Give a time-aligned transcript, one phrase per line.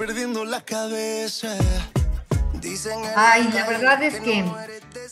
[0.00, 1.54] Perdiendo la cabeza.
[2.54, 4.42] Dicen en Ay, la verdad es que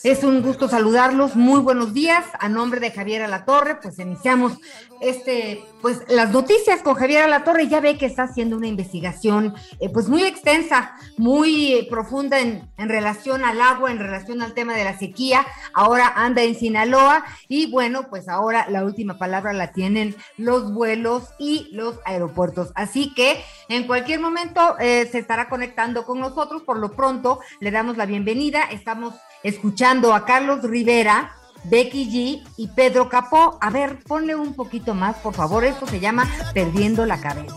[0.02, 1.36] es un gusto saludarlos.
[1.36, 2.24] Muy buenos días.
[2.38, 4.58] A nombre de Javier Alatorre, pues iniciamos
[5.00, 7.68] este, pues las noticias con Javier Alatorre.
[7.68, 12.88] Ya ve que está haciendo una investigación, eh, pues muy extensa, muy profunda en, en
[12.88, 15.46] relación al agua, en relación al tema de la sequía.
[15.72, 21.24] Ahora anda en Sinaloa y bueno, pues ahora la última palabra la tienen los vuelos
[21.38, 22.70] y los aeropuertos.
[22.74, 26.62] Así que en cualquier momento eh, se estará conectando con nosotros.
[26.62, 28.62] Por lo pronto, le damos la bienvenida.
[28.70, 33.58] Estamos escuchando a Carlos Rivera, Becky G y Pedro Capó.
[33.60, 35.64] A ver, ponle un poquito más, por favor.
[35.64, 37.54] Esto se llama Perdiendo la cabeza.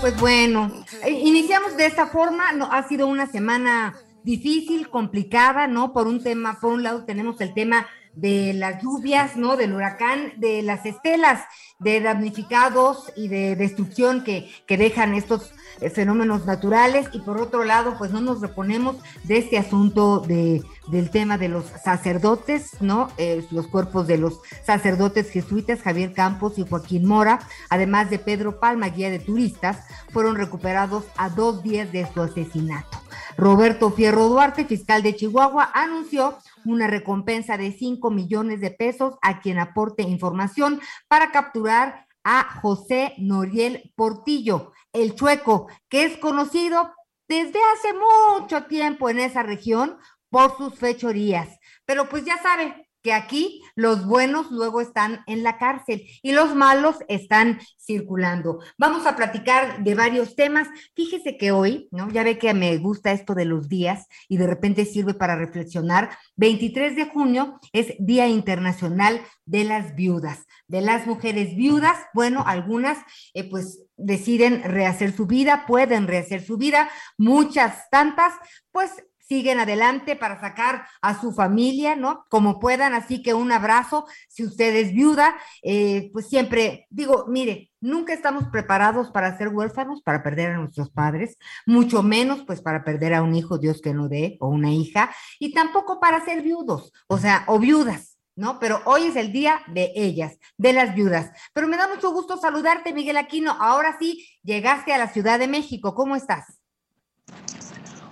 [0.00, 0.68] Pues bueno,
[1.04, 2.50] eh, iniciamos de esta forma.
[2.50, 3.94] No, ha sido una semana
[4.24, 5.92] difícil, complicada, ¿no?
[5.92, 9.56] Por un tema, por un lado tenemos el tema de las lluvias, ¿no?
[9.56, 11.44] Del huracán, de las estelas,
[11.78, 17.08] de damnificados y de destrucción que, que dejan estos eh, fenómenos naturales.
[17.12, 21.48] Y por otro lado, pues no nos reponemos de este asunto de, del tema de
[21.48, 23.08] los sacerdotes, ¿no?
[23.16, 27.40] Eh, los cuerpos de los sacerdotes jesuitas, Javier Campos y Joaquín Mora,
[27.70, 29.78] además de Pedro Palma, guía de turistas,
[30.10, 33.02] fueron recuperados a dos días de su asesinato.
[33.36, 39.40] Roberto Fierro Duarte, fiscal de Chihuahua, anunció una recompensa de 5 millones de pesos a
[39.40, 46.92] quien aporte información para capturar a José Noriel Portillo, el chueco, que es conocido
[47.28, 49.96] desde hace mucho tiempo en esa región
[50.30, 51.48] por sus fechorías.
[51.84, 56.54] Pero pues ya sabe que aquí los buenos luego están en la cárcel y los
[56.54, 58.60] malos están circulando.
[58.78, 60.68] Vamos a platicar de varios temas.
[60.94, 62.10] Fíjese que hoy, ¿no?
[62.10, 66.10] Ya ve que me gusta esto de los días y de repente sirve para reflexionar.
[66.36, 71.98] 23 de junio es Día Internacional de las Viudas, de las mujeres viudas.
[72.14, 72.98] Bueno, algunas
[73.34, 78.34] eh, pues deciden rehacer su vida, pueden rehacer su vida, muchas tantas,
[78.70, 78.90] pues
[79.32, 82.26] siguen adelante para sacar a su familia, ¿no?
[82.28, 87.70] Como puedan, así que un abrazo, si usted es viuda, eh, pues siempre digo, mire,
[87.80, 92.84] nunca estamos preparados para ser huérfanos, para perder a nuestros padres, mucho menos pues para
[92.84, 96.42] perder a un hijo, Dios que no dé, o una hija, y tampoco para ser
[96.42, 98.10] viudos, o sea, o viudas.
[98.34, 98.58] ¿No?
[98.58, 101.30] Pero hoy es el día de ellas, de las viudas.
[101.52, 103.50] Pero me da mucho gusto saludarte, Miguel Aquino.
[103.60, 105.94] Ahora sí, llegaste a la Ciudad de México.
[105.94, 106.62] ¿Cómo estás?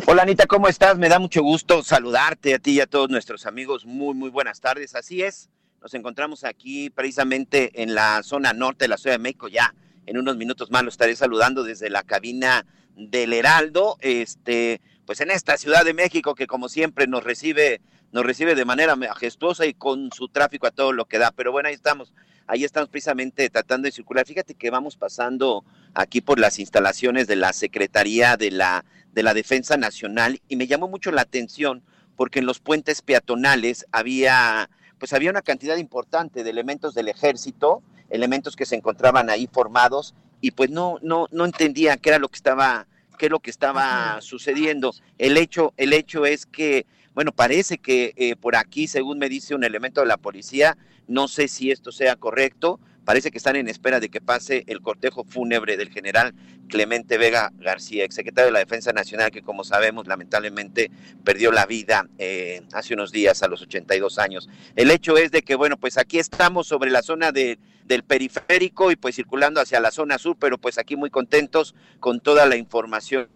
[0.07, 0.99] Hola Anita, ¿cómo estás?
[0.99, 3.85] Me da mucho gusto saludarte a ti y a todos nuestros amigos.
[3.85, 4.95] Muy, muy buenas tardes.
[4.95, 5.51] Así es,
[5.83, 9.49] nos encontramos aquí precisamente en la zona norte de la Ciudad de México.
[9.49, 9.75] Ya
[10.07, 12.67] en unos minutos más lo estaré saludando desde la cabina
[12.97, 13.97] del Heraldo.
[14.01, 17.81] Este, pues en esta Ciudad de México que como siempre nos recibe,
[18.11, 21.31] nos recibe de manera majestuosa y con su tráfico a todo lo que da.
[21.31, 22.13] Pero bueno, ahí estamos.
[22.51, 24.27] Ahí estamos precisamente tratando de circular.
[24.27, 25.65] Fíjate que vamos pasando
[25.95, 30.67] aquí por las instalaciones de la Secretaría de la de la Defensa Nacional y me
[30.67, 31.85] llamó mucho la atención
[32.17, 34.69] porque en los puentes peatonales había
[34.99, 40.17] pues había una cantidad importante de elementos del ejército, elementos que se encontraban ahí formados
[40.41, 43.51] y pues no no no entendía qué era lo que estaba qué es lo que
[43.51, 44.93] estaba sucediendo.
[45.19, 46.85] El hecho el hecho es que
[47.15, 50.77] bueno, parece que eh, por aquí, según me dice un elemento de la policía,
[51.09, 54.81] no sé si esto sea correcto, parece que están en espera de que pase el
[54.81, 56.35] cortejo fúnebre del general
[56.69, 60.91] Clemente Vega García, exsecretario de la Defensa Nacional, que como sabemos lamentablemente
[61.25, 64.49] perdió la vida eh, hace unos días a los 82 años.
[64.77, 68.93] El hecho es de que, bueno, pues aquí estamos sobre la zona de, del periférico
[68.93, 72.57] y pues circulando hacia la zona sur, pero pues aquí muy contentos con toda la
[72.57, 73.29] información.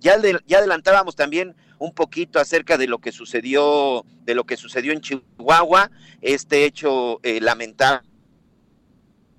[0.00, 4.92] Ya, ya adelantábamos también un poquito acerca de lo que sucedió, de lo que sucedió
[4.92, 5.90] en Chihuahua,
[6.20, 8.06] este hecho eh, lamentable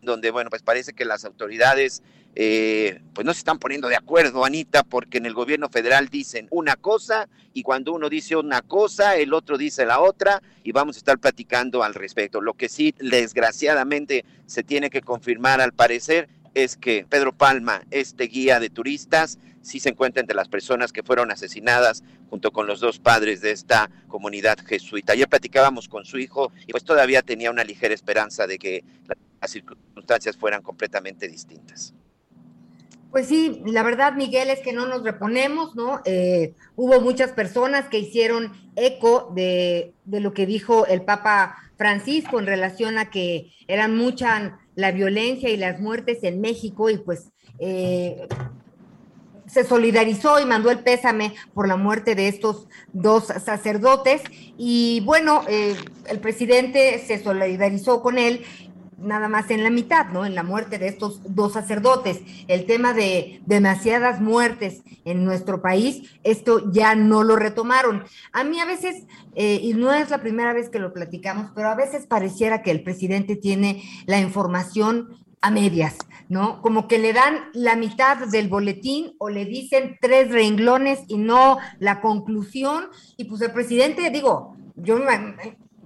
[0.02, 2.02] donde, bueno, pues parece que las autoridades
[2.40, 6.48] eh, pues no se están poniendo de acuerdo, Anita, porque en el gobierno federal dicen
[6.52, 10.96] una cosa y cuando uno dice una cosa, el otro dice la otra y vamos
[10.98, 12.42] a estar platicando al respecto.
[12.42, 18.26] Lo que sí, desgraciadamente, se tiene que confirmar al parecer es que Pedro Palma, este
[18.26, 22.80] guía de turistas, sí se encuentra entre las personas que fueron asesinadas junto con los
[22.80, 25.14] dos padres de esta comunidad jesuita.
[25.14, 28.84] Ayer platicábamos con su hijo y pues todavía tenía una ligera esperanza de que
[29.42, 31.94] las circunstancias fueran completamente distintas.
[33.12, 36.02] Pues sí, la verdad, Miguel, es que no nos reponemos, ¿no?
[36.06, 42.46] Eh, hubo muchas personas que hicieron eco de, lo que dijo el Papa Francisco en
[42.46, 48.28] relación a que eran mucha la violencia y las muertes en México y pues eh,
[49.48, 54.22] se solidarizó y mandó el pésame por la muerte de estos dos sacerdotes
[54.58, 55.76] y bueno, eh,
[56.08, 58.44] el presidente se solidarizó con él
[58.98, 60.26] nada más en la mitad, ¿no?
[60.26, 62.22] En la muerte de estos dos sacerdotes.
[62.48, 68.04] El tema de demasiadas muertes en nuestro país, esto ya no lo retomaron.
[68.34, 69.06] A mí a veces,
[69.36, 72.72] eh, y no es la primera vez que lo platicamos, pero a veces pareciera que
[72.72, 75.96] el presidente tiene la información a medias,
[76.30, 76.62] ¿no?
[76.62, 81.58] Como que le dan la mitad del boletín o le dicen tres renglones y no
[81.80, 82.90] la conclusión.
[83.18, 85.00] Y pues el presidente, digo, yo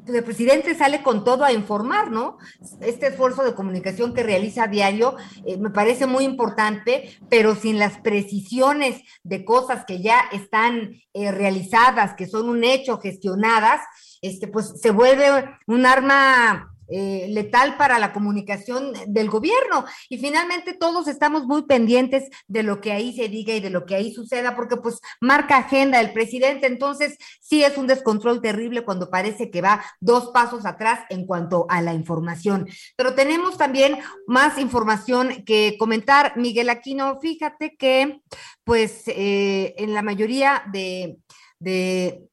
[0.06, 2.38] pues el presidente sale con todo a informar, ¿no?
[2.82, 5.16] Este esfuerzo de comunicación que realiza a diario
[5.46, 11.32] eh, me parece muy importante, pero sin las precisiones de cosas que ya están eh,
[11.32, 13.82] realizadas, que son un hecho, gestionadas,
[14.22, 19.86] este, pues se vuelve un arma eh, letal para la comunicación del gobierno.
[20.10, 23.86] Y finalmente todos estamos muy pendientes de lo que ahí se diga y de lo
[23.86, 26.68] que ahí suceda, porque pues marca agenda el presidente.
[26.68, 31.66] Entonces sí es un descontrol terrible cuando parece que va dos pasos atrás en cuanto
[31.70, 32.68] a la información.
[32.98, 33.98] Pero tenemos también
[34.28, 36.36] más información que comentar.
[36.36, 38.22] Miguel Aquino, fíjate que
[38.64, 41.18] pues eh, en la mayoría de...
[41.60, 42.28] de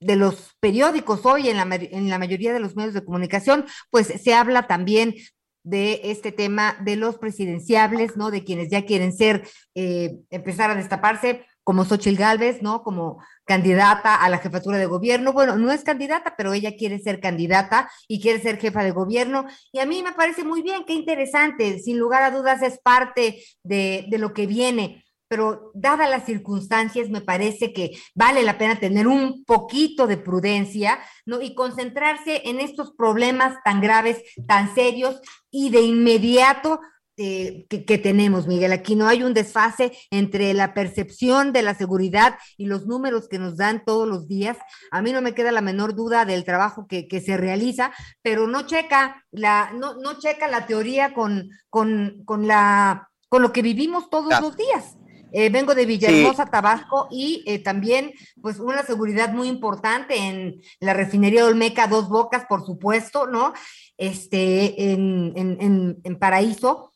[0.00, 4.06] de los periódicos hoy, en la, en la mayoría de los medios de comunicación, pues
[4.06, 5.14] se habla también
[5.62, 8.30] de este tema de los presidenciables, ¿no?
[8.30, 12.82] De quienes ya quieren ser, eh, empezar a destaparse, como Xochitl Gálvez, ¿no?
[12.82, 15.32] Como candidata a la jefatura de gobierno.
[15.32, 19.46] Bueno, no es candidata, pero ella quiere ser candidata y quiere ser jefa de gobierno.
[19.70, 21.78] Y a mí me parece muy bien, qué interesante.
[21.78, 27.08] Sin lugar a dudas es parte de, de lo que viene pero dadas las circunstancias,
[27.08, 31.40] me parece que vale la pena tener un poquito de prudencia, ¿no?
[31.40, 36.80] Y concentrarse en estos problemas tan graves, tan serios y de inmediato
[37.16, 38.72] eh, que, que, tenemos, Miguel.
[38.72, 43.38] Aquí no hay un desfase entre la percepción de la seguridad y los números que
[43.38, 44.56] nos dan todos los días.
[44.90, 48.48] A mí no me queda la menor duda del trabajo que, que se realiza, pero
[48.48, 53.62] no checa la, no, no checa la teoría con, con, con, la, con lo que
[53.62, 54.96] vivimos todos los días.
[55.32, 56.50] Eh, vengo de Villahermosa, sí.
[56.50, 62.44] Tabasco, y eh, también, pues, una seguridad muy importante en la refinería Olmeca, Dos Bocas,
[62.48, 63.52] por supuesto, ¿no?
[63.96, 66.90] Este, en, en, en, en Paraíso.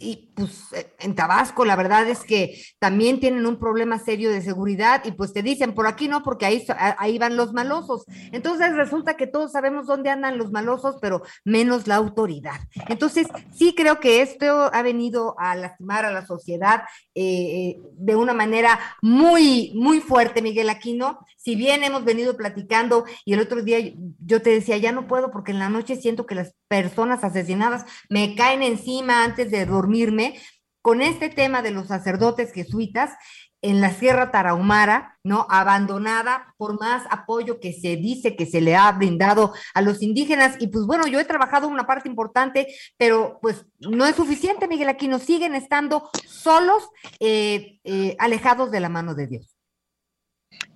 [0.00, 0.64] Y pues
[0.98, 5.32] en Tabasco la verdad es que también tienen un problema serio de seguridad y pues
[5.32, 6.66] te dicen por aquí no, porque ahí,
[6.98, 8.04] ahí van los malosos.
[8.32, 12.58] Entonces resulta que todos sabemos dónde andan los malosos, pero menos la autoridad.
[12.88, 16.82] Entonces sí creo que esto ha venido a lastimar a la sociedad
[17.20, 21.18] eh, de una manera muy, muy fuerte, Miguel Aquino.
[21.36, 23.78] Si bien hemos venido platicando y el otro día
[24.24, 27.86] yo te decía, ya no puedo porque en la noche siento que las personas asesinadas
[28.08, 30.36] me caen encima antes de dormirme,
[30.80, 33.10] con este tema de los sacerdotes jesuitas
[33.62, 35.46] en la Sierra Tarahumara, ¿no?
[35.50, 40.56] Abandonada por más apoyo que se dice que se le ha brindado a los indígenas.
[40.60, 44.88] Y pues bueno, yo he trabajado una parte importante, pero pues no es suficiente, Miguel
[44.88, 45.18] Aquino.
[45.18, 46.88] Siguen estando solos,
[47.20, 49.58] eh, eh, alejados de la mano de Dios.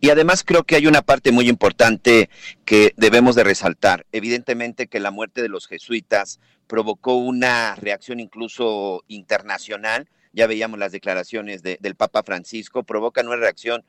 [0.01, 2.29] Y además creo que hay una parte muy importante
[2.65, 4.05] que debemos de resaltar.
[4.13, 10.09] Evidentemente que la muerte de los jesuitas provocó una reacción incluso internacional.
[10.33, 13.85] Ya veíamos las declaraciones de, del Papa Francisco, provocan una reacción,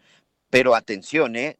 [0.49, 1.57] pero atención, ¿eh?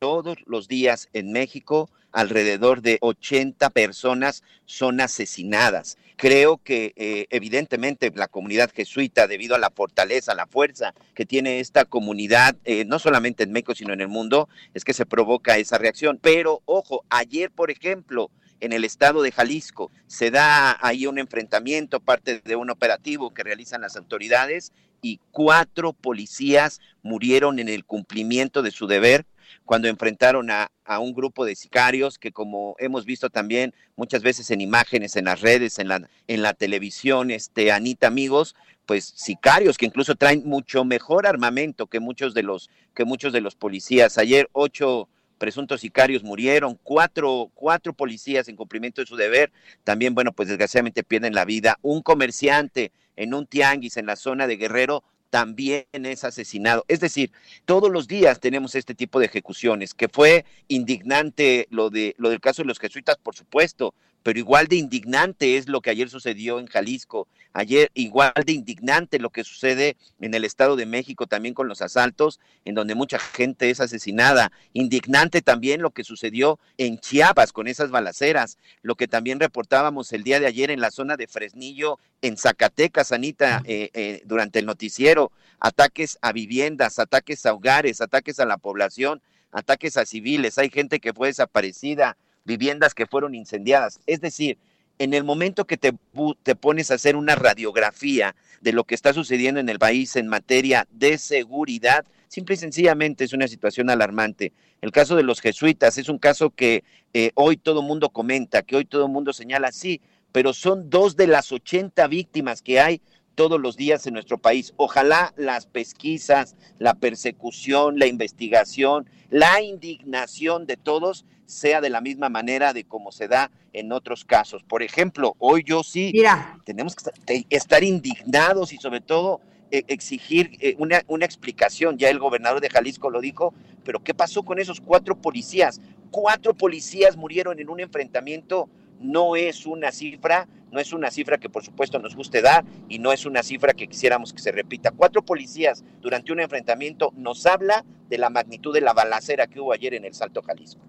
[0.00, 5.98] todos los días en México alrededor de 80 personas son asesinadas.
[6.16, 11.60] creo que eh, evidentemente la comunidad jesuita, debido a la fortaleza, la fuerza que tiene
[11.60, 15.56] esta comunidad, eh, no solamente en México, sino en el mundo, es que se provoca
[15.56, 16.18] esa reacción.
[16.20, 19.90] Pero, ojo, ayer, por ejemplo, en el estado de Jalisco.
[20.06, 25.92] Se da ahí un enfrentamiento, parte de un operativo que realizan las autoridades y cuatro
[25.92, 29.26] policías murieron en el cumplimiento de su deber
[29.64, 34.50] cuando enfrentaron a, a, un grupo de sicarios que como hemos visto también muchas veces
[34.50, 38.54] en imágenes, en las redes, en la, en la televisión, este, Anita, amigos,
[38.86, 43.40] pues sicarios que incluso traen mucho mejor armamento que muchos de los, que muchos de
[43.40, 44.18] los policías.
[44.18, 45.08] Ayer ocho
[45.40, 49.50] presuntos sicarios murieron, cuatro, cuatro policías en cumplimiento de su deber,
[49.84, 51.78] también, bueno, pues desgraciadamente pierden la vida.
[51.80, 56.84] Un comerciante en un tianguis en la zona de Guerrero también es asesinado.
[56.88, 57.32] Es decir,
[57.64, 62.40] todos los días tenemos este tipo de ejecuciones, que fue indignante lo, de, lo del
[62.40, 66.58] caso de los jesuitas, por supuesto, pero igual de indignante es lo que ayer sucedió
[66.58, 71.54] en Jalisco, ayer igual de indignante lo que sucede en el Estado de México también
[71.54, 76.98] con los asaltos, en donde mucha gente es asesinada, indignante también lo que sucedió en
[76.98, 81.16] Chiapas con esas balaceras, lo que también reportábamos el día de ayer en la zona
[81.16, 87.54] de Fresnillo, en Zacatecas, Anita, eh, eh, durante el noticiero, ataques a viviendas, ataques a
[87.54, 89.22] hogares, ataques a la población,
[89.52, 94.00] ataques a civiles, hay gente que fue desaparecida, viviendas que fueron incendiadas.
[94.06, 94.58] Es decir,
[94.98, 95.94] en el momento que te,
[96.42, 100.28] te, pones a hacer una radiografía de lo que está sucediendo en el país en
[100.28, 104.52] materia de seguridad, simple y sencillamente es una situación alarmante.
[104.82, 108.76] El caso de los jesuitas es un caso que eh, hoy todo mundo comenta, que
[108.76, 113.00] hoy todo mundo señala, sí, pero son dos de las 80 víctimas que hay
[113.34, 114.72] todos los días en nuestro país.
[114.76, 122.28] Ojalá las pesquisas, la persecución, la investigación, la indignación de todos sea de la misma
[122.28, 124.62] manera de como se da en otros casos.
[124.62, 126.58] Por ejemplo, hoy yo sí Mira.
[126.64, 131.98] tenemos que estar indignados y sobre todo eh, exigir eh, una, una explicación.
[131.98, 135.80] Ya el gobernador de Jalisco lo dijo, pero ¿qué pasó con esos cuatro policías?
[136.10, 138.68] Cuatro policías murieron en un enfrentamiento
[139.00, 142.98] no es una cifra, no es una cifra que por supuesto nos guste dar y
[142.98, 144.92] no es una cifra que quisiéramos que se repita.
[144.92, 149.72] Cuatro policías durante un enfrentamiento nos habla de la magnitud de la balacera que hubo
[149.72, 150.82] ayer en el Salto Jalisco.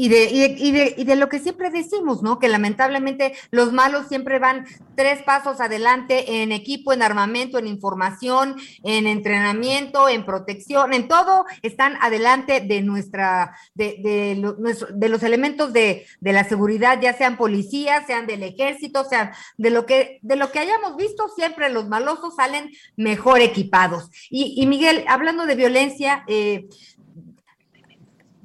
[0.00, 2.38] Y de, y, de, y, de, y de lo que siempre decimos, ¿no?
[2.38, 4.64] Que lamentablemente los malos siempre van
[4.94, 11.46] tres pasos adelante en equipo, en armamento, en información, en entrenamiento, en protección, en todo,
[11.62, 17.12] están adelante de nuestra, de, de, lo, de los elementos de, de, la seguridad, ya
[17.14, 21.70] sean policías, sean del ejército, sean de lo que, de lo que hayamos visto, siempre
[21.70, 24.10] los malosos salen mejor equipados.
[24.30, 26.68] Y, y Miguel, hablando de violencia, eh,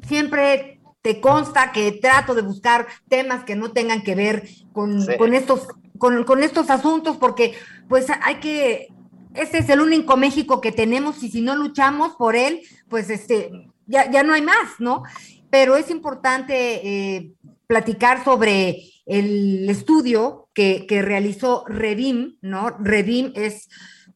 [0.07, 5.12] siempre te consta que trato de buscar temas que no tengan que ver con, sí.
[5.17, 5.67] con estos,
[5.98, 7.53] con, con, estos asuntos, porque
[7.89, 8.88] pues hay que,
[9.36, 13.51] este es el único México que tenemos y si no luchamos por él, pues este,
[13.86, 15.03] ya, ya no hay más, ¿no?
[15.50, 17.33] Pero es importante eh,
[17.67, 22.69] platicar sobre el estudio que, que realizó Redim, ¿no?
[22.79, 23.67] Redim es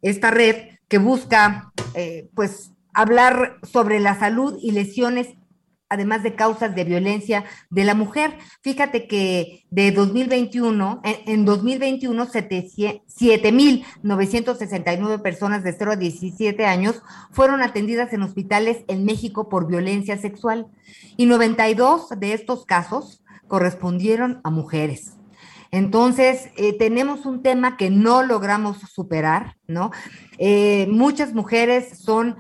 [0.02, 5.28] esta red que busca, eh, pues, hablar sobre la salud y lesiones
[5.90, 8.38] además de causas de violencia de la mujer.
[8.62, 17.62] Fíjate que de 2021, en, en 2021, 7.969 personas de 0 a 17 años fueron
[17.62, 20.66] atendidas en hospitales en México por violencia sexual
[21.16, 25.14] y 92 de estos casos correspondieron a mujeres.
[25.72, 29.92] Entonces, eh, tenemos un tema que no logramos superar, ¿no?
[30.38, 32.38] Eh, muchas mujeres son,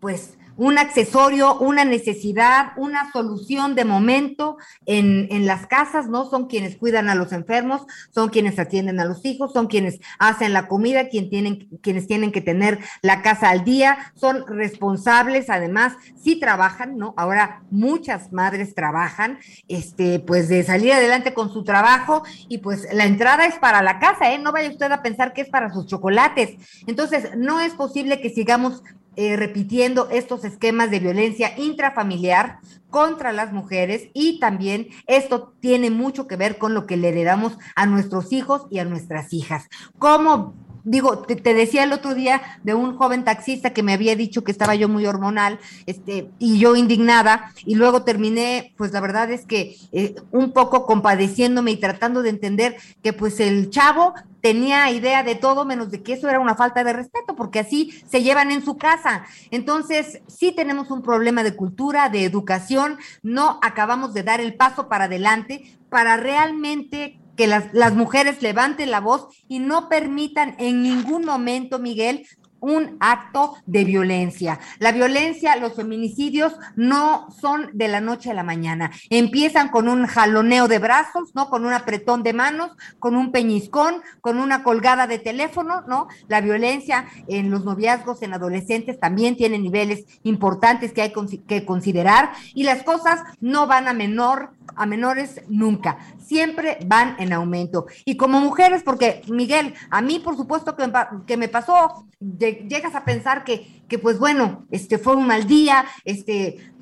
[0.00, 6.30] pues, un accesorio, una necesidad, una solución de momento en, en, las casas, ¿no?
[6.30, 7.82] Son quienes cuidan a los enfermos,
[8.14, 12.42] son quienes atienden a los hijos, son quienes hacen la comida, tienen, quienes tienen que
[12.42, 17.12] tener la casa al día, son responsables, además, sí trabajan, ¿no?
[17.16, 23.06] Ahora muchas madres trabajan, este, pues de salir adelante con su trabajo y pues la
[23.06, 24.38] entrada es para la casa, ¿eh?
[24.38, 26.56] No vaya usted a pensar que es para sus chocolates.
[26.86, 28.84] Entonces, no es posible que sigamos
[29.16, 32.58] eh, repitiendo estos esquemas de violencia intrafamiliar
[32.90, 37.58] contra las mujeres y también esto tiene mucho que ver con lo que le heredamos
[37.74, 39.68] a nuestros hijos y a nuestras hijas.
[39.98, 40.54] ¿Cómo
[40.84, 44.52] digo, te, decía el otro día de un joven taxista que me había dicho que
[44.52, 49.44] estaba yo muy hormonal, este, y yo indignada, y luego terminé, pues la verdad es
[49.46, 55.22] que eh, un poco compadeciéndome y tratando de entender que pues el chavo tenía idea
[55.22, 58.50] de todo menos de que eso era una falta de respeto, porque así se llevan
[58.50, 59.24] en su casa.
[59.50, 64.88] Entonces, sí tenemos un problema de cultura, de educación, no acabamos de dar el paso
[64.88, 70.82] para adelante para realmente que las, las mujeres levanten la voz y no permitan en
[70.82, 72.26] ningún momento, Miguel,
[72.62, 74.58] un acto de violencia.
[74.78, 78.90] La violencia, los feminicidios no son de la noche a la mañana.
[79.10, 81.50] Empiezan con un jaloneo de brazos, ¿no?
[81.50, 86.06] Con un apretón de manos, con un peñiscón, con una colgada de teléfono, ¿no?
[86.28, 91.12] La violencia en los noviazgos en adolescentes también tiene niveles importantes que hay
[91.46, 97.32] que considerar y las cosas no van a menor a menores nunca, siempre van en
[97.32, 97.86] aumento.
[98.04, 100.90] Y como mujeres, porque Miguel, a mí por supuesto que
[101.26, 105.46] que me pasó, lle- llegas a pensar que, que pues bueno, este fue un mal
[105.46, 106.72] día, este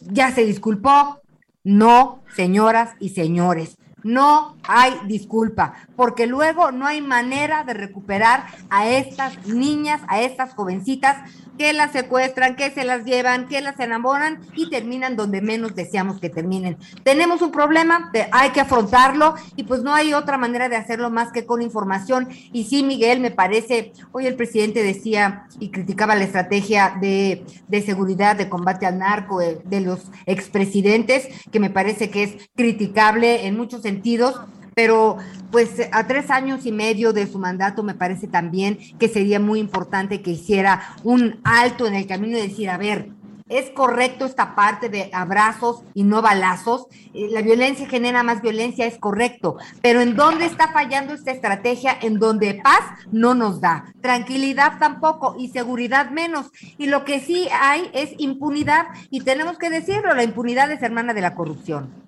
[0.00, 1.20] ya se disculpó.
[1.66, 8.86] No, señoras y señores, no hay disculpa, porque luego no hay manera de recuperar a
[8.86, 11.16] estas niñas, a estas jovencitas
[11.58, 16.20] que las secuestran, que se las llevan, que las enamoran y terminan donde menos deseamos
[16.20, 16.76] que terminen.
[17.02, 21.32] Tenemos un problema, hay que afrontarlo y pues no hay otra manera de hacerlo más
[21.32, 22.28] que con información.
[22.52, 27.82] Y sí, Miguel, me parece, hoy el presidente decía y criticaba la estrategia de, de
[27.82, 33.46] seguridad, de combate al narco eh, de los expresidentes, que me parece que es criticable
[33.46, 34.40] en muchos sentidos,
[34.74, 35.18] pero
[35.50, 39.60] pues a tres años y medio de su mandato me parece también que sería muy
[39.60, 43.10] importante que hiciera un alto en el camino y decir, a ver,
[43.48, 46.86] es correcto esta parte de abrazos y no balazos.
[47.12, 49.58] Eh, La violencia genera más violencia, es correcto.
[49.82, 51.96] Pero ¿en dónde está fallando esta estrategia?
[52.00, 52.80] En donde paz
[53.12, 56.50] no nos da, tranquilidad tampoco y seguridad menos.
[56.78, 61.12] Y lo que sí hay es impunidad y tenemos que decirlo, la impunidad es hermana
[61.12, 62.04] de la corrupción.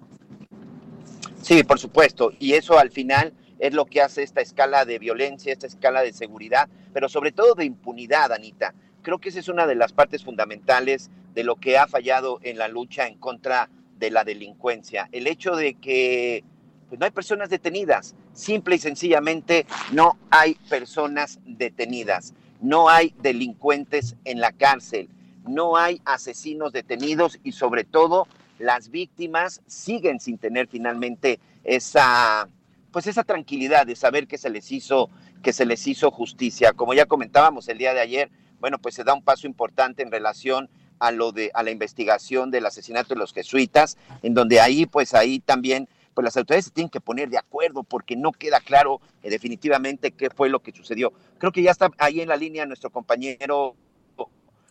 [1.46, 2.32] Sí, por supuesto.
[2.40, 6.12] Y eso al final es lo que hace esta escala de violencia, esta escala de
[6.12, 8.74] seguridad, pero sobre todo de impunidad, Anita.
[9.02, 12.58] Creo que esa es una de las partes fundamentales de lo que ha fallado en
[12.58, 15.08] la lucha en contra de la delincuencia.
[15.12, 16.42] El hecho de que
[16.88, 18.16] pues, no hay personas detenidas.
[18.32, 22.34] Simple y sencillamente no hay personas detenidas.
[22.60, 25.08] No hay delincuentes en la cárcel.
[25.46, 28.26] No hay asesinos detenidos y sobre todo
[28.58, 32.48] las víctimas siguen sin tener finalmente esa
[32.92, 35.10] pues esa tranquilidad de saber que se les hizo
[35.42, 36.72] que se les hizo justicia.
[36.72, 40.10] Como ya comentábamos el día de ayer, bueno, pues se da un paso importante en
[40.10, 44.86] relación a lo de a la investigación del asesinato de los jesuitas, en donde ahí
[44.86, 48.60] pues ahí también pues las autoridades se tienen que poner de acuerdo porque no queda
[48.60, 51.12] claro eh, definitivamente qué fue lo que sucedió.
[51.36, 53.76] Creo que ya está ahí en la línea nuestro compañero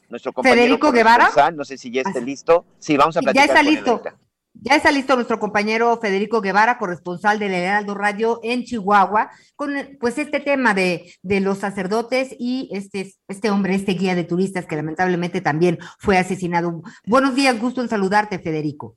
[0.10, 1.30] nuestro compañero Federico Guevara.
[1.56, 2.66] No sé si ya esté listo.
[2.80, 3.92] Sí, vamos a Ya platicar está con él listo.
[3.92, 4.16] ahorita.
[4.62, 10.18] Ya está listo nuestro compañero Federico Guevara, corresponsal del Heraldo Radio en Chihuahua, con pues
[10.18, 14.78] este tema de, de los sacerdotes y este, este hombre, este guía de turistas que
[14.78, 16.82] lamentablemente también fue asesinado.
[17.06, 18.96] Buenos días, gusto en saludarte, Federico.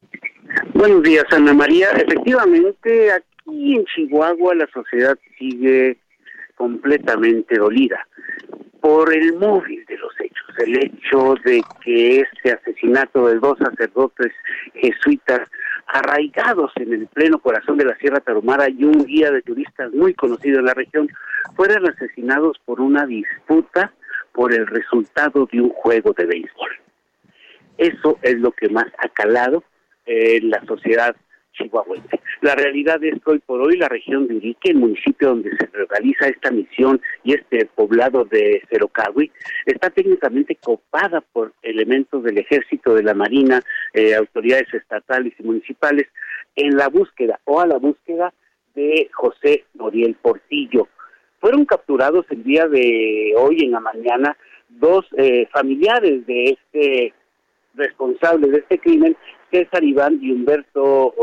[0.74, 1.90] Buenos días, Ana María.
[1.90, 5.98] Efectivamente, aquí en Chihuahua la sociedad sigue
[6.56, 8.06] completamente dolida
[8.80, 14.32] por el móvil de los hechos, el hecho de que este asesinato de dos sacerdotes
[14.74, 15.48] jesuitas
[15.86, 20.14] arraigados en el pleno corazón de la Sierra Tarahumara y un guía de turistas muy
[20.14, 21.08] conocido en la región
[21.56, 23.92] fueran asesinados por una disputa
[24.32, 26.70] por el resultado de un juego de béisbol.
[27.78, 29.64] Eso es lo que más ha calado
[30.06, 31.16] en la sociedad
[31.58, 32.20] chihuahuense.
[32.40, 35.66] La realidad es que hoy por hoy la región de Urique, el municipio donde se
[35.88, 39.30] realiza esta misión y este poblado de Cerocahui,
[39.66, 43.60] está técnicamente copada por elementos del ejército, de la marina,
[43.92, 46.06] eh, autoridades estatales y municipales
[46.56, 48.32] en la búsqueda o a la búsqueda
[48.74, 50.88] de José Noriel Portillo.
[51.40, 54.36] Fueron capturados el día de hoy en la mañana
[54.68, 57.14] dos eh, familiares de este
[57.74, 59.16] responsable de este crimen,
[59.50, 61.14] César Iván y Humberto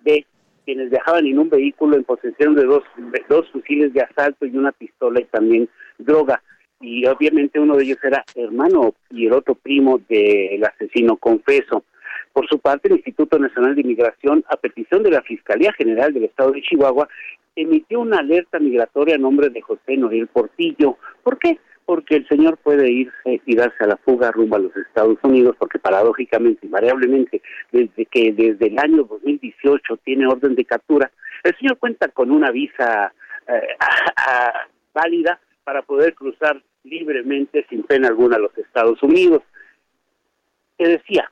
[0.00, 0.26] B,
[0.64, 2.82] quienes viajaban en un vehículo en posesión de dos,
[3.28, 6.42] dos fusiles de asalto y una pistola y también droga.
[6.80, 11.84] Y obviamente uno de ellos era hermano y el otro primo del asesino confeso.
[12.32, 16.24] Por su parte, el Instituto Nacional de Inmigración, a petición de la Fiscalía General del
[16.24, 17.08] Estado de Chihuahua,
[17.54, 20.96] emitió una alerta migratoria a nombre de José Noriel Portillo.
[21.22, 21.58] ¿Por qué?
[21.84, 25.56] Porque el señor puede irse y darse a la fuga rumbo a los Estados Unidos,
[25.58, 27.42] porque paradójicamente, invariablemente,
[27.72, 31.10] desde que desde el año 2018 tiene orden de captura,
[31.42, 33.12] el señor cuenta con una visa
[33.48, 33.76] eh,
[34.94, 39.42] válida para poder cruzar libremente, sin pena alguna, a los Estados Unidos.
[40.76, 41.30] Te decía,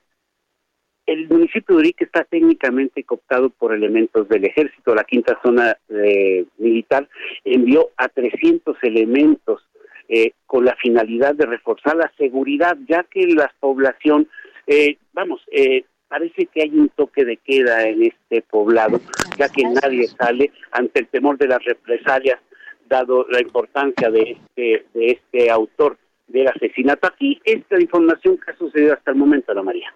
[1.06, 4.94] el municipio de Urique está técnicamente cooptado por elementos del ejército.
[4.94, 7.08] La quinta zona eh, militar
[7.44, 9.66] envió a 300 elementos
[10.12, 14.28] eh, con la finalidad de reforzar la seguridad, ya que la población,
[14.66, 19.00] eh, vamos, eh, parece que hay un toque de queda en este poblado,
[19.38, 22.40] ya que nadie sale ante el temor de las represalias,
[22.88, 25.96] dado la importancia de este, de este autor
[26.26, 27.06] del asesinato.
[27.06, 29.94] Aquí esta información que ha sucedido hasta el momento, Ana María.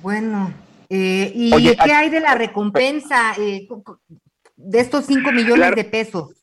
[0.00, 0.50] Bueno,
[0.88, 3.68] eh, ¿y Oye, qué hay de la recompensa eh,
[4.56, 5.76] de estos 5 millones Claro.
[5.76, 6.39] de pesos?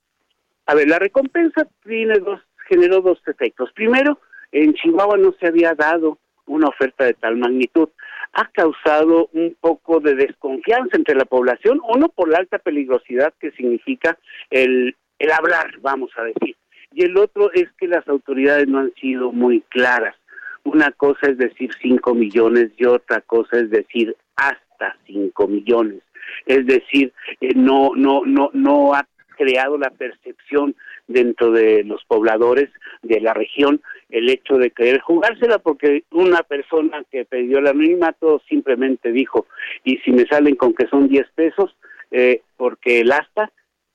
[0.67, 3.71] A ver, la recompensa tiene dos, generó dos efectos.
[3.73, 4.19] Primero,
[4.51, 7.89] en Chihuahua no se había dado una oferta de tal magnitud.
[8.33, 13.51] Ha causado un poco de desconfianza entre la población, uno por la alta peligrosidad que
[13.51, 14.17] significa
[14.49, 16.55] el, el hablar, vamos a decir.
[16.93, 20.15] Y el otro es que las autoridades no han sido muy claras.
[20.63, 26.01] Una cosa es decir 5 millones y otra cosa es decir hasta 5 millones.
[26.45, 30.75] Es decir, eh, no, no, no, no ha creado la percepción
[31.07, 32.69] dentro de los pobladores
[33.01, 38.41] de la región el hecho de querer jugársela porque una persona que pidió el anonimato
[38.49, 39.47] simplemente dijo
[39.83, 41.75] y si me salen con que son 10 pesos
[42.11, 43.51] eh, porque el asta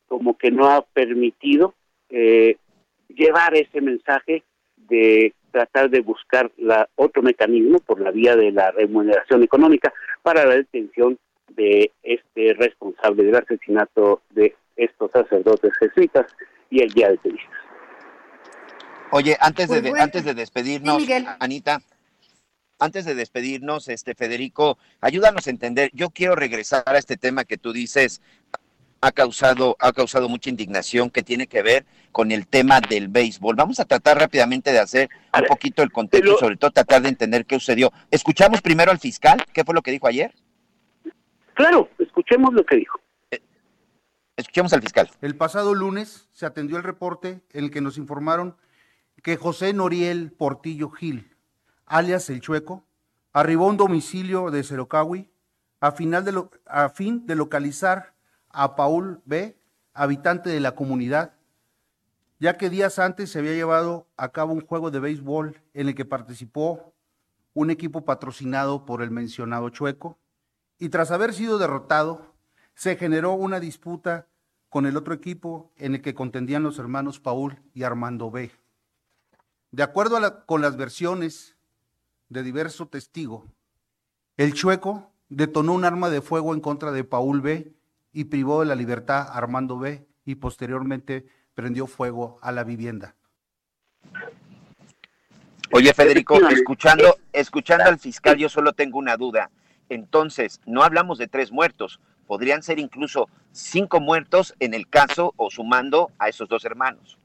[0.07, 1.74] como que no ha permitido
[2.11, 2.57] eh,
[3.09, 4.42] llevar ese mensaje
[4.76, 10.44] de tratar de buscar la, otro mecanismo por la vía de la remuneración económica para
[10.44, 11.18] la detención
[11.50, 16.26] de este responsable del asesinato de estos sacerdotes jesuitas
[16.70, 17.50] y el guía de turistas.
[19.11, 20.04] Oye, antes de, Pues bueno.
[20.04, 21.12] antes de despedirnos, Sí.
[21.38, 21.80] Anita,
[22.78, 25.90] antes de despedirnos, este Federico, ayúdanos a entender.
[25.92, 28.20] Yo quiero regresar a este tema que tú dices
[29.04, 33.56] ha causado ha causado mucha indignación que tiene que ver con el tema del béisbol.
[33.56, 36.70] Vamos a tratar rápidamente de hacer A un ver, poquito el contexto y sobre todo
[36.70, 37.92] tratar de entender qué sucedió.
[38.12, 40.32] Escuchamos primero al fiscal, ¿qué fue lo que dijo ayer?
[41.54, 43.00] Claro, escuchemos lo que dijo.
[44.37, 45.11] Escuchemos al fiscal.
[45.21, 48.57] El pasado lunes se atendió el reporte en el que nos informaron
[49.23, 51.37] que José Noriel Portillo Gil,
[51.85, 52.85] alias El Chueco,
[53.35, 55.31] arribó a un domicilio de Cerocahui
[55.81, 55.95] a,
[56.66, 58.14] a fin de localizar
[58.49, 59.59] a Paul B.,
[59.95, 61.35] habitante de la comunidad,
[62.40, 65.95] ya que días antes se había llevado a cabo un juego de béisbol en el
[65.95, 66.95] que participó
[67.53, 70.18] un equipo patrocinado por el mencionado Chueco,
[70.79, 72.32] y tras haber sido derrotado,
[72.74, 74.26] se generó una disputa
[74.68, 78.50] con el otro equipo en el que contendían los hermanos Paul y Armando B.
[79.70, 81.56] De acuerdo a la- con las versiones
[82.28, 83.46] de diverso testigo,
[84.37, 87.72] el chueco detonó un arma de fuego en contra de Paul B
[88.12, 93.14] y privó de la libertad a Armando B y posteriormente prendió fuego a la vivienda.
[95.72, 99.50] Oye, Federico, escuchando, escuchando al fiscal, yo solo tengo una duda.
[99.88, 101.98] Entonces, no hablamos de tres muertos,
[102.33, 107.18] podrían ser incluso cinco muertos en el caso o sumando a esos dos hermanos.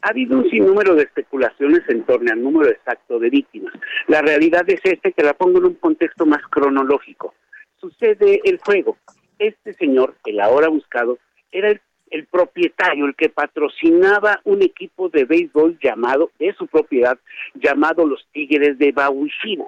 [0.00, 3.74] Ha habido un sinnúmero de especulaciones en torno al número exacto de víctimas.
[4.06, 7.34] La realidad es este, que la pongo en un contexto más cronológico.
[7.78, 8.96] Sucede el juego.
[9.38, 11.18] Este señor, el ahora buscado,
[11.52, 11.78] era
[12.10, 17.18] el, propietario, el que patrocinaba un equipo de béisbol llamado, de su propiedad,
[17.52, 19.66] llamado los Tigres de Bauchina.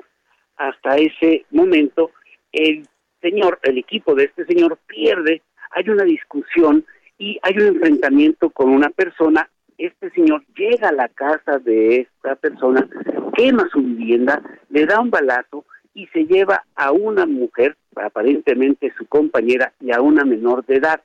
[0.56, 2.12] Hasta ese momento,
[2.50, 2.88] el
[3.20, 6.84] señor, el equipo de este señor pierde, hay una discusión
[7.18, 9.48] y hay un enfrentamiento con una persona.
[9.76, 12.88] Este señor llega a la casa de esta persona,
[13.36, 19.06] quema su vivienda, le da un balazo y se lleva a una mujer, aparentemente su
[19.06, 21.02] compañera, y a una menor de edad.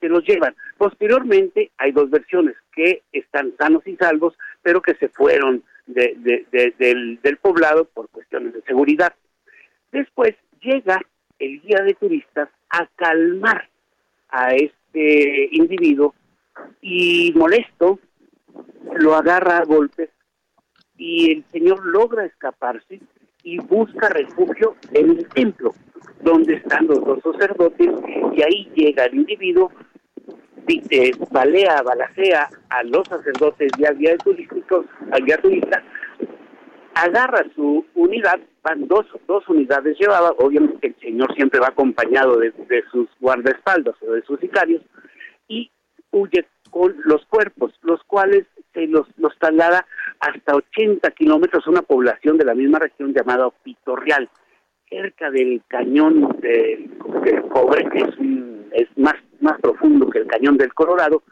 [0.00, 0.54] Se los llevan.
[0.78, 6.46] Posteriormente hay dos versiones que están sanos y salvos, pero que se fueron de- de-
[6.52, 9.14] de- del, del poblado por cuestiones de seguridad.
[9.92, 11.00] Después llega
[11.40, 13.68] el guía de turistas a calmar
[14.28, 16.14] a este individuo
[16.80, 17.98] y molesto
[18.96, 20.10] lo agarra a golpes
[20.96, 23.00] y el señor logra escaparse
[23.42, 25.74] y busca refugio en el templo
[26.22, 27.88] donde están los dos sacerdotes
[28.36, 29.72] y ahí llega el individuo
[30.66, 30.82] di-
[31.30, 35.82] balea, balacea a los sacerdotes y al guía de turísticos, al guía turista,
[37.02, 42.50] agarra su unidad, van dos, dos unidades llevaba, obviamente el señor siempre va acompañado de,
[42.50, 44.82] de sus guardaespaldas o de sus sicarios,
[45.48, 45.70] y
[46.10, 49.86] huye con los cuerpos, los cuales se los, los traslada
[50.20, 54.28] hasta 80 kilómetros a una población de la misma región llamada Pitorreal,
[54.88, 56.88] cerca del cañón de,
[57.24, 58.14] del cobre, que es,
[58.72, 61.22] es más, más profundo que el cañón del Colorado,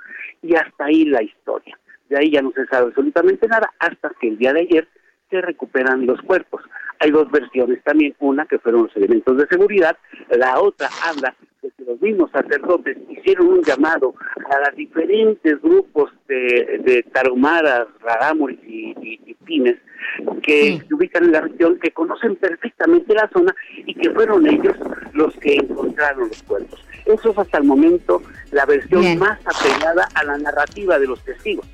[0.43, 1.79] y hasta ahí la historia.
[2.09, 4.89] De ahí ya no se sabe absolutamente nada, hasta que el día de ayer
[5.31, 6.63] se recuperan los cuerpos.
[7.01, 9.97] Hay dos versiones también, una que fueron los elementos de seguridad,
[10.31, 14.15] la otra habla de que los mismos sacerdotes hicieron un llamado
[14.51, 19.77] a los diferentes grupos de, de tarumaras, rarámuris y, y, y pines
[20.43, 24.77] que se ubican en la región, que conocen perfectamente la zona y que fueron ellos
[25.13, 26.85] los que encontraron los cuerpos.
[27.07, 29.19] Eso es hasta el momento la versión Bien.
[29.19, 31.67] más apegada a la narrativa de los testigos.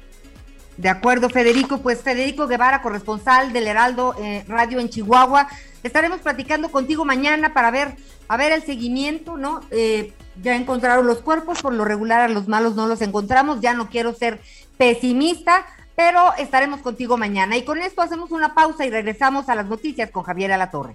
[0.76, 1.78] De acuerdo, Federico.
[1.78, 5.48] Pues Federico Guevara, corresponsal del Heraldo eh, Radio en Chihuahua.
[5.82, 7.96] Estaremos platicando contigo mañana para ver,
[8.28, 9.60] a ver el seguimiento, ¿no?
[9.70, 13.60] Eh, ya encontraron los cuerpos, por lo regular a los malos no los encontramos.
[13.60, 14.40] Ya no quiero ser
[14.76, 17.56] pesimista, pero estaremos contigo mañana.
[17.56, 20.94] Y con esto hacemos una pausa y regresamos a las noticias con Javier Alatorre.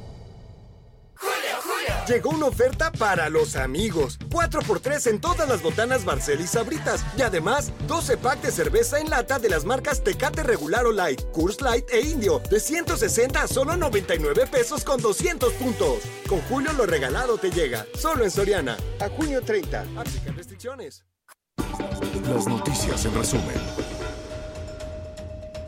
[2.11, 4.19] Llegó una oferta para los amigos.
[4.27, 7.05] 4x3 en todas las botanas Barcel y Sabritas.
[7.17, 11.21] Y además, 12 pack de cerveza en lata de las marcas Tecate Regular o Light,
[11.31, 12.39] Coors Light e Indio.
[12.49, 15.99] De 160 a solo 99 pesos con 200 puntos.
[16.27, 17.85] Con Julio lo regalado te llega.
[17.97, 18.75] Solo en Soriana.
[18.99, 19.85] A junio 30.
[19.95, 21.05] Aplican restricciones.
[22.27, 24.00] Las noticias en resumen.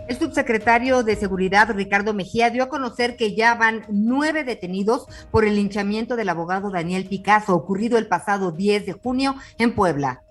[0.08, 5.46] El subsecretario de Seguridad, Ricardo Mejía, dio a conocer que ya van nueve detenidos por
[5.46, 10.22] el linchamiento del abogado Daniel Picasso, ocurrido el pasado 10 de junio en Puebla.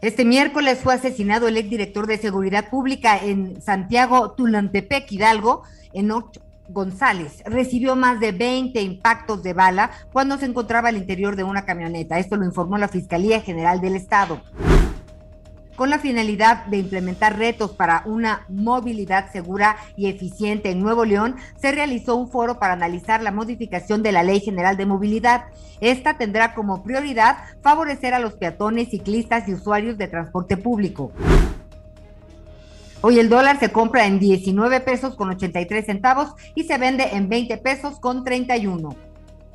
[0.00, 7.42] Este miércoles fue asesinado el exdirector de Seguridad Pública en Santiago Tulantepec, Hidalgo, Enoch González.
[7.44, 12.20] Recibió más de 20 impactos de bala cuando se encontraba al interior de una camioneta.
[12.20, 14.40] Esto lo informó la Fiscalía General del Estado
[15.82, 21.34] con la finalidad de implementar retos para una movilidad segura y eficiente en Nuevo León,
[21.60, 25.46] se realizó un foro para analizar la modificación de la Ley General de Movilidad.
[25.80, 31.10] Esta tendrá como prioridad favorecer a los peatones, ciclistas y usuarios de transporte público.
[33.00, 37.28] Hoy el dólar se compra en 19 pesos con 83 centavos y se vende en
[37.28, 39.11] 20 pesos con 31.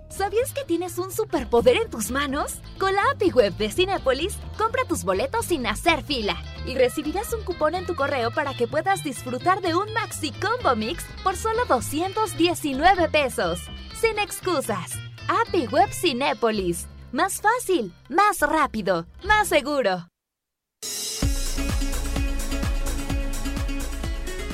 [0.10, 2.56] ¿Sabías que tienes un superpoder en tus manos?
[2.80, 7.44] Con la API Web de Cinépolis, compra tus boletos sin hacer fila y recibirás un
[7.44, 11.66] cupón en tu correo para que puedas disfrutar de un Maxi Combo Mix por solo
[11.66, 13.60] 219 pesos.
[14.00, 14.94] Sin excusas.
[15.28, 16.88] API Web Cinépolis.
[17.12, 20.08] Más fácil, más rápido, más seguro.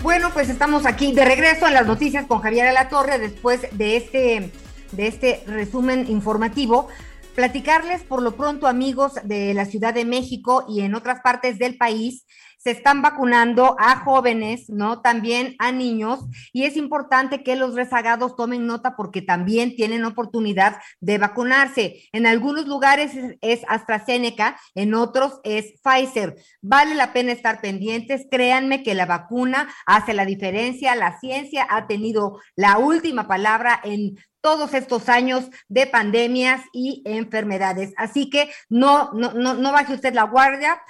[0.01, 4.51] Bueno, pues estamos aquí de regreso en las noticias con Javier Alatorre después de este,
[4.95, 6.87] de este resumen informativo.
[7.35, 11.77] Platicarles por lo pronto, amigos de la Ciudad de México y en otras partes del
[11.77, 12.25] país,
[12.63, 15.01] se están vacunando a jóvenes, ¿no?
[15.01, 16.21] También a niños
[16.53, 22.03] y es importante que los rezagados tomen nota porque también tienen oportunidad de vacunarse.
[22.13, 26.35] En algunos lugares es, AstraZeneca, en otros es Pfizer.
[26.61, 31.87] Vale la pena estar pendientes, créanme que la vacuna hace la diferencia, la ciencia ha
[31.87, 37.93] tenido la última palabra en todos estos años de pandemias y enfermedades.
[37.97, 40.81] Así que no, no, no, no baje usted la guardia,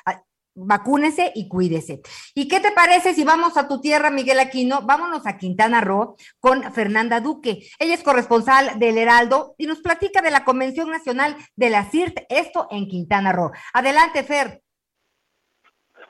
[0.55, 2.01] vacúnese y cuídese.
[2.35, 4.81] ¿Y qué te parece si vamos a tu tierra, Miguel Aquino?
[4.83, 7.67] Vámonos a Quintana Roo con Fernanda Duque.
[7.79, 12.25] Ella es corresponsal del Heraldo y nos platica de la Convención Nacional de la CIRT,
[12.29, 13.51] esto en Quintana Roo.
[13.73, 14.61] Adelante, Fer.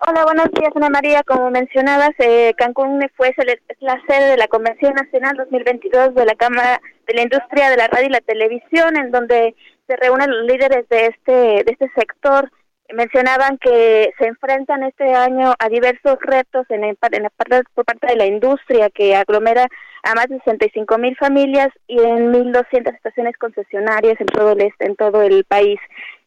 [0.06, 1.24] Hola, buenos días, Ana María.
[1.24, 3.34] Como mencionabas, eh, Cancún fue
[3.80, 7.88] la sede de la Convención Nacional 2022 de la Cámara de la Industria de la
[7.88, 9.56] Radio y la Televisión, en donde
[9.88, 12.52] se reúnen los líderes de este de este sector.
[12.92, 18.18] Mencionaban que se enfrentan este año a diversos retos en, la parte, por parte de
[18.18, 19.68] la industria que aglomera
[20.04, 24.86] a más de 65 mil familias y en 1.200 estaciones concesionarias en todo el este,
[24.86, 25.80] en todo el país.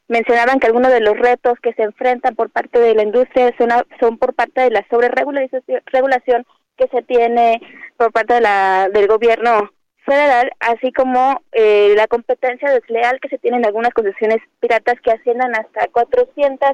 [0.09, 3.69] Mencionaban que algunos de los retos que se enfrentan por parte de la industria son,
[4.01, 7.61] son por parte de la sobreregulación que se tiene
[7.97, 9.71] por parte de la, del gobierno
[10.07, 15.11] federal, así como eh, la competencia desleal que se tiene en algunas concesiones piratas que
[15.11, 16.71] asciendan hasta 400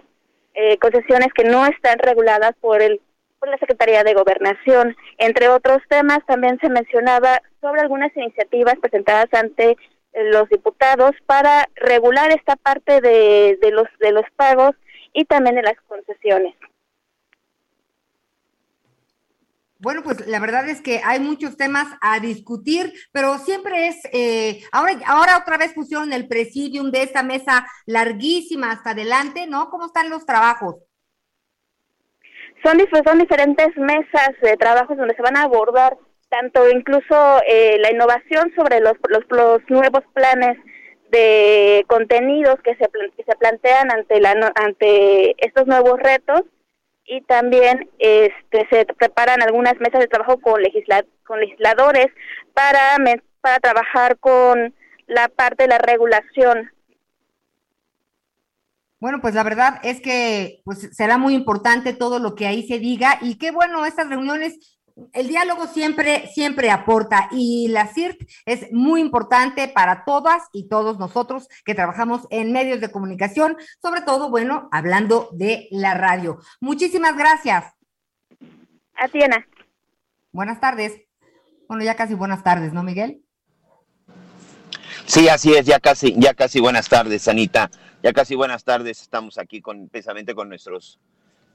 [0.54, 3.00] eh, concesiones que no están reguladas por el
[3.40, 4.96] por la Secretaría de Gobernación.
[5.18, 9.76] Entre otros temas, también se mencionaba sobre algunas iniciativas presentadas ante
[10.12, 14.76] los diputados para regular esta parte de, de los de los pagos
[15.12, 16.54] y también de las concesiones.
[19.82, 24.62] Bueno, pues la verdad es que hay muchos temas a discutir, pero siempre es, eh,
[24.70, 29.70] ahora, ahora otra vez pusieron el presidium de esta mesa larguísima hasta adelante, ¿no?
[29.70, 30.76] ¿Cómo están los trabajos?
[32.64, 37.90] Son, son diferentes mesas de trabajos donde se van a abordar tanto incluso eh, la
[37.90, 40.58] innovación sobre los, los, los nuevos planes
[41.10, 46.42] de contenidos que se, que se plantean ante, la, ante estos nuevos retos
[47.12, 50.62] y también este, se preparan algunas mesas de trabajo con,
[51.26, 52.06] con legisladores
[52.54, 52.96] para,
[53.42, 54.74] para trabajar con
[55.06, 56.70] la parte de la regulación
[58.98, 62.78] Bueno, pues la verdad es que pues será muy importante todo lo que ahí se
[62.78, 64.71] diga y qué bueno estas reuniones.
[65.12, 70.98] El diálogo siempre, siempre aporta y la CIRT es muy importante para todas y todos
[70.98, 76.38] nosotros que trabajamos en medios de comunicación, sobre todo, bueno, hablando de la radio.
[76.60, 77.64] Muchísimas gracias.
[78.94, 79.46] A ti, Ana.
[80.32, 81.00] Buenas tardes.
[81.68, 83.22] Bueno, ya casi buenas tardes, ¿no, Miguel?
[85.06, 87.70] Sí, así es, ya casi, ya casi buenas tardes, Anita.
[88.02, 89.00] Ya casi buenas tardes.
[89.00, 90.98] Estamos aquí con, precisamente con nuestros,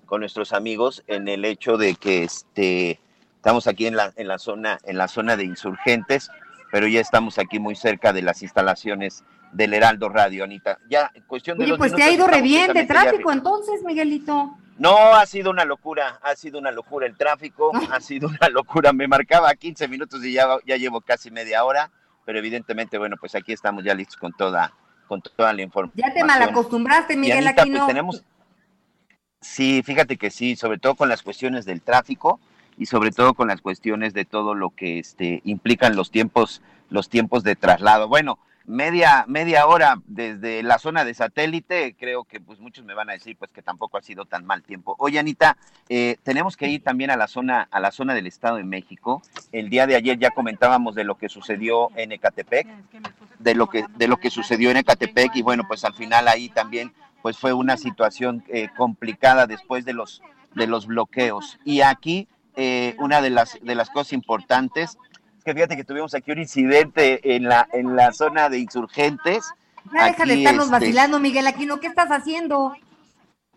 [0.06, 3.00] con nuestros amigos en el hecho de que este,
[3.48, 6.30] estamos aquí en la, en la zona, en la zona de insurgentes,
[6.70, 10.80] pero ya estamos aquí muy cerca de las instalaciones del Heraldo Radio, Anita.
[10.90, 14.58] Ya, cuestión de Oye, pues te ha ido re bien de tráfico entonces, Miguelito.
[14.78, 18.92] No, ha sido una locura, ha sido una locura el tráfico, ha sido una locura.
[18.92, 21.90] Me marcaba 15 minutos y ya, ya llevo casi media hora,
[22.26, 24.74] pero evidentemente, bueno, pues aquí estamos ya listos con toda,
[25.08, 26.06] con toda la información.
[26.06, 27.78] Ya te malacostumbraste, Y, Miguel Aquino.
[27.78, 28.24] pues tenemos,
[29.40, 32.42] sí, fíjate que sí, sobre todo con las cuestiones del tráfico
[32.78, 37.10] y sobre todo con las cuestiones de todo lo que este, implican los tiempos, los
[37.10, 38.08] tiempos de traslado.
[38.08, 43.10] Bueno, media, media hora desde la zona de satélite, creo que pues muchos me van
[43.10, 44.96] a decir pues que tampoco ha sido tan mal tiempo.
[45.00, 45.58] Oye, Anita,
[45.90, 49.24] eh, tenemos que ir también a la zona, a la zona del Estado de México.
[49.52, 52.68] El día de ayer ya comentábamos de lo que sucedió en Ecatepec,
[53.40, 56.50] de lo que, de lo que sucedió en Ecatepec, y bueno, pues al final ahí
[56.50, 60.22] también pues fue una situación eh, complicada después de los,
[60.56, 61.58] de los bloqueos.
[61.64, 64.98] Y aquí eh, una de las, de las cosas importantes
[65.38, 69.46] es que fíjate que tuvimos aquí un incidente en la, en la zona de insurgentes.
[69.94, 71.80] Ya deja de estarnos este, vacilando, Miguel Aquino.
[71.80, 72.76] ¿Qué estás haciendo?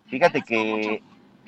[0.07, 1.03] Fíjate que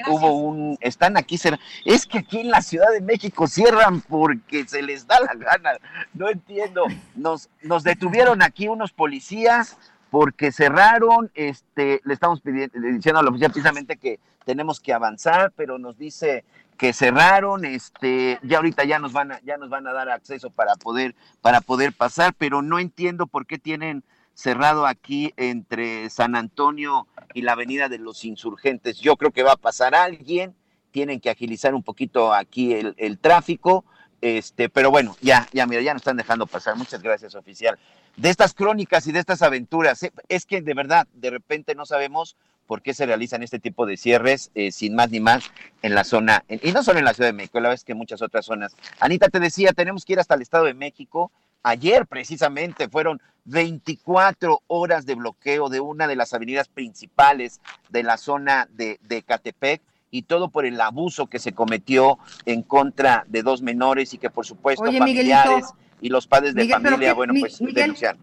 [0.09, 1.39] hubo un, están aquí,
[1.85, 5.73] es que aquí en la Ciudad de México cierran porque se les da la gana,
[6.15, 9.77] no entiendo, nos, nos detuvieron aquí unos policías
[10.13, 15.55] porque cerraron, este, le estamos pidiendo, diciendo a la oficina precisamente que tenemos que avanzar,
[15.57, 16.45] pero nos dice
[16.77, 20.51] que cerraron, este, ya ahorita ya nos van a, ya nos van a dar acceso
[20.51, 26.37] para poder, para poder pasar, pero no entiendo por qué tienen cerrado aquí entre San
[26.37, 29.01] Antonio y la Avenida de los Insurgentes.
[29.01, 30.55] Yo creo que va a pasar alguien,
[30.91, 33.87] tienen que agilizar un poquito aquí el, el tráfico,
[34.23, 36.77] este, pero bueno, ya, ya, mira, ya nos están dejando pasar.
[36.77, 37.77] Muchas gracias, oficial.
[38.17, 41.85] De estas crónicas y de estas aventuras, eh, es que de verdad, de repente no
[41.85, 42.37] sabemos
[42.69, 45.45] por qué se realizan este tipo de cierres, eh, sin más ni más,
[45.83, 47.99] en la zona, y no solo en la Ciudad de México, la vez que en
[47.99, 48.77] muchas otras zonas.
[49.01, 51.33] Anita, te decía, tenemos que ir hasta el Estado de México.
[51.65, 58.17] Ayer precisamente fueron 24 horas de bloqueo de una de las avenidas principales de la
[58.17, 63.43] zona de, de Catepec y todo por el abuso que se cometió en contra de
[63.43, 65.77] dos menores y que por supuesto Oye, familiares Miguelito.
[66.03, 68.21] y los padres de Miguel, familia, bueno, pues Miguel, denunciaron.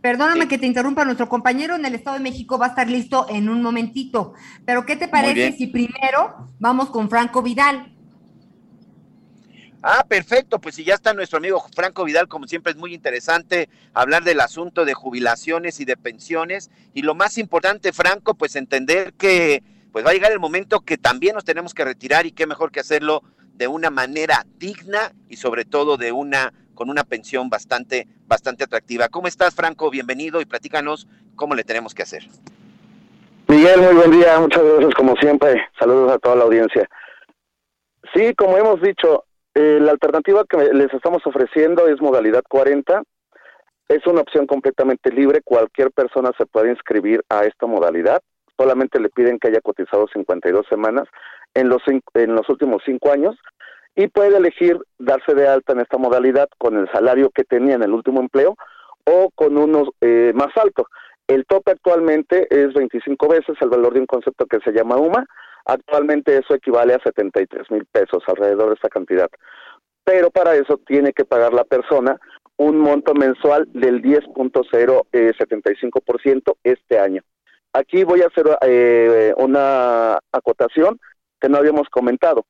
[0.00, 3.26] Perdóname que te interrumpa, nuestro compañero en el Estado de México va a estar listo
[3.28, 4.34] en un momentito.
[4.64, 7.92] Pero ¿qué te parece si primero vamos con Franco Vidal?
[9.82, 13.68] Ah, perfecto, pues si ya está nuestro amigo Franco Vidal, como siempre es muy interesante
[13.94, 16.70] hablar del asunto de jubilaciones y de pensiones.
[16.94, 19.64] Y lo más importante, Franco, pues entender que
[19.96, 22.70] pues va a llegar el momento que también nos tenemos que retirar y qué mejor
[22.70, 23.22] que hacerlo
[23.54, 29.08] de una manera digna y sobre todo de una con una pensión bastante bastante atractiva.
[29.08, 29.90] ¿Cómo estás, Franco?
[29.90, 32.24] Bienvenido y platícanos cómo le tenemos que hacer.
[33.48, 35.66] Miguel, muy buen día, muchas gracias como siempre.
[35.78, 36.86] Saludos a toda la audiencia.
[38.14, 43.02] Sí, como hemos dicho, eh, la alternativa que les estamos ofreciendo es modalidad 40.
[43.88, 48.20] Es una opción completamente libre, cualquier persona se puede inscribir a esta modalidad.
[48.58, 51.04] Solamente le piden que haya cotizado 52 semanas
[51.54, 51.82] en los,
[52.14, 53.36] en los últimos cinco años
[53.94, 57.82] y puede elegir darse de alta en esta modalidad con el salario que tenía en
[57.82, 58.56] el último empleo
[59.04, 60.86] o con uno eh, más alto.
[61.26, 65.26] El tope actualmente es 25 veces el valor de un concepto que se llama UMA.
[65.64, 69.28] Actualmente eso equivale a 73 mil pesos, alrededor de esta cantidad.
[70.04, 72.20] Pero para eso tiene que pagar la persona
[72.58, 77.22] un monto mensual del 10.075% este año.
[77.76, 80.98] Aquí voy a hacer eh, una acotación
[81.38, 82.46] que no habíamos comentado.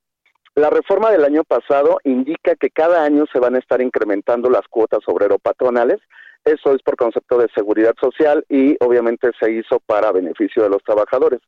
[0.55, 4.63] La reforma del año pasado indica que cada año se van a estar incrementando las
[4.71, 5.99] cuotas obrero-patronales.
[6.45, 10.85] Eso es por concepto de seguridad social y obviamente se hizo para beneficio de los
[10.85, 11.41] trabajadores.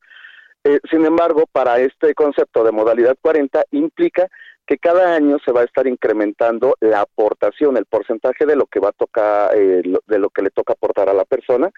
[0.65, 4.27] Eh, sin embargo, para este concepto de modalidad 40 implica
[4.67, 8.81] que cada año se va a estar incrementando la aportación, el porcentaje de lo que
[8.81, 11.71] va a tocar, eh, de lo que le toca aportar a la persona.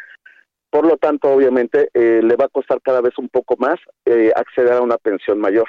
[0.70, 4.32] Por lo tanto, obviamente, eh, le va a costar cada vez un poco más eh,
[4.34, 5.66] acceder a una pensión mayor.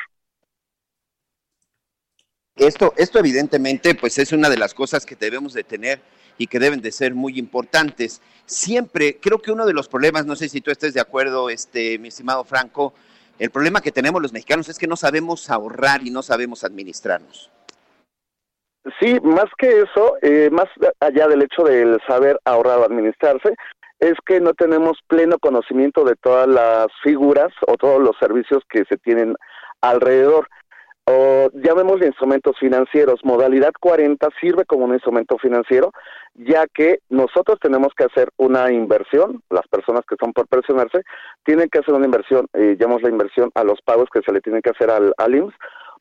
[2.55, 5.99] Esto, esto evidentemente, pues es una de las cosas que debemos de tener
[6.37, 8.21] y que deben de ser muy importantes.
[8.45, 11.97] Siempre, creo que uno de los problemas, no sé si tú estés de acuerdo, este,
[11.97, 12.93] mi estimado Franco,
[13.39, 17.49] el problema que tenemos los mexicanos es que no sabemos ahorrar y no sabemos administrarnos.
[18.99, 20.67] Sí, más que eso, eh, más
[20.99, 23.55] allá del hecho del saber ahorrar o administrarse,
[24.01, 28.83] es que no tenemos pleno conocimiento de todas las figuras o todos los servicios que
[28.85, 29.35] se tienen
[29.79, 30.49] alrededor.
[31.05, 33.21] O llamémosle instrumentos financieros.
[33.23, 35.91] Modalidad 40 sirve como un instrumento financiero,
[36.33, 41.03] ya que nosotros tenemos que hacer una inversión, las personas que están por pensionarse
[41.43, 44.41] tienen que hacer una inversión, eh, llamamos la inversión a los pagos que se le
[44.41, 45.53] tienen que hacer al, al IMSS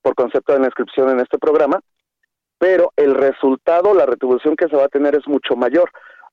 [0.02, 1.80] por concepto de la inscripción en este programa,
[2.58, 5.90] pero el resultado, la retribución que se va a tener es mucho mayor,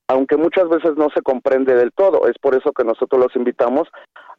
[0.07, 2.27] aunque muchas veces no se comprende del todo.
[2.27, 3.87] Es por eso que nosotros los invitamos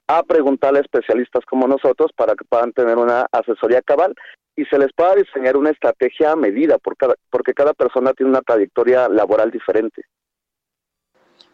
[0.06, 4.14] a preguntarle a especialistas como nosotros para que puedan tener una asesoría cabal
[4.56, 8.30] y se les pueda diseñar una estrategia a medida, por cada- porque cada persona tiene
[8.30, 10.02] una trayectoria laboral diferente.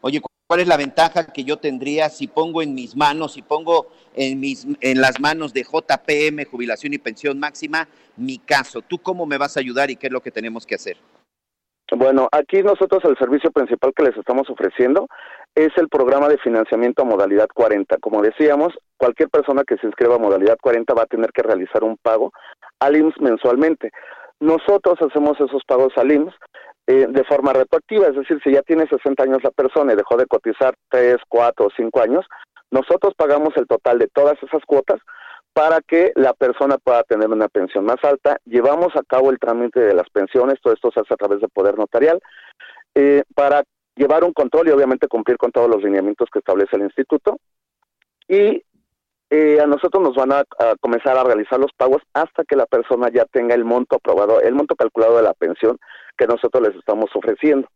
[0.01, 3.89] Oye, ¿cuál es la ventaja que yo tendría si pongo en mis manos, si pongo
[4.15, 8.83] en, mis, en las manos de JPM, Jubilación y Pensión Máxima, mi caso?
[8.83, 10.97] ¿Tú cómo me vas a ayudar y qué es lo que tenemos que hacer?
[11.97, 15.07] Bueno, aquí nosotros el servicio principal que les estamos ofreciendo
[15.55, 17.99] es el programa de financiamiento a modalidad 40.
[17.99, 21.85] Como decíamos, cualquier persona que se inscriba a modalidad 40 va a tener que realizar
[21.85, 22.33] un pago
[22.81, 23.93] al IMSS mensualmente.
[24.41, 26.35] Nosotros hacemos esos pagos al IMSS
[26.89, 30.17] eh, de forma retroactiva, es decir, si ya tiene 60 años la persona y dejó
[30.17, 32.27] de cotizar 3, 4 o 5 años,
[32.73, 35.01] nosotros pagamos el total de todas esas cuotas
[35.55, 38.39] para que la persona pueda tener una pensión más alta.
[38.45, 41.49] Llevamos a cabo el trámite de las pensiones, todo esto se hace a través de
[41.49, 42.21] poder notarial,
[42.95, 43.63] eh, para
[43.95, 47.39] llevar un control y obviamente cumplir con todos los lineamientos que establece el instituto.
[48.27, 48.65] Y
[49.31, 50.45] eh, a nosotros nos van a
[50.81, 54.55] comenzar a realizar los pagos hasta que la persona ya tenga el monto aprobado, el
[54.55, 55.79] monto calculado de la pensión
[56.19, 57.69] que nosotros les estamos ofreciendo.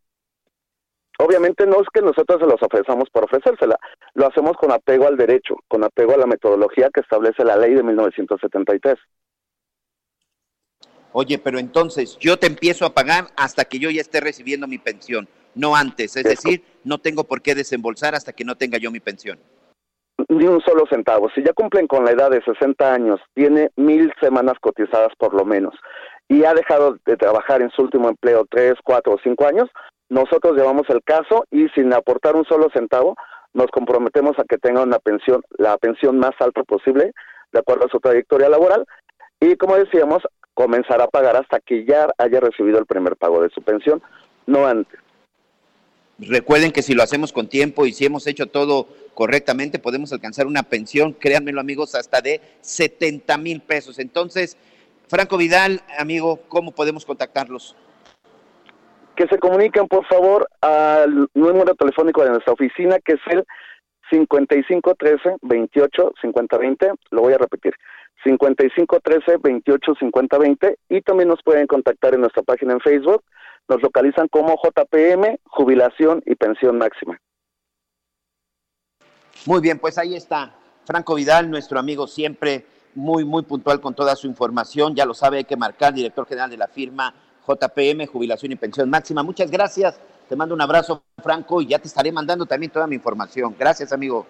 [1.20, 3.76] Obviamente no es que nosotros se los ofrezamos por ofrecérsela,
[4.14, 7.74] lo hacemos con apego al derecho, con apego a la metodología que establece la ley
[7.74, 8.96] de 1973.
[11.12, 14.78] Oye, pero entonces yo te empiezo a pagar hasta que yo ya esté recibiendo mi
[14.78, 16.16] pensión, no antes.
[16.16, 19.40] Es decir, no tengo por qué desembolsar hasta que no tenga yo mi pensión.
[20.28, 21.30] Ni un solo centavo.
[21.34, 25.44] Si ya cumplen con la edad de 60 años, tiene mil semanas cotizadas por lo
[25.44, 25.74] menos,
[26.28, 29.68] y ha dejado de trabajar en su último empleo tres, cuatro o cinco años,
[30.08, 33.16] nosotros llevamos el caso y sin aportar un solo centavo,
[33.54, 37.12] nos comprometemos a que tenga una pensión, la pensión más alta posible,
[37.52, 38.86] de acuerdo a su trayectoria laboral,
[39.40, 40.22] y como decíamos,
[40.54, 44.02] comenzar a pagar hasta que ya haya recibido el primer pago de su pensión,
[44.46, 44.98] no antes.
[46.18, 50.48] Recuerden que si lo hacemos con tiempo y si hemos hecho todo correctamente, podemos alcanzar
[50.48, 54.00] una pensión, créanmelo amigos, hasta de 70 mil pesos.
[54.00, 54.56] Entonces,
[55.08, 57.76] Franco Vidal, amigo, ¿cómo podemos contactarlos?
[59.18, 63.44] que se comuniquen por favor al número telefónico de nuestra oficina que es el
[64.12, 67.74] 5513 28 50 20, lo voy a repetir,
[68.22, 73.24] 5513 28 50 20 y también nos pueden contactar en nuestra página en Facebook,
[73.68, 77.20] nos localizan como JPM, Jubilación y Pensión Máxima.
[79.46, 80.54] Muy bien, pues ahí está.
[80.84, 82.64] Franco Vidal, nuestro amigo siempre
[82.94, 84.94] muy, muy puntual con toda su información.
[84.94, 87.14] Ya lo sabe, hay que marcar, director general de la firma
[87.46, 89.22] JPM, Jubilación y Pensión Máxima.
[89.22, 90.00] Muchas gracias.
[90.28, 93.54] Te mando un abrazo, Franco, y ya te estaré mandando también toda mi información.
[93.58, 94.26] Gracias, amigo.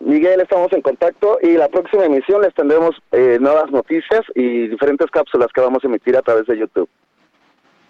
[0.00, 5.10] Miguel, estamos en contacto y la próxima emisión les tendremos eh, nuevas noticias y diferentes
[5.10, 6.88] cápsulas que vamos a emitir a través de YouTube.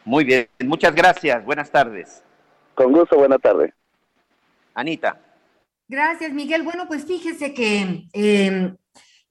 [0.07, 1.45] Muy bien, muchas gracias.
[1.45, 2.24] Buenas tardes.
[2.74, 3.74] Con gusto, buena tarde.
[4.72, 5.20] Anita.
[5.86, 6.62] Gracias, Miguel.
[6.62, 8.74] Bueno, pues fíjese que eh,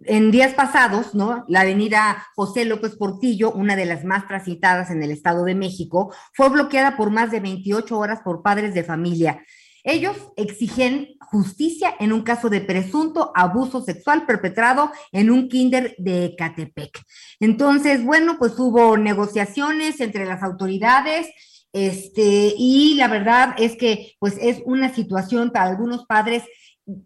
[0.05, 1.43] en días pasados, ¿no?
[1.47, 6.13] La avenida José López Portillo, una de las más transitadas en el Estado de México,
[6.33, 9.43] fue bloqueada por más de 28 horas por padres de familia.
[9.83, 16.35] Ellos exigen justicia en un caso de presunto abuso sexual perpetrado en un kinder de
[16.37, 16.99] Catepec.
[17.39, 21.27] Entonces, bueno, pues hubo negociaciones entre las autoridades
[21.73, 26.43] Este, y la verdad es que pues es una situación para algunos padres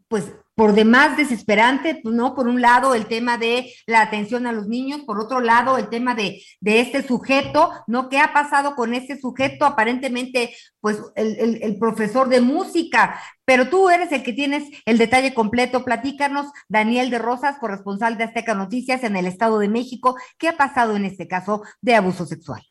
[0.08, 2.36] pues por demás desesperante, pues, ¿no?
[2.36, 5.90] Por un lado, el tema de la atención a los niños, por otro lado, el
[5.90, 8.10] tema de, de este sujeto, ¿no?
[8.10, 9.66] ¿Qué ha pasado con este sujeto?
[9.66, 14.98] Aparentemente, pues el, el- el profesor de música, pero tú eres el que tienes el
[14.98, 15.84] detalle completo.
[15.86, 20.58] Platícanos, Daniel de Rosas, corresponsal de Azteca Noticias en el Estado de México, ¿qué ha
[20.58, 22.62] pasado en este caso de abuso sexual?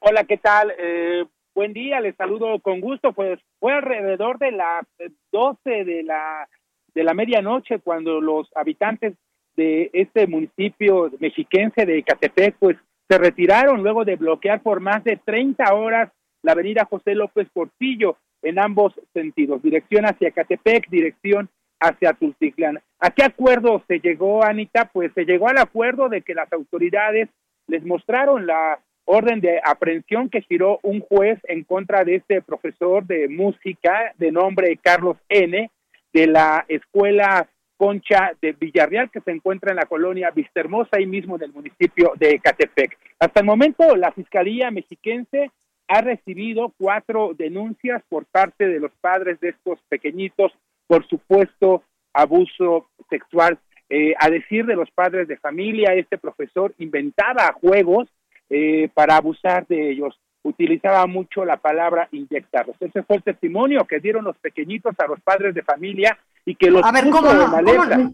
[0.00, 0.72] Hola, ¿qué tal?
[0.78, 1.24] Eh,
[1.54, 3.12] buen día, les saludo con gusto.
[3.12, 6.48] Pues fue alrededor de las eh, 12 de la,
[6.94, 9.14] de la medianoche cuando los habitantes
[9.56, 12.76] de este municipio mexiquense de Ecatepec pues
[13.08, 16.10] se retiraron luego de bloquear por más de 30 horas
[16.42, 21.48] la avenida José López Portillo en ambos sentidos, dirección hacia Ecatepec, dirección
[21.80, 22.80] hacia Tultitlán.
[23.00, 24.90] ¿A qué acuerdo se llegó, Anita?
[24.92, 27.28] Pues se llegó al acuerdo de que las autoridades
[27.66, 33.04] les mostraron la orden de aprehensión que giró un juez en contra de este profesor
[33.06, 35.70] de música de nombre Carlos N.
[36.12, 41.36] de la escuela Concha de Villarreal que se encuentra en la colonia Vistahermosa ahí mismo
[41.36, 42.98] en el municipio de Ecatepec.
[43.18, 45.50] Hasta el momento la Fiscalía Mexiquense
[45.88, 50.52] ha recibido cuatro denuncias por parte de los padres de estos pequeñitos
[50.86, 51.82] por supuesto
[52.12, 53.58] abuso sexual.
[53.88, 58.08] Eh, a decir de los padres de familia, este profesor inventaba juegos
[58.50, 60.18] eh, para abusar de ellos.
[60.42, 62.76] Utilizaba mucho la palabra inyectarlos.
[62.80, 66.70] Ese fue el testimonio que dieron los pequeñitos a los padres de familia y que
[66.70, 67.40] los A ver, ¿cómo no?
[67.40, 68.10] la ¿Cómo letra.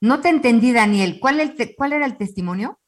[0.00, 0.20] no?
[0.20, 1.16] Te entendí, Daniel.
[1.18, 2.78] ¿Cuál, el te- ¿Cuál era el testimonio?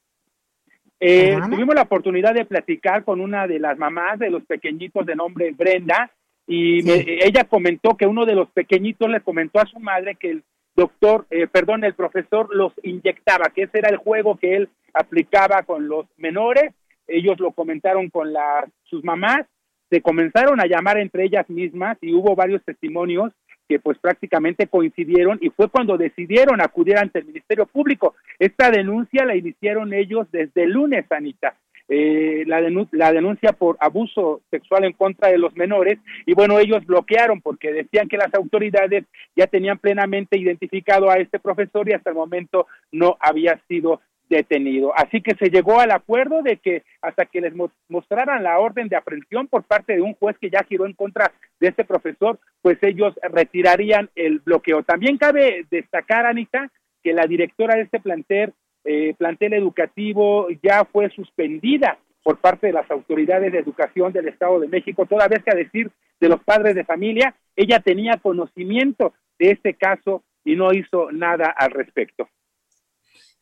[1.00, 5.14] Eh, tuvimos la oportunidad de platicar con una de las mamás de los pequeñitos de
[5.14, 6.10] nombre Brenda
[6.46, 10.30] y me- ella comentó que uno de los pequeñitos le comentó a su madre que
[10.30, 10.42] el
[10.74, 15.62] doctor, eh, perdón, el profesor los inyectaba, que ese era el juego que él aplicaba
[15.62, 16.74] con los menores.
[17.08, 19.46] Ellos lo comentaron con la- sus mamás,
[19.90, 23.32] se comenzaron a llamar entre ellas mismas y hubo varios testimonios
[23.68, 28.14] que pues prácticamente coincidieron y fue cuando decidieron acudir ante el Ministerio Público.
[28.38, 31.54] Esta denuncia la iniciaron ellos desde el lunes, Anita.
[31.90, 32.60] Eh, la,
[32.92, 37.72] la denuncia por abuso sexual en contra de los menores y bueno, ellos bloquearon porque
[37.72, 42.66] decían que las autoridades ya tenían plenamente identificado a este profesor y hasta el momento
[42.92, 44.92] no había sido detenido.
[44.96, 48.88] Así que se llegó al acuerdo de que hasta que les mo- mostraran la orden
[48.88, 52.38] de aprehensión por parte de un juez que ya giró en contra de este profesor,
[52.62, 54.82] pues ellos retirarían el bloqueo.
[54.82, 56.70] También cabe destacar, Anita,
[57.02, 58.52] que la directora de este plantel,
[58.84, 64.60] eh, plantel educativo ya fue suspendida por parte de las autoridades de educación del Estado
[64.60, 69.14] de México, toda vez que a decir de los padres de familia, ella tenía conocimiento
[69.38, 72.28] de este caso y no hizo nada al respecto.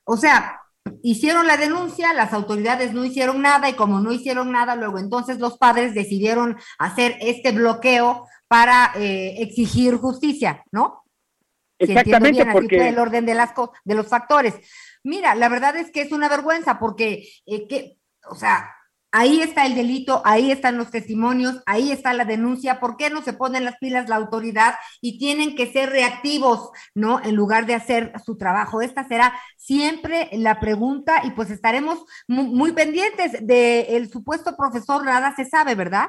[0.05, 0.61] O sea,
[1.03, 5.39] hicieron la denuncia, las autoridades no hicieron nada y como no hicieron nada, luego entonces
[5.39, 11.03] los padres decidieron hacer este bloqueo para eh, exigir justicia, ¿no?
[11.79, 13.51] Si Exactamente, bien, porque- fue el orden de, las
[13.85, 14.55] de los factores.
[15.05, 18.76] Mira, la verdad es que es una vergüenza porque, eh, que, o sea,
[19.19, 22.79] ahí está el delito, ahí están los testimonios, ahí está la denuncia.
[22.79, 27.21] ¿Por qué no se ponen las pilas la autoridad y tienen que ser reactivos, ¿no?
[27.25, 28.83] En lugar de hacer su trabajo.
[28.83, 35.35] Esta será siempre la pregunta y pues estaremos mu- muy, pendientes del supuesto profesor, nada
[35.35, 36.09] se sabe, ¿verdad?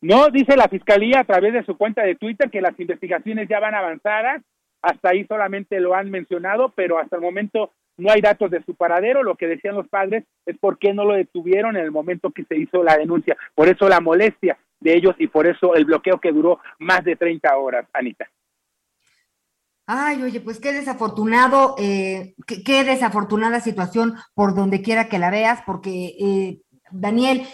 [0.00, 3.58] No, dice la fiscalía a través de su cuenta de Twitter que las investigaciones ya
[3.60, 4.42] van avanzadas,
[4.82, 8.74] hasta ahí solamente lo han mencionado, pero hasta el momento no hay datos de su
[8.74, 9.22] paradero.
[9.22, 12.44] Lo que decían los padres es por qué no lo detuvieron en el momento que
[12.44, 13.36] se hizo la denuncia.
[13.54, 17.16] Por eso la molestia de ellos y por eso el bloqueo que duró más de
[17.16, 18.30] 30 horas, Anita.
[19.86, 25.60] Ay, oye, pues qué desafortunado, eh, qué, desafortunada situación por donde quiera que la veas,
[25.64, 27.46] porque eh, Daniel,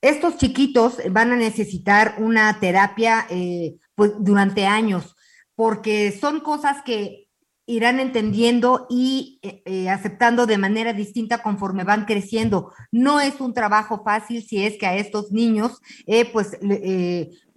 [0.00, 5.16] estos chiquitos van a necesitar una terapia eh, pues, durante años,
[5.54, 7.29] porque son cosas que
[7.70, 12.72] irán entendiendo y eh, eh, aceptando de manera distinta conforme van creciendo.
[12.90, 16.58] No es un trabajo fácil si es que a estos niños, eh, pues,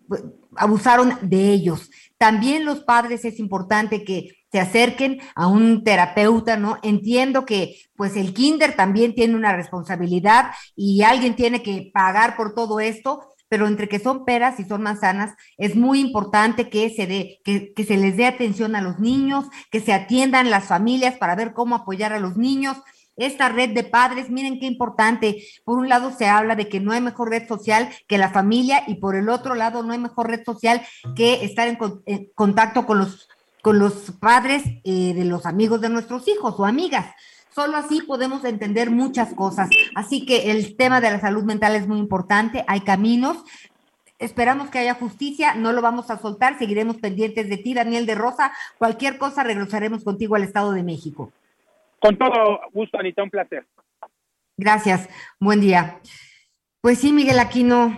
[0.07, 0.23] pues,
[0.55, 1.89] abusaron de ellos.
[2.17, 6.77] También los padres es importante que se acerquen a un terapeuta, ¿no?
[6.83, 12.53] Entiendo que pues el kinder también tiene una responsabilidad y alguien tiene que pagar por
[12.53, 17.05] todo esto, pero entre que son peras y son manzanas, es muy importante que se
[17.05, 21.35] dé, que, se les dé atención a los niños, que se atiendan las familias para
[21.35, 22.77] ver cómo apoyar a los niños.
[23.15, 25.43] Esta red de padres, miren qué importante.
[25.65, 28.85] Por un lado se habla de que no hay mejor red social que la familia
[28.87, 30.81] y por el otro lado no hay mejor red social
[31.15, 31.77] que estar en
[32.33, 33.29] contacto con los,
[33.61, 37.05] con los padres eh, de los amigos de nuestros hijos o amigas.
[37.53, 39.69] Solo así podemos entender muchas cosas.
[39.95, 43.37] Así que el tema de la salud mental es muy importante, hay caminos.
[44.17, 48.15] Esperamos que haya justicia, no lo vamos a soltar, seguiremos pendientes de ti, Daniel de
[48.15, 48.53] Rosa.
[48.77, 51.31] Cualquier cosa, regresaremos contigo al Estado de México.
[51.99, 53.65] Con todo gusto, Anita, un placer.
[54.57, 55.99] Gracias, buen día.
[56.81, 57.97] Pues sí, Miguel Aquino.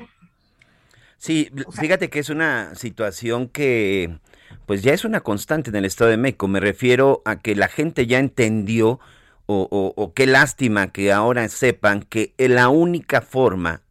[1.18, 4.20] Sí, fíjate que es una situación que
[4.66, 6.48] pues ya es una constante en el Estado de México.
[6.48, 9.00] Me refiero a que la gente ya entendió
[9.48, 13.82] o, o, qué lástima que ahora sepan que la única forma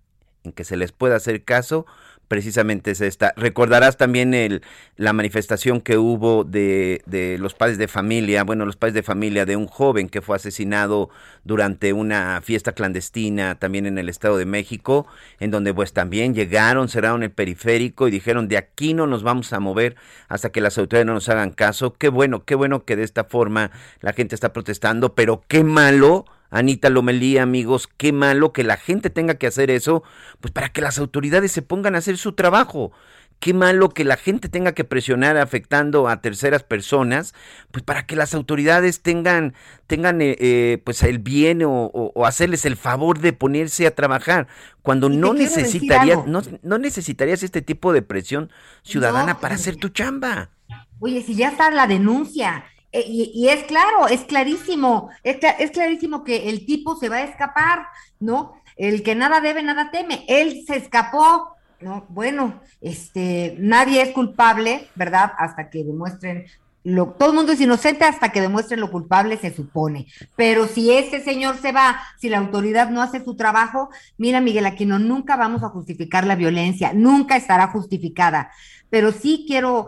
[0.42, 1.86] en que se les pueda hacer caso
[2.28, 3.32] precisamente es esta.
[3.36, 4.62] Recordarás también el,
[4.96, 9.46] la manifestación que hubo de, de, los padres de familia, bueno, los padres de familia
[9.46, 11.10] de un joven que fue asesinado
[11.44, 15.06] durante una fiesta clandestina también en el Estado de México,
[15.40, 19.52] en donde pues también llegaron, cerraron el periférico y dijeron de aquí no nos vamos
[19.52, 19.96] a mover
[20.28, 21.94] hasta que las autoridades no nos hagan caso.
[21.94, 23.70] Qué bueno, qué bueno que de esta forma
[24.00, 26.24] la gente está protestando, pero qué malo
[26.54, 30.04] Anita Lomelí, amigos, qué malo que la gente tenga que hacer eso,
[30.40, 32.92] pues para que las autoridades se pongan a hacer su trabajo.
[33.40, 37.34] Qué malo que la gente tenga que presionar afectando a terceras personas,
[37.72, 39.54] pues para que las autoridades tengan,
[39.88, 43.94] tengan eh, eh, pues el bien o, o, o, hacerles el favor de ponerse a
[43.94, 44.46] trabajar,
[44.82, 48.50] cuando no necesitarías, no, no, necesitarías este tipo de presión
[48.84, 50.50] ciudadana no, para hacer tu chamba.
[51.00, 52.64] Oye, si ya está la denuncia,
[53.06, 57.24] y, y, es claro, es clarísimo, es, es, clarísimo que el tipo se va a
[57.24, 57.86] escapar,
[58.20, 58.54] ¿no?
[58.76, 60.24] El que nada debe, nada teme.
[60.28, 62.06] Él se escapó, ¿no?
[62.08, 65.32] Bueno, este, nadie es culpable, ¿verdad?
[65.38, 66.46] Hasta que demuestren
[66.84, 70.06] lo, todo el mundo es inocente hasta que demuestren lo culpable, se supone.
[70.36, 73.88] Pero si ese señor se va, si la autoridad no hace su trabajo,
[74.18, 78.50] mira, Miguel Aquino, nunca vamos a justificar la violencia, nunca estará justificada.
[78.90, 79.86] Pero sí quiero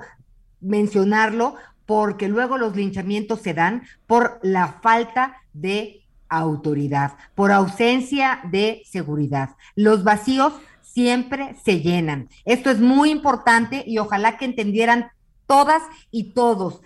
[0.61, 1.57] mencionarlo
[1.87, 9.51] porque luego los linchamientos se dan por la falta de autoridad, por ausencia de seguridad.
[9.75, 12.29] Los vacíos siempre se llenan.
[12.45, 15.11] Esto es muy importante y ojalá que entendieran
[15.47, 16.81] todas y todos.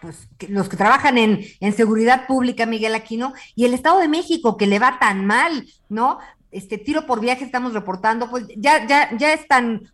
[0.00, 4.56] Pues, los que trabajan en, en seguridad pública, Miguel Aquino, y el Estado de México,
[4.56, 6.18] que le va tan mal, ¿no?
[6.50, 9.92] Este tiro por viaje estamos reportando, pues ya, ya, ya es tan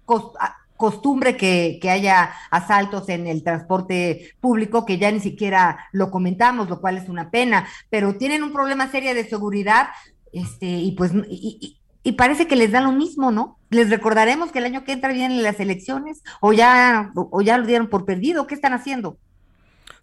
[0.77, 6.69] costumbre que, que, haya asaltos en el transporte público, que ya ni siquiera lo comentamos,
[6.69, 9.89] lo cual es una pena, pero tienen un problema serio de seguridad,
[10.33, 13.59] este, y pues, y, y, parece que les da lo mismo, ¿no?
[13.71, 17.67] Les recordaremos que el año que entra vienen las elecciones, o ya, o ya lo
[17.67, 19.19] dieron por perdido, ¿qué están haciendo?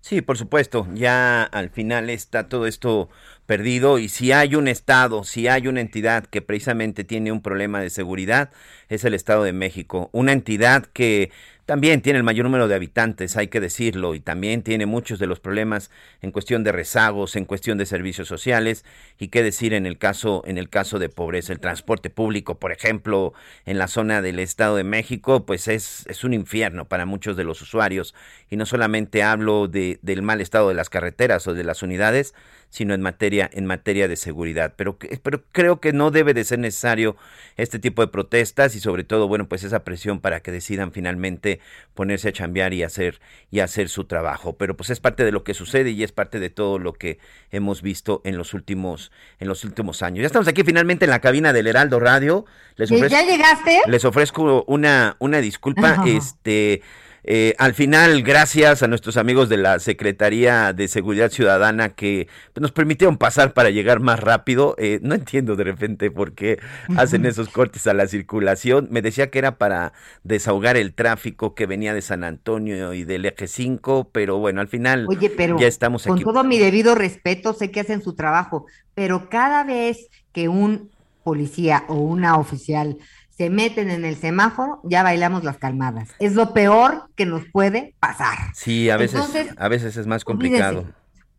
[0.05, 3.07] Sí, por supuesto, ya al final está todo esto
[3.45, 7.79] perdido y si hay un Estado, si hay una entidad que precisamente tiene un problema
[7.79, 8.51] de seguridad,
[8.89, 11.31] es el Estado de México, una entidad que
[11.65, 15.27] también tiene el mayor número de habitantes, hay que decirlo, y también tiene muchos de
[15.27, 15.91] los problemas
[16.21, 18.83] en cuestión de rezagos, en cuestión de servicios sociales,
[19.17, 21.53] y qué decir en el caso, en el caso de pobreza.
[21.53, 23.33] El transporte público, por ejemplo,
[23.65, 27.45] en la zona del Estado de México, pues es, es un infierno para muchos de
[27.45, 28.13] los usuarios.
[28.53, 32.35] Y no solamente hablo de, del mal estado de las carreteras o de las unidades,
[32.69, 34.73] sino en materia, en materia de seguridad.
[34.75, 37.15] Pero, pero creo que no debe de ser necesario
[37.57, 41.61] este tipo de protestas y sobre todo, bueno, pues esa presión para que decidan finalmente
[41.95, 44.55] ponerse a chambear y hacer, y hacer su trabajo.
[44.55, 47.17] Pero pues es parte de lo que sucede y es parte de todo lo que
[47.49, 50.21] hemos visto en los últimos, en los últimos años.
[50.21, 52.45] Ya estamos aquí finalmente en la cabina del Heraldo Radio.
[52.75, 53.81] Les ofrezco, ¿Ya llegaste?
[53.87, 55.93] Les ofrezco una, una disculpa.
[55.93, 56.03] Ajá.
[56.05, 56.83] Este
[57.25, 62.61] eh, al final, gracias a nuestros amigos de la Secretaría de Seguridad Ciudadana que pues,
[62.61, 64.75] nos permitieron pasar para llegar más rápido.
[64.77, 66.59] Eh, no entiendo de repente por qué
[66.97, 68.87] hacen esos cortes a la circulación.
[68.91, 69.93] Me decía que era para
[70.23, 74.67] desahogar el tráfico que venía de San Antonio y del eje 5, pero bueno, al
[74.67, 76.23] final Oye, pero ya estamos con aquí.
[76.23, 80.91] Con todo mi debido respeto, sé que hacen su trabajo, pero cada vez que un
[81.23, 82.97] policía o una oficial
[83.43, 86.09] se meten en el semáforo, ya bailamos las calmadas.
[86.19, 88.37] Es lo peor que nos puede pasar.
[88.53, 90.85] Sí, a veces, Entonces, a veces es más complicado.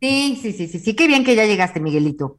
[0.02, 2.36] Sí, sí, sí, sí, sí, qué bien que ya llegaste, Miguelito.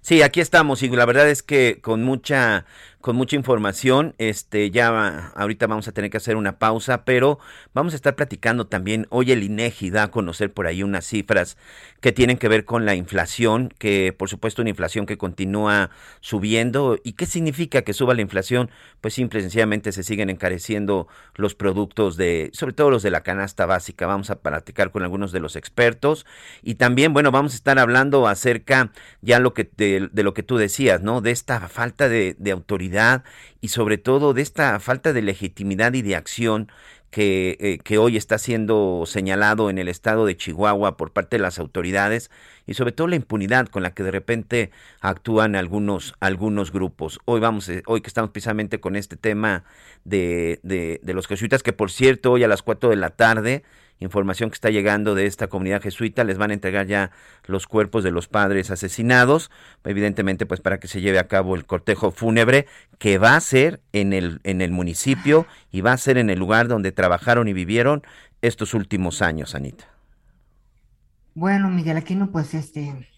[0.00, 2.66] Sí, aquí estamos y la verdad es que con mucha
[3.08, 4.14] con mucha información.
[4.18, 7.38] Este, ya ahorita vamos a tener que hacer una pausa, pero
[7.72, 9.06] vamos a estar platicando también.
[9.08, 11.56] Hoy el INEGI da a conocer por ahí unas cifras
[12.02, 15.88] que tienen que ver con la inflación, que por supuesto una inflación que continúa
[16.20, 16.98] subiendo.
[17.02, 18.70] ¿Y qué significa que suba la inflación?
[19.00, 23.22] Pues simple y sencillamente se siguen encareciendo los productos de, sobre todo los de la
[23.22, 24.06] canasta básica.
[24.06, 26.26] Vamos a platicar con algunos de los expertos
[26.62, 28.92] y también, bueno, vamos a estar hablando acerca
[29.22, 31.22] ya lo que de, lo que tú decías, ¿no?
[31.22, 32.97] De esta falta de autoridad
[33.60, 36.70] y sobre todo de esta falta de legitimidad y de acción
[37.10, 41.42] que, eh, que, hoy está siendo señalado en el estado de Chihuahua por parte de
[41.42, 42.30] las autoridades
[42.66, 44.70] y sobre todo la impunidad con la que de repente
[45.00, 47.18] actúan algunos, algunos grupos.
[47.24, 49.64] Hoy vamos, eh, hoy que estamos precisamente con este tema
[50.04, 53.64] de, de, de los jesuitas, que por cierto, hoy a las 4 de la tarde
[54.00, 57.10] información que está llegando de esta comunidad jesuita, les van a entregar ya
[57.46, 59.50] los cuerpos de los padres asesinados,
[59.84, 62.66] evidentemente pues para que se lleve a cabo el cortejo fúnebre
[62.98, 66.38] que va a ser en el en el municipio y va a ser en el
[66.38, 68.02] lugar donde trabajaron y vivieron
[68.42, 69.84] estos últimos años, Anita.
[71.34, 73.08] Bueno, Miguel Aquino, pues este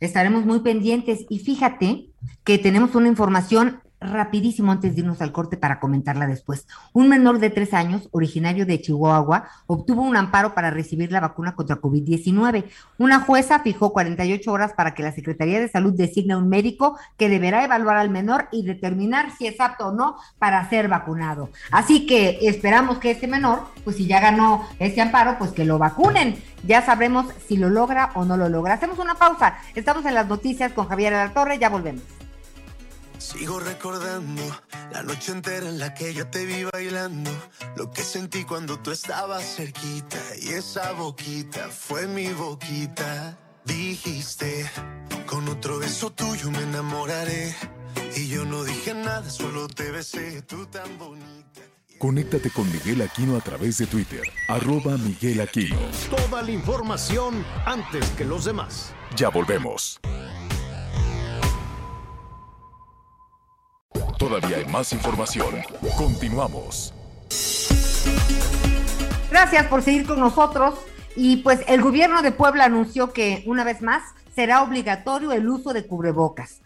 [0.00, 2.10] estaremos muy pendientes y fíjate
[2.44, 6.66] que tenemos una información rapidísimo antes de irnos al corte para comentarla después.
[6.92, 11.54] Un menor de tres años, originario de Chihuahua, obtuvo un amparo para recibir la vacuna
[11.54, 12.64] contra COVID-19.
[12.98, 17.28] Una jueza fijó 48 horas para que la Secretaría de Salud designe un médico que
[17.28, 21.50] deberá evaluar al menor y determinar si es apto o no para ser vacunado.
[21.70, 25.78] Así que esperamos que este menor, pues si ya ganó este amparo, pues que lo
[25.78, 26.36] vacunen.
[26.66, 28.74] Ya sabremos si lo logra o no lo logra.
[28.74, 29.58] Hacemos una pausa.
[29.74, 31.58] Estamos en las noticias con Javier de la Torre.
[31.58, 32.17] Ya volvemos.
[33.18, 34.42] Sigo recordando
[34.92, 37.30] la noche entera en la que yo te vi bailando,
[37.76, 43.36] lo que sentí cuando tú estabas cerquita y esa boquita fue mi boquita.
[43.64, 44.70] Dijiste,
[45.26, 47.54] con otro beso tuyo me enamoraré
[48.16, 51.60] y yo no dije nada, solo te besé, tú tan bonita.
[51.98, 55.76] Conéctate con Miguel Aquino a través de Twitter, arroba Miguel Aquino.
[56.08, 58.92] Toda la información antes que los demás.
[59.16, 60.00] Ya volvemos.
[64.18, 65.54] Todavía hay más información.
[65.96, 66.92] Continuamos.
[69.30, 70.74] Gracias por seguir con nosotros.
[71.16, 74.02] Y pues el gobierno de Puebla anunció que una vez más
[74.34, 76.60] será obligatorio el uso de cubrebocas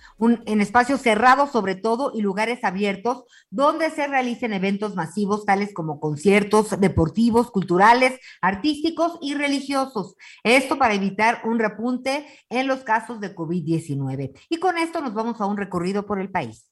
[0.46, 5.98] en espacios cerrados sobre todo y lugares abiertos donde se realicen eventos masivos tales como
[5.98, 10.16] conciertos deportivos, culturales, artísticos y religiosos.
[10.44, 14.32] Esto para evitar un repunte en los casos de COVID-19.
[14.48, 16.71] Y con esto nos vamos a un recorrido por el país.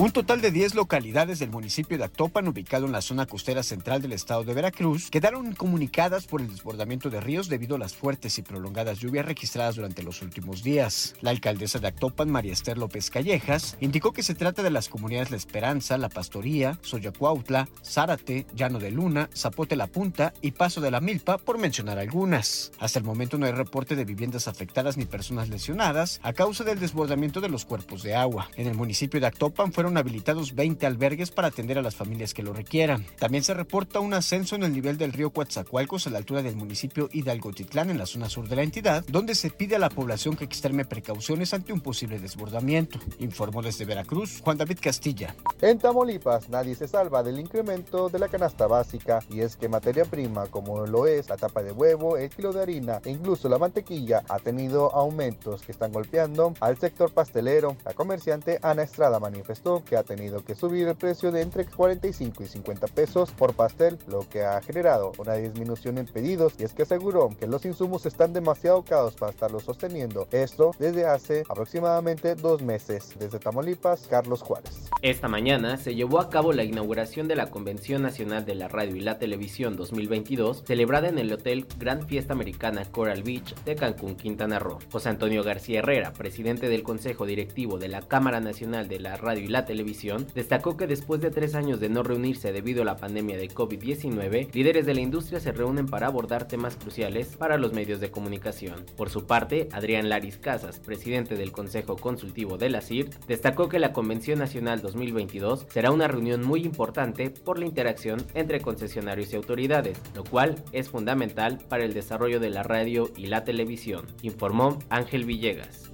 [0.00, 4.00] Un total de 10 localidades del municipio de Actopan, ubicado en la zona costera central
[4.00, 8.38] del estado de Veracruz, quedaron comunicadas por el desbordamiento de ríos debido a las fuertes
[8.38, 11.16] y prolongadas lluvias registradas durante los últimos días.
[11.20, 15.32] La alcaldesa de Actopan, María Esther López Callejas, indicó que se trata de las comunidades
[15.32, 20.92] La Esperanza, La Pastoría, Soyacuautla, Zárate, Llano de Luna, Zapote La Punta y Paso de
[20.92, 22.70] la Milpa, por mencionar algunas.
[22.78, 26.78] Hasta el momento no hay reporte de viviendas afectadas ni personas lesionadas a causa del
[26.78, 28.48] desbordamiento de los cuerpos de agua.
[28.54, 32.42] En el municipio de Actopan fueron habilitados 20 albergues para atender a las familias que
[32.42, 33.06] lo requieran.
[33.18, 36.56] También se reporta un ascenso en el nivel del río Coatzacoalcos a la altura del
[36.56, 40.36] municipio Hidalgotitlán en la zona sur de la entidad, donde se pide a la población
[40.36, 42.98] que extreme precauciones ante un posible desbordamiento.
[43.18, 45.34] Informó desde Veracruz Juan David Castilla.
[45.60, 50.04] En Tamaulipas nadie se salva del incremento de la canasta básica y es que materia
[50.04, 53.58] prima como lo es la tapa de huevo, el kilo de harina e incluso la
[53.58, 57.76] mantequilla ha tenido aumentos que están golpeando al sector pastelero.
[57.84, 62.42] La comerciante Ana Estrada manifestó que ha tenido que subir el precio de entre 45
[62.42, 66.72] y 50 pesos por pastel, lo que ha generado una disminución en pedidos y es
[66.72, 70.26] que aseguró que los insumos están demasiado caros para estarlos sosteniendo.
[70.30, 73.14] Esto desde hace aproximadamente dos meses.
[73.18, 74.88] Desde Tamaulipas, Carlos Juárez.
[75.02, 78.96] Esta mañana se llevó a cabo la inauguración de la Convención Nacional de la Radio
[78.96, 84.16] y la Televisión 2022, celebrada en el Hotel Gran Fiesta Americana Coral Beach de Cancún,
[84.16, 84.78] Quintana Roo.
[84.90, 89.44] José Antonio García Herrera, presidente del Consejo Directivo de la Cámara Nacional de la Radio
[89.44, 92.96] y la Televisión, destacó que después de tres años de no reunirse debido a la
[92.96, 97.74] pandemia de COVID-19, líderes de la industria se reúnen para abordar temas cruciales para los
[97.74, 98.86] medios de comunicación.
[98.96, 103.78] Por su parte, Adrián Laris Casas, presidente del Consejo Consultivo de la CIR, destacó que
[103.78, 109.36] la Convención Nacional 2022 será una reunión muy importante por la interacción entre concesionarios y
[109.36, 114.78] autoridades, lo cual es fundamental para el desarrollo de la radio y la televisión, informó
[114.88, 115.90] Ángel Villegas.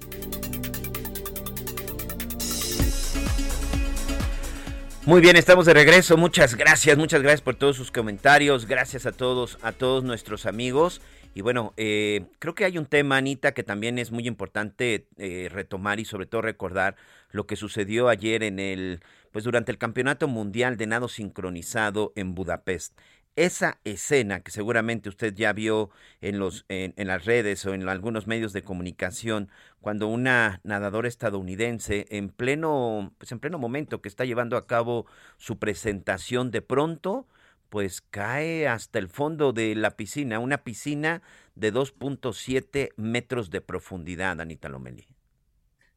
[5.05, 6.17] Muy bien, estamos de regreso.
[6.17, 8.65] Muchas gracias, muchas gracias por todos sus comentarios.
[8.65, 10.99] Gracias a todos, a todos nuestros amigos.
[11.35, 15.47] Y bueno, eh, creo que hay un tema, Anita, que también es muy importante eh,
[15.51, 16.95] retomar y sobre todo recordar
[17.29, 18.99] lo que sucedió ayer en el,
[19.31, 22.97] pues durante el Campeonato Mundial de Nado Sincronizado en Budapest
[23.35, 25.89] esa escena que seguramente usted ya vio
[26.21, 29.49] en, los, en, en, las redes o en algunos medios de comunicación,
[29.81, 35.05] cuando una nadadora estadounidense en pleno, pues en pleno momento que está llevando a cabo
[35.37, 37.27] su presentación, de pronto,
[37.69, 41.21] pues cae hasta el fondo de la piscina, una piscina
[41.55, 45.07] de 2.7 metros de profundidad, Anita Lomelí.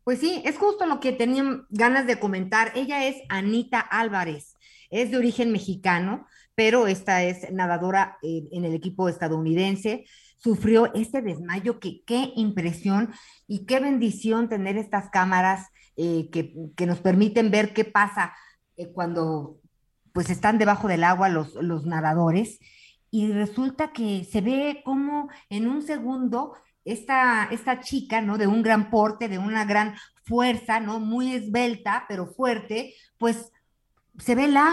[0.05, 2.73] Pues sí, es justo lo que tenía ganas de comentar.
[2.75, 4.57] Ella es Anita Álvarez,
[4.91, 6.27] es de origen mexicano,
[6.59, 10.07] pero esta es nadadora en el equipo estadounidense.
[10.39, 13.13] Sufrió este desmayo, que qué impresión
[13.47, 18.35] y qué bendición tener estas cámaras eh, que, que nos permiten ver qué pasa
[18.77, 19.61] eh, cuando
[20.13, 22.59] pues están debajo del agua los, los nadadores.
[23.09, 28.37] Y resulta que se ve como en un segundo esta, esta chica, ¿no?
[28.37, 29.95] De un gran porte, de una gran
[30.25, 30.99] fuerza, ¿no?
[30.99, 33.53] Muy esbelta, pero fuerte, pues
[34.19, 34.73] se ve la...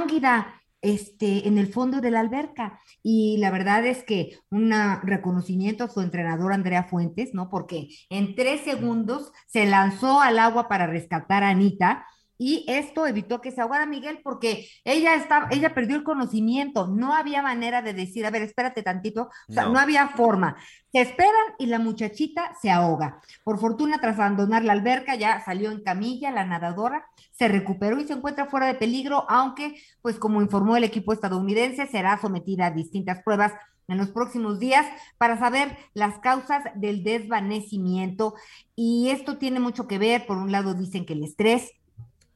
[0.00, 2.80] lánguida este, en el fondo de la alberca.
[3.02, 4.72] Y la verdad es que un
[5.02, 7.50] reconocimiento a su entrenador Andrea Fuentes, ¿no?
[7.50, 12.06] Porque en tres segundos se lanzó al agua para rescatar a Anita
[12.42, 17.12] y esto evitó que se ahogara Miguel porque ella estaba, ella perdió el conocimiento, no
[17.14, 19.78] había manera de decir, a ver, espérate tantito, o sea, no, No.
[19.78, 20.56] había forma.
[20.90, 23.20] Se esperan y la muchachita se ahoga.
[23.44, 28.06] Por fortuna, tras abandonar la alberca, ya salió en camilla la nadadora, se recuperó y
[28.06, 32.70] se encuentra fuera de peligro, aunque, pues como informó el equipo estadounidense, será sometida a
[32.70, 33.52] distintas pruebas
[33.86, 34.86] en los próximos días
[35.18, 38.34] para saber las causas del desvanecimiento.
[38.74, 41.70] Y esto tiene mucho que ver, por un lado dicen que el estrés,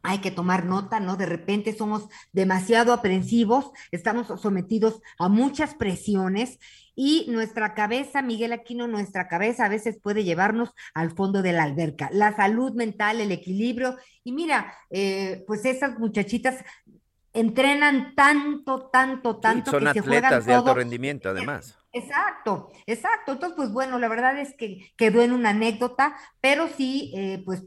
[0.05, 1.17] hay que tomar nota, ¿no?
[1.17, 6.59] De repente somos demasiado aprensivos, estamos sometidos a muchas presiones
[6.95, 11.65] y nuestra cabeza, Miguel Aquino, nuestra cabeza a veces puede llevarnos al fondo de la
[11.65, 12.11] alberca.
[12.13, 13.97] La salud mental, el equilibrio.
[14.23, 16.63] Y mira, eh, pues esas muchachitas
[17.33, 21.79] entrenan tanto, tanto, tanto son que se juegan atletas de alto rendimiento, además.
[21.93, 23.33] Exacto, exacto.
[23.33, 27.65] Entonces, pues bueno, la verdad es que quedó en una anécdota, pero sí, eh, pues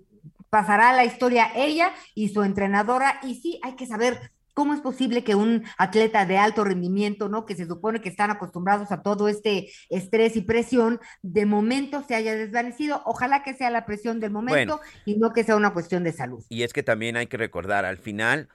[0.57, 3.19] pasará a la historia ella y su entrenadora.
[3.21, 7.45] Y sí, hay que saber cómo es posible que un atleta de alto rendimiento, ¿no?
[7.45, 12.15] Que se supone que están acostumbrados a todo este estrés y presión, de momento se
[12.15, 13.03] haya desvanecido.
[13.05, 14.91] Ojalá que sea la presión del momento Bueno.
[15.05, 16.43] y no que sea una cuestión de salud.
[16.49, 18.49] Y es que también hay que recordar, al final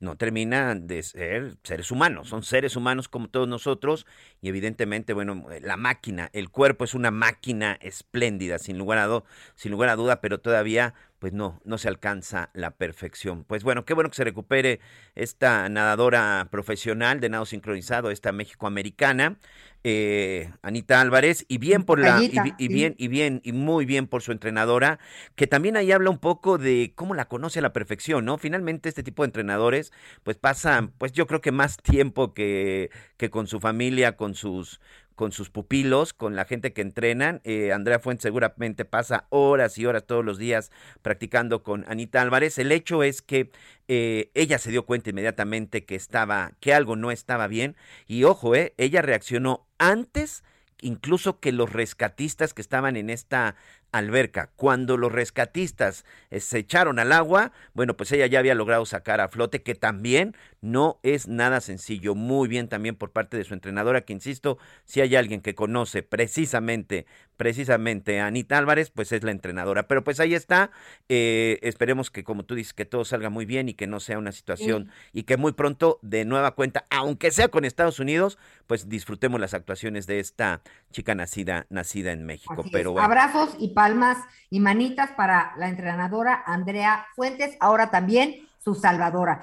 [0.00, 4.04] no terminan de ser seres humanos, son seres humanos como todos nosotros
[4.40, 9.24] y evidentemente, bueno, la máquina, el cuerpo es una máquina espléndida, sin lugar a, do-
[9.54, 13.44] sin lugar a duda, pero todavía pues no, no se alcanza la perfección.
[13.44, 14.80] Pues bueno, qué bueno que se recupere
[15.14, 19.38] esta nadadora profesional de nado sincronizado, esta México-americana,
[19.84, 22.28] eh, Anita Álvarez, y bien por la, y,
[22.68, 24.98] bien, y bien, y muy bien por su entrenadora,
[25.36, 28.36] que también ahí habla un poco de cómo la conoce a la perfección, ¿no?
[28.36, 29.92] Finalmente este tipo de entrenadores,
[30.22, 34.80] pues pasan, pues yo creo que más tiempo que, que con su familia, con sus
[35.16, 37.40] con sus pupilos, con la gente que entrenan.
[37.42, 40.70] Eh, Andrea Fuentes seguramente pasa horas y horas todos los días
[41.02, 42.58] practicando con Anita Álvarez.
[42.58, 43.50] El hecho es que
[43.88, 47.76] eh, ella se dio cuenta inmediatamente que estaba, que algo no estaba bien.
[48.06, 50.44] Y ojo, eh, ella reaccionó antes
[50.82, 53.56] incluso que los rescatistas que estaban en esta
[53.98, 54.50] alberca.
[54.56, 59.20] Cuando los rescatistas eh, se echaron al agua, bueno, pues ella ya había logrado sacar
[59.20, 62.14] a flote, que también no es nada sencillo.
[62.14, 66.02] Muy bien también por parte de su entrenadora, que insisto, si hay alguien que conoce
[66.02, 69.86] precisamente, precisamente a Anita Álvarez, pues es la entrenadora.
[69.86, 70.70] Pero pues ahí está.
[71.08, 74.18] eh, esperemos que, como tú dices, que todo salga muy bien y que no sea
[74.18, 78.88] una situación y que muy pronto, de nueva cuenta, aunque sea con Estados Unidos, pues
[78.88, 82.56] disfrutemos las actuaciones de esta chica nacida, nacida en México.
[82.58, 83.06] Así Pero bueno.
[83.06, 84.18] Abrazos y palmas
[84.50, 89.42] y manitas para la entrenadora Andrea Fuentes, ahora también su salvadora.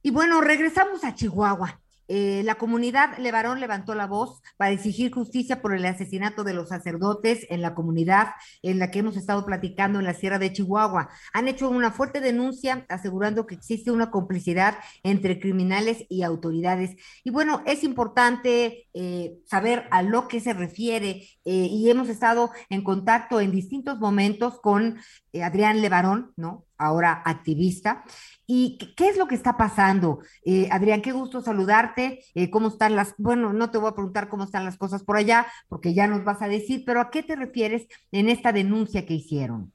[0.00, 1.78] Y bueno, regresamos a Chihuahua.
[2.08, 6.70] Eh, la comunidad Levarón levantó la voz para exigir justicia por el asesinato de los
[6.70, 8.28] sacerdotes en la comunidad
[8.62, 11.10] en la que hemos estado platicando en la Sierra de Chihuahua.
[11.34, 16.96] Han hecho una fuerte denuncia asegurando que existe una complicidad entre criminales y autoridades.
[17.24, 22.50] Y bueno, es importante eh, saber a lo que se refiere eh, y hemos estado
[22.70, 24.98] en contacto en distintos momentos con
[25.34, 26.67] Adrián Levarón, ¿no?
[26.78, 28.04] Ahora activista.
[28.46, 30.20] ¿Y qué, es lo que está pasando?
[30.44, 32.24] Eh, Adrián, qué gusto saludarte.
[32.34, 35.16] Eh, ¿Cómo están las, bueno, no te voy a preguntar cómo están las cosas por
[35.16, 39.04] allá, porque ya nos vas a decir, pero ¿a qué te refieres en esta denuncia
[39.04, 39.72] que hicieron?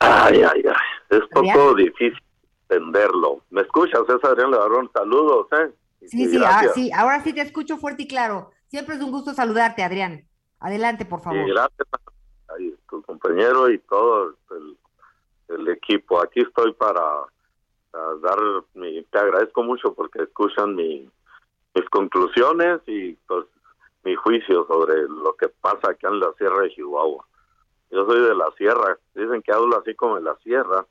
[0.00, 1.18] Ay, ay, ay.
[1.18, 1.56] Es Adrián.
[1.56, 2.22] poco difícil
[2.68, 3.42] entenderlo.
[3.50, 4.00] ¿Me escuchas?
[4.08, 4.90] Es Adrián Levarón.
[4.92, 5.70] Saludos, ¿eh?
[6.06, 8.50] Sí, sí, ah, sí, ahora sí te escucho fuerte y claro.
[8.68, 10.24] Siempre es un gusto saludarte, Adrián.
[10.58, 11.46] Adelante, por favor.
[11.46, 11.88] Y gracias
[12.90, 14.76] tu compañero y todo el,
[15.48, 16.20] el equipo.
[16.20, 17.02] Aquí estoy para,
[17.92, 18.38] dar
[18.74, 21.08] mi, te agradezco mucho porque escuchan mi,
[21.74, 23.46] mis conclusiones y pues
[24.04, 27.24] mi juicio sobre lo que pasa acá en la Sierra de Chihuahua.
[27.90, 30.86] Yo soy de la Sierra, dicen que hablo así como en la Sierra,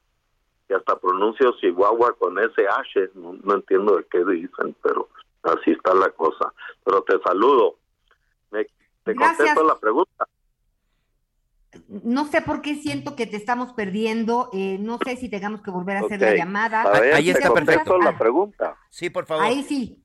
[0.67, 5.09] y hasta pronuncio Chihuahua con SH, no, no entiendo de qué dicen, pero
[5.43, 6.53] así está la cosa.
[6.83, 7.75] Pero te saludo.
[8.51, 8.65] Me,
[9.03, 9.37] te Gracias.
[9.37, 10.27] contesto la pregunta.
[11.87, 14.49] No sé por qué siento que te estamos perdiendo.
[14.53, 16.81] eh, no sé si tengamos que volver a hacer la llamada.
[16.81, 17.97] A ver, Ahí está perfecto.
[17.99, 18.75] la pregunta.
[18.89, 19.43] Sí, por favor.
[19.43, 20.03] Ahí sí.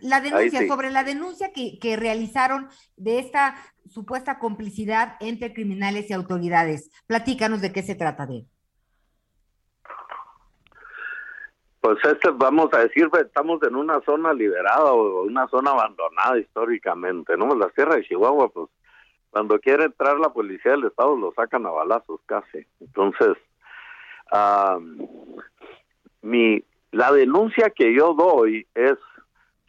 [0.00, 0.68] La denuncia, sí.
[0.68, 3.56] sobre la denuncia que, que realizaron de esta
[3.88, 6.90] supuesta complicidad entre criminales y autoridades.
[7.06, 8.46] Platícanos de qué se trata de.
[11.80, 17.36] Pues este, vamos a decir, estamos en una zona liberada o una zona abandonada históricamente,
[17.38, 17.54] ¿no?
[17.54, 18.68] La Sierra de Chihuahua, pues
[19.30, 22.66] cuando quiere entrar la policía del Estado lo sacan a balazos casi.
[22.80, 23.36] Entonces,
[26.22, 26.62] mi,
[26.92, 28.96] la denuncia que yo doy es,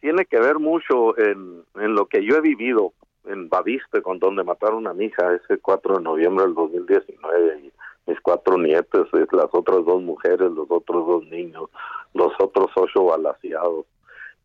[0.00, 2.92] tiene que ver mucho en, lo que yo he vivido
[3.24, 7.72] en Baviste, con donde mataron a mi hija ese 4 de noviembre del 2019 y
[8.06, 11.70] mis cuatro nietos, las otras dos mujeres, los otros dos niños,
[12.14, 13.86] los otros ocho balaseados.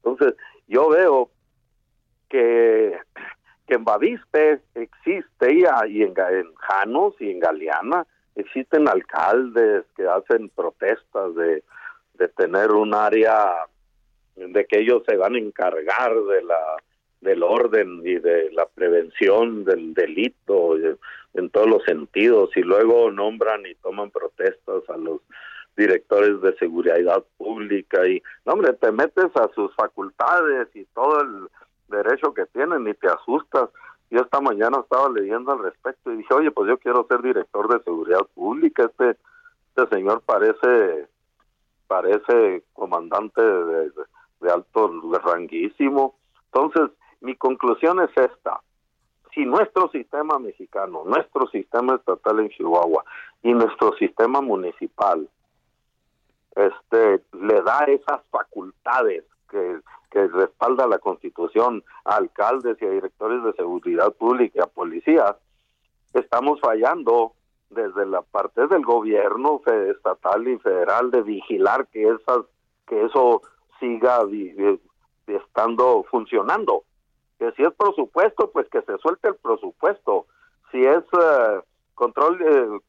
[0.03, 0.35] Entonces,
[0.67, 1.31] yo veo
[2.29, 2.99] que,
[3.67, 8.05] que en Baviste existe y, a- y en, en Janos y en Galeana
[8.35, 11.63] existen alcaldes que hacen protestas de,
[12.13, 13.51] de tener un área
[14.35, 16.77] de que ellos se van a encargar de la
[17.19, 20.95] del orden y de la prevención del delito eh,
[21.33, 25.21] en todos los sentidos y luego nombran y toman protestas a los
[25.75, 31.47] directores de seguridad pública y no hombre te metes a sus facultades y todo el
[31.87, 33.69] derecho que tienen y te asustas.
[34.09, 37.67] Yo esta mañana estaba leyendo al respecto y dije oye pues yo quiero ser director
[37.67, 39.17] de seguridad pública este
[39.75, 41.07] este señor parece
[41.87, 44.03] parece comandante de, de-
[44.39, 44.91] de alto
[45.23, 46.15] ranguísimo
[46.45, 46.89] entonces
[47.21, 48.61] mi conclusión es esta.
[49.33, 53.03] Si nuestro sistema mexicano, nuestro sistema estatal en Chihuahua
[53.43, 55.27] y nuestro sistema municipal
[56.55, 59.79] este le da esas facultades que,
[60.11, 65.35] respalda la Constitución a alcaldes y a directores de seguridad pública a policías,
[66.13, 67.33] estamos fallando
[67.69, 72.45] desde la parte del gobierno estatal y federal de vigilar que esas
[72.87, 73.41] que eso
[73.79, 74.79] siga vi-
[75.27, 76.83] estando funcionando
[77.37, 80.25] que si es presupuesto, pues que se suelte el presupuesto.
[80.71, 81.61] Si es eh,
[81.93, 82.79] control, eh,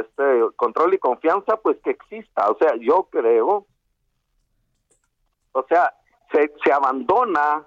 [0.00, 2.50] este, control y confianza, pues que exista.
[2.50, 3.66] O sea, yo creo,
[5.52, 5.92] o sea,
[6.32, 7.64] se, se abandona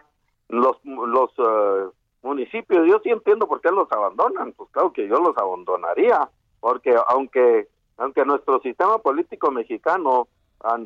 [0.49, 1.89] los, los eh,
[2.21, 2.87] municipios.
[2.87, 4.53] Yo sí entiendo por qué los abandonan.
[4.53, 10.27] Pues claro que yo los abandonaría, porque aunque aunque nuestro sistema político mexicano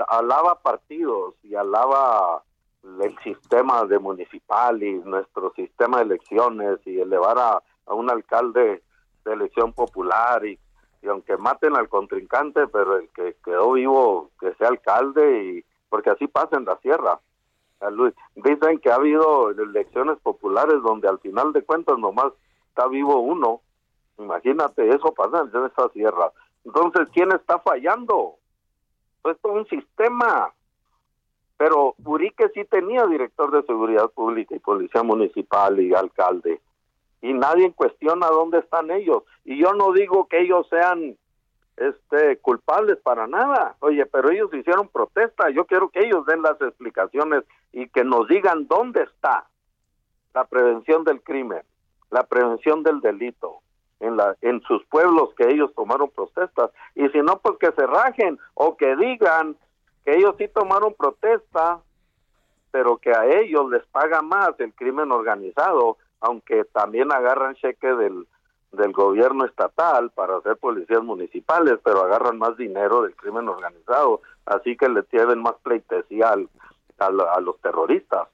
[0.10, 2.44] alaba partidos y alaba
[2.84, 8.82] el sistema de municipal nuestro sistema de elecciones y elevar a, a un alcalde
[9.24, 10.60] de elección popular y,
[11.02, 16.10] y aunque maten al contrincante, pero el que quedó vivo que sea alcalde y porque
[16.10, 17.20] así pasa en la sierra.
[18.36, 22.34] Dicen que ha habido elecciones populares donde al final de cuentas nomás
[22.70, 23.62] está vivo uno.
[24.18, 26.32] Imagínate, eso pasa en esa sierra.
[26.66, 28.36] Entonces, ¿quién está fallando?
[29.22, 30.54] Pues todo un sistema
[31.58, 36.62] pero Urique sí tenía director de seguridad pública y policía municipal y alcalde
[37.22, 41.18] y nadie cuestiona dónde están ellos y yo no digo que ellos sean
[41.78, 43.76] este culpables para nada.
[43.80, 45.50] Oye pero ellos hicieron protesta.
[45.50, 49.48] Yo quiero que ellos den las explicaciones y que nos digan dónde está
[50.34, 51.62] la prevención del crimen
[52.10, 53.60] la prevención del delito
[54.00, 56.72] en la en sus pueblos que ellos tomaron protestas.
[56.96, 59.56] Y si no pues que se rajen o que digan
[60.06, 61.80] que ellos sí tomaron protesta,
[62.72, 68.28] pero que a ellos les paga más el crimen organizado, aunque también agarran cheque del,
[68.78, 74.78] del gobierno estatal para hacer policías municipales, pero agarran más dinero del crimen organizado, así
[74.78, 76.50] que le tienen más pleitesía al-
[77.00, 78.28] a, la- a los terroristas.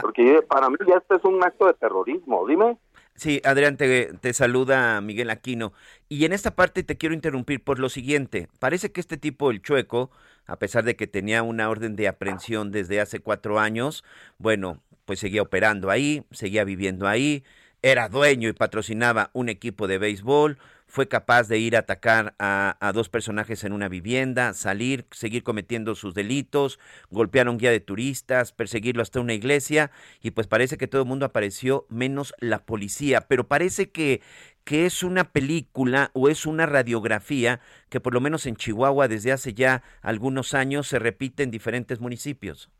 [0.00, 2.78] Porque para mí ya este es un acto de terrorismo, dime.
[3.16, 5.72] Sí, Adrián, te, te saluda Miguel Aquino.
[6.08, 8.48] Y en esta parte te quiero interrumpir por lo siguiente.
[8.60, 10.10] Parece que este tipo, el chueco,
[10.46, 14.04] a pesar de que tenía una orden de aprehensión desde hace cuatro años,
[14.38, 17.42] bueno, pues seguía operando ahí, seguía viviendo ahí,
[17.82, 20.58] era dueño y patrocinaba un equipo de béisbol,
[20.90, 25.94] fue capaz de ir a atacar a, dos personajes en una vivienda, salir, seguir cometiendo
[25.94, 30.76] sus delitos, golpear a un guía de turistas, perseguirlo hasta una iglesia y pues parece
[30.76, 34.20] que todo el mundo apareció menos la policía, pero parece que
[34.64, 39.32] que es una película o es una radiografía que por lo menos en Chihuahua desde
[39.32, 42.70] hace ya algunos años se repite en diferentes municipios.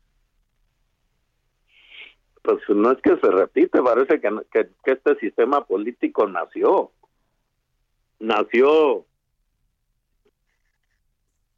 [2.41, 6.91] Pues no es que se repite, parece que, este sistema político nació.
[8.19, 9.05] Nació.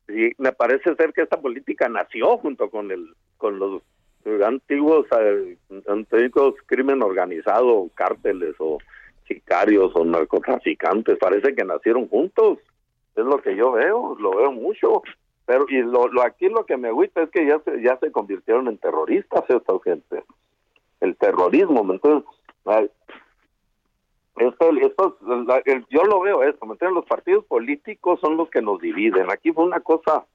[0.10, 3.82] Y me parece ser que esta política nació junto con el con los
[4.46, 5.58] antiguos eh,
[5.88, 8.78] antiguos crimen organizado, cárteles o
[9.28, 12.60] sicarios o narcotraficantes, parece que nacieron juntos.
[13.16, 15.02] Es lo que yo veo, lo veo mucho.
[15.46, 18.12] Pero y lo, lo aquí lo que me gusta es que ya se ya se
[18.12, 20.24] convirtieron en terroristas esta gente
[21.04, 21.86] el terrorismo.
[21.92, 22.30] Entonces,
[24.38, 25.18] esto, esto,
[25.90, 26.76] yo lo veo esto, ¿me?
[26.92, 29.30] Los partidos políticos son los que nos dividen.
[29.30, 30.26] Aquí fue una cosa,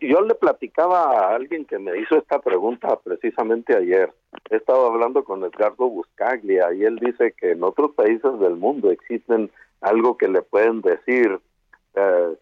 [0.00, 4.12] yo le platicaba a alguien que me hizo esta pregunta precisamente ayer.
[4.50, 8.90] He estado hablando con Edgardo Buscaglia y él dice que en otros países del mundo
[8.90, 9.50] existen
[9.82, 11.38] algo que le pueden decir
[11.94, 12.34] eh,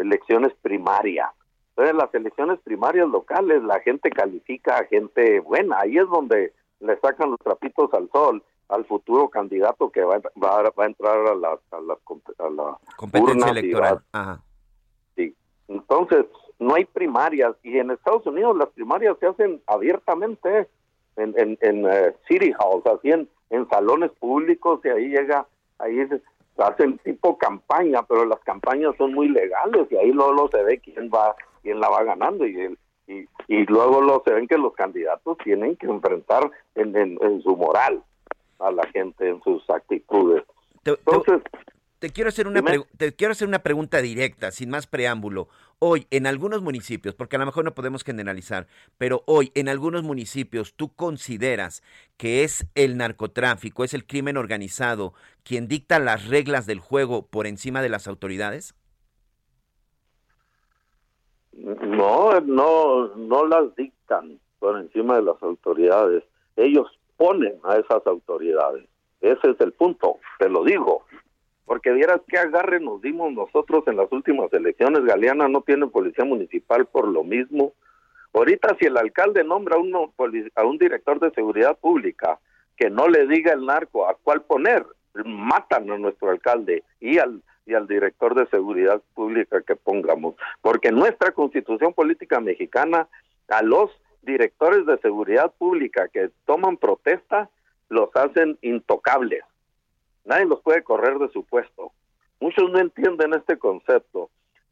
[0.00, 1.28] elecciones primarias.
[1.70, 5.80] Entonces, las elecciones primarias locales, la gente califica a gente buena.
[5.80, 10.62] Ahí es donde le sacan los trapitos al sol al futuro candidato que va, va,
[10.70, 11.94] va a entrar a la, a la,
[12.38, 14.00] a la competencia electoral.
[15.14, 15.34] Sí.
[15.68, 16.24] Entonces,
[16.58, 20.68] no hay primarias y en Estados Unidos las primarias se hacen abiertamente
[21.16, 25.46] en, en, en uh, City Halls, así en, en salones públicos y ahí llega,
[25.78, 26.22] ahí se,
[26.56, 31.10] hacen tipo campaña, pero las campañas son muy legales y ahí luego se ve quién
[31.12, 32.78] va, quién la va ganando y el,
[33.12, 37.42] y, y luego lo, se ven que los candidatos tienen que enfrentar en, en, en
[37.42, 38.02] su moral
[38.58, 40.44] a la gente, en sus actitudes.
[40.84, 41.42] Entonces,
[41.98, 42.62] te, te quiero hacer una
[42.96, 45.48] te quiero hacer una pregunta directa, sin más preámbulo.
[45.78, 50.04] Hoy, en algunos municipios, porque a lo mejor no podemos generalizar, pero hoy, en algunos
[50.04, 51.82] municipios, ¿tú consideras
[52.16, 57.48] que es el narcotráfico, es el crimen organizado quien dicta las reglas del juego por
[57.48, 58.76] encima de las autoridades?
[61.52, 66.24] No, no, no las dictan por encima de las autoridades.
[66.56, 68.84] Ellos ponen a esas autoridades.
[69.20, 71.04] Ese es el punto, te lo digo.
[71.64, 75.04] Porque vieras qué agarre nos dimos nosotros en las últimas elecciones.
[75.04, 77.72] Galeana no tiene policía municipal por lo mismo.
[78.34, 80.12] Ahorita si el alcalde nombra uno,
[80.56, 82.38] a un director de seguridad pública
[82.76, 84.84] que no le diga el narco a cuál poner,
[85.24, 90.90] matan a nuestro alcalde y al y al director de seguridad pública que pongamos, porque
[90.90, 93.08] nuestra constitución política mexicana
[93.48, 93.90] a los
[94.22, 97.50] directores de seguridad pública que toman protesta
[97.88, 99.44] los hacen intocables.
[100.24, 101.92] Nadie los puede correr de su puesto.
[102.40, 104.30] Muchos no entienden este concepto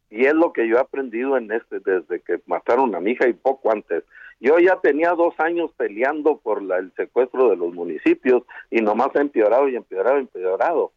[0.09, 3.29] y es lo que yo he aprendido en este desde que mataron a mi hija
[3.29, 4.05] y poco antes.
[4.41, 9.15] Yo ya tenía dos años peleando por la, el secuestro de los municipios y nomás
[9.15, 10.93] ha empeorado y empeorado y empeorado.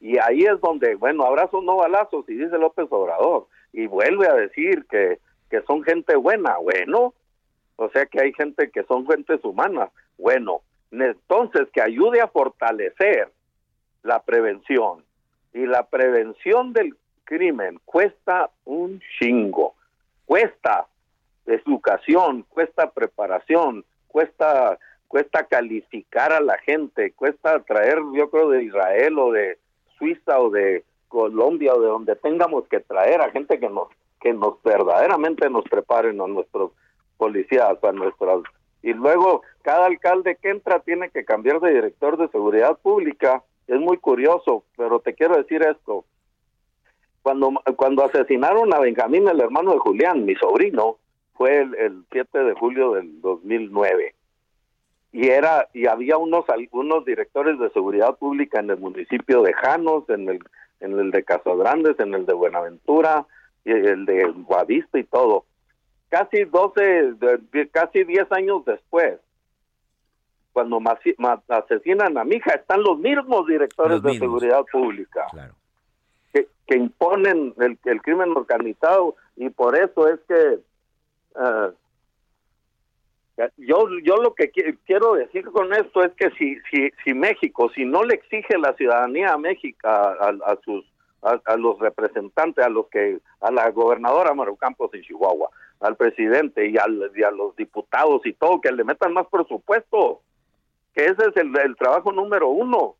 [0.00, 4.34] Y ahí es donde, bueno, abrazos no balazos, y dice López Obrador, y vuelve a
[4.34, 5.18] decir que,
[5.50, 7.14] que son gente buena, bueno,
[7.76, 13.30] o sea que hay gente que son gentes humanas, bueno, entonces que ayude a fortalecer
[14.02, 15.04] la prevención.
[15.52, 19.74] Y la prevención del crimen cuesta un chingo,
[20.26, 20.86] cuesta
[21.46, 24.78] educación, cuesta preparación, cuesta
[25.08, 29.58] cuesta calificar a la gente, cuesta traer, yo creo, de Israel o de
[29.98, 33.88] Suiza o de Colombia o de donde tengamos que traer a gente que nos
[34.20, 36.72] que nos verdaderamente nos preparen a nuestros
[37.16, 38.42] policías, a nuestras
[38.82, 43.42] y luego cada alcalde que entra tiene que cambiar de director de seguridad pública.
[43.66, 46.04] Es muy curioso, pero te quiero decir esto.
[47.22, 50.96] Cuando cuando asesinaron a Benjamín, el hermano de Julián, mi sobrino,
[51.34, 54.14] fue el, el 7 de julio del 2009
[55.12, 60.04] y era y había unos algunos directores de seguridad pública en el municipio de Janos,
[60.08, 60.40] en el
[60.80, 63.26] en el de Casagrandes, en el de Buenaventura,
[63.64, 65.44] y el de Guavista y todo.
[66.08, 67.16] Casi 12
[67.72, 69.18] casi 10 años después
[70.52, 70.80] cuando
[71.48, 74.14] asesinan a mi hija están los mismos directores los mismos.
[74.14, 75.54] de seguridad pública claro.
[76.32, 80.58] que, que, imponen el, el, crimen organizado y por eso es que
[81.38, 81.72] uh,
[83.56, 87.84] yo, yo lo que quiero decir con esto es que si, si, si México, si
[87.84, 90.84] no le exige la ciudadanía a México, a, sus,
[91.22, 95.50] a, a, los representantes, a los que, a la gobernadora Maru Campos en Chihuahua,
[95.80, 100.20] al presidente y, al, y a los diputados y todo, que le metan más presupuesto,
[100.94, 102.96] que ese es el, el trabajo número uno.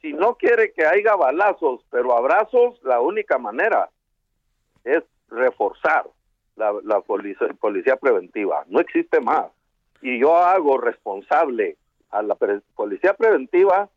[0.00, 3.88] si no quiere que haya balazos, pero abrazos, la única manera
[4.82, 6.04] es reforzar
[6.56, 8.64] la, la policía, policía preventiva.
[8.66, 9.46] No existe más.
[10.02, 11.76] Y yo hago responsable
[12.10, 13.88] a la pre- policía preventiva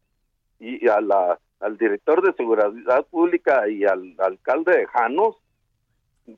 [0.60, 5.36] y a la, al director de seguridad pública y al alcalde de Janos.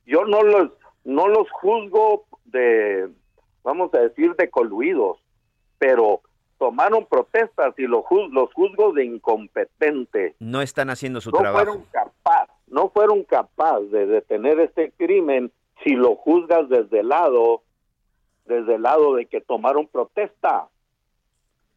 [0.06, 0.72] Yo no los
[1.06, 3.10] no los juzgo de
[3.64, 5.20] vamos a decir de coluidos,
[5.78, 6.22] pero
[6.58, 11.64] tomaron protestas y los, juz- los juzgo de incompetente No están haciendo su no trabajo.
[11.66, 15.52] fueron capaz, no fueron capaz de detener este crimen
[15.84, 17.62] si lo juzgas desde el lado,
[18.48, 20.68] desde el lado de que tomaron protesta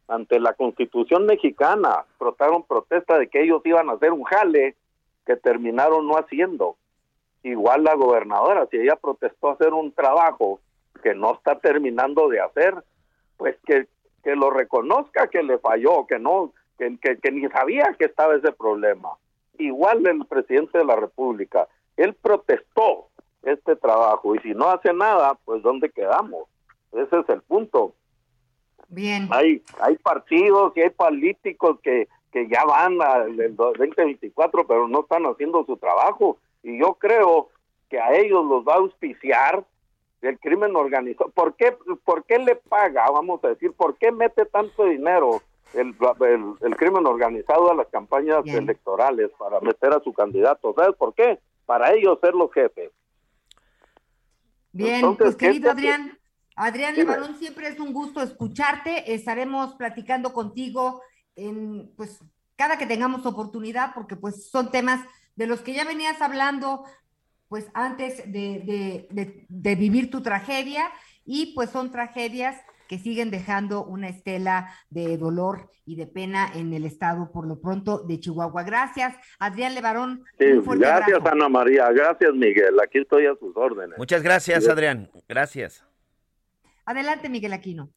[0.07, 4.75] ante la Constitución mexicana, protaron protesta de que ellos iban a hacer un jale
[5.25, 6.75] que terminaron no haciendo.
[7.43, 10.59] Igual la gobernadora, si ella protestó hacer un trabajo
[11.01, 12.75] que no está terminando de hacer,
[13.37, 13.87] pues que,
[14.23, 18.35] que lo reconozca que le falló, que no, que, que, que ni sabía que estaba
[18.35, 19.09] ese problema.
[19.57, 21.67] Igual el presidente de la República,
[21.97, 23.07] él protestó
[23.43, 26.50] este trabajo y si no hace nada, pues ¿dónde quedamos?
[26.91, 27.95] Ese es el punto.
[28.87, 29.27] Bien.
[29.31, 35.01] Hay, hay partidos y hay políticos que, que ya van al del 2024, pero no
[35.01, 36.37] están haciendo su trabajo.
[36.63, 37.49] Y yo creo
[37.89, 39.65] que a ellos los va a auspiciar
[40.21, 41.29] el crimen organizado.
[41.31, 45.41] ¿Por qué, ¿Por qué le paga, vamos a decir, por qué mete tanto dinero
[45.73, 48.63] el, el, el crimen organizado a las campañas Bien.
[48.63, 50.73] electorales para meter a su candidato?
[50.75, 51.39] ¿Sabes por qué?
[51.65, 52.91] Para ellos ser los jefes.
[54.73, 56.17] Bien, Entonces, pues ¿qué querido Adrián,
[56.61, 56.95] Adrián.
[56.95, 59.13] Levarón, siempre es un gusto escucharte.
[59.13, 61.01] Estaremos platicando contigo
[61.35, 62.19] en, pues,
[62.55, 64.99] cada que tengamos oportunidad, porque pues son temas
[65.35, 66.83] de los que ya venías hablando,
[67.47, 70.83] pues antes de, de- de- de vivir tu tragedia,
[71.25, 76.73] y pues son tragedias que siguen dejando una estela de dolor y de pena en
[76.73, 78.63] el estado, por lo pronto, de Chihuahua.
[78.63, 80.23] Gracias, Adrián Levarón.
[80.37, 80.45] Sí,
[80.77, 81.35] gracias abrazo.
[81.35, 83.97] Ana María, gracias Miguel, aquí estoy a sus órdenes.
[83.97, 84.69] Muchas gracias, Sí.
[84.69, 85.09] Adrián.
[85.29, 85.85] Gracias.
[86.91, 87.89] Adelante, Miguel Aquino.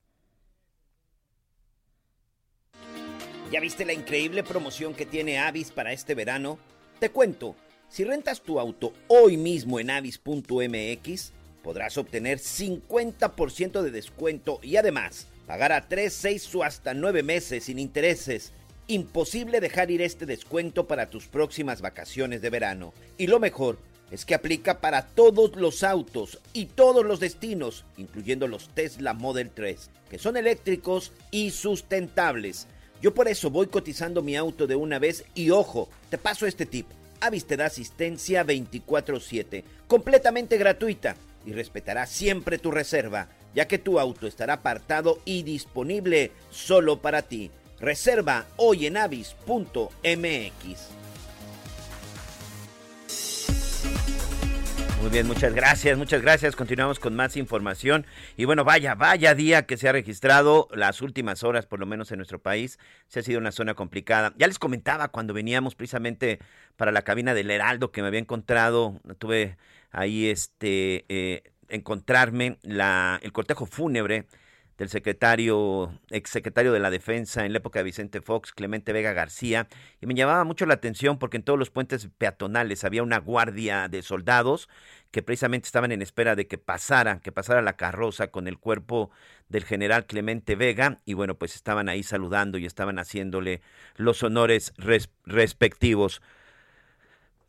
[3.50, 6.60] ¿Ya viste la increíble promoción que tiene Avis para este verano?
[7.00, 7.56] Te cuento,
[7.88, 11.32] si rentas tu auto hoy mismo en avis.mx,
[11.64, 17.64] podrás obtener 50% de descuento y además pagar a 3, 6 o hasta 9 meses
[17.64, 18.52] sin intereses.
[18.86, 22.94] Imposible dejar ir este descuento para tus próximas vacaciones de verano.
[23.18, 28.46] Y lo mejor es que aplica para todos los autos y todos los destinos, incluyendo
[28.46, 32.66] los Tesla Model 3, que son eléctricos y sustentables.
[33.02, 36.66] Yo por eso voy cotizando mi auto de una vez y ojo, te paso este
[36.66, 36.86] tip.
[37.20, 41.16] Avis te da asistencia 24/7, completamente gratuita
[41.46, 47.22] y respetará siempre tu reserva, ya que tu auto estará apartado y disponible solo para
[47.22, 47.50] ti.
[47.80, 51.03] Reserva hoy en avis.mx.
[55.04, 56.56] Muy bien, muchas gracias, muchas gracias.
[56.56, 58.06] Continuamos con más información.
[58.38, 62.10] Y bueno, vaya, vaya día que se ha registrado las últimas horas, por lo menos
[62.10, 62.78] en nuestro país.
[63.08, 64.32] Se ha sido una zona complicada.
[64.38, 66.38] Ya les comentaba cuando veníamos precisamente
[66.78, 69.58] para la cabina del Heraldo que me había encontrado, tuve
[69.90, 74.24] ahí este, eh, encontrarme la, el cortejo fúnebre
[74.78, 79.68] del secretario, exsecretario de la Defensa en la época de Vicente Fox, Clemente Vega García,
[80.00, 83.88] y me llamaba mucho la atención porque en todos los puentes peatonales había una guardia
[83.88, 84.68] de soldados
[85.10, 89.10] que precisamente estaban en espera de que pasara, que pasara la carroza con el cuerpo
[89.48, 93.60] del general Clemente Vega, y bueno, pues estaban ahí saludando y estaban haciéndole
[93.96, 96.20] los honores res- respectivos.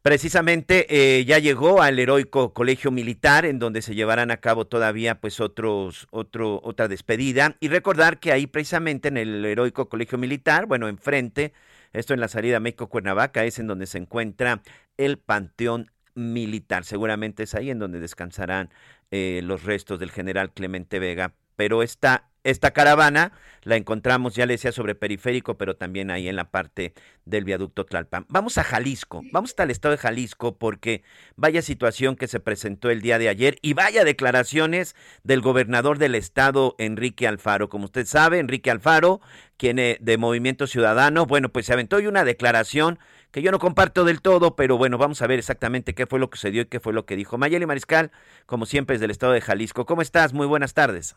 [0.06, 5.19] Precisamente eh, ya llegó al heroico colegio militar en donde se llevarán a cabo todavía
[5.19, 10.68] pues otros otro otra despedida y recordar que ahí precisamente en el heroico colegio militar,
[10.68, 11.53] bueno, enfrente,
[11.91, 14.61] esto en la salida México Cuernavaca es en donde se encuentra
[14.98, 16.86] el Panteón Militar.
[16.86, 18.69] Seguramente es ahí en donde descansarán
[19.10, 23.32] eh, los restos del general Clemente Vega, pero esta esta caravana
[23.64, 26.94] la encontramos, ya le decía, sobre periférico, pero también ahí en la parte
[27.26, 28.28] del viaducto Tlalpan.
[28.30, 31.04] Vamos a Jalisco, vamos hasta el estado de Jalisco, porque
[31.36, 36.14] vaya situación que se presentó el día de ayer y vaya declaraciones del gobernador del
[36.14, 37.68] estado, Enrique Alfaro.
[37.68, 39.22] Como usted sabe, Enrique Alfaro,
[39.58, 43.00] quien eh, de Movimiento Ciudadano, bueno, pues se aventó hoy una declaración
[43.32, 46.30] que yo no comparto del todo, pero bueno, vamos a ver exactamente qué fue lo
[46.30, 47.40] que se dio y qué fue lo que dijo.
[47.40, 48.12] Mayeli Mariscal,
[48.46, 49.88] como siempre, es del estado de Jalisco.
[49.88, 50.32] ¿Cómo estás?
[50.34, 51.16] Muy buenas tardes.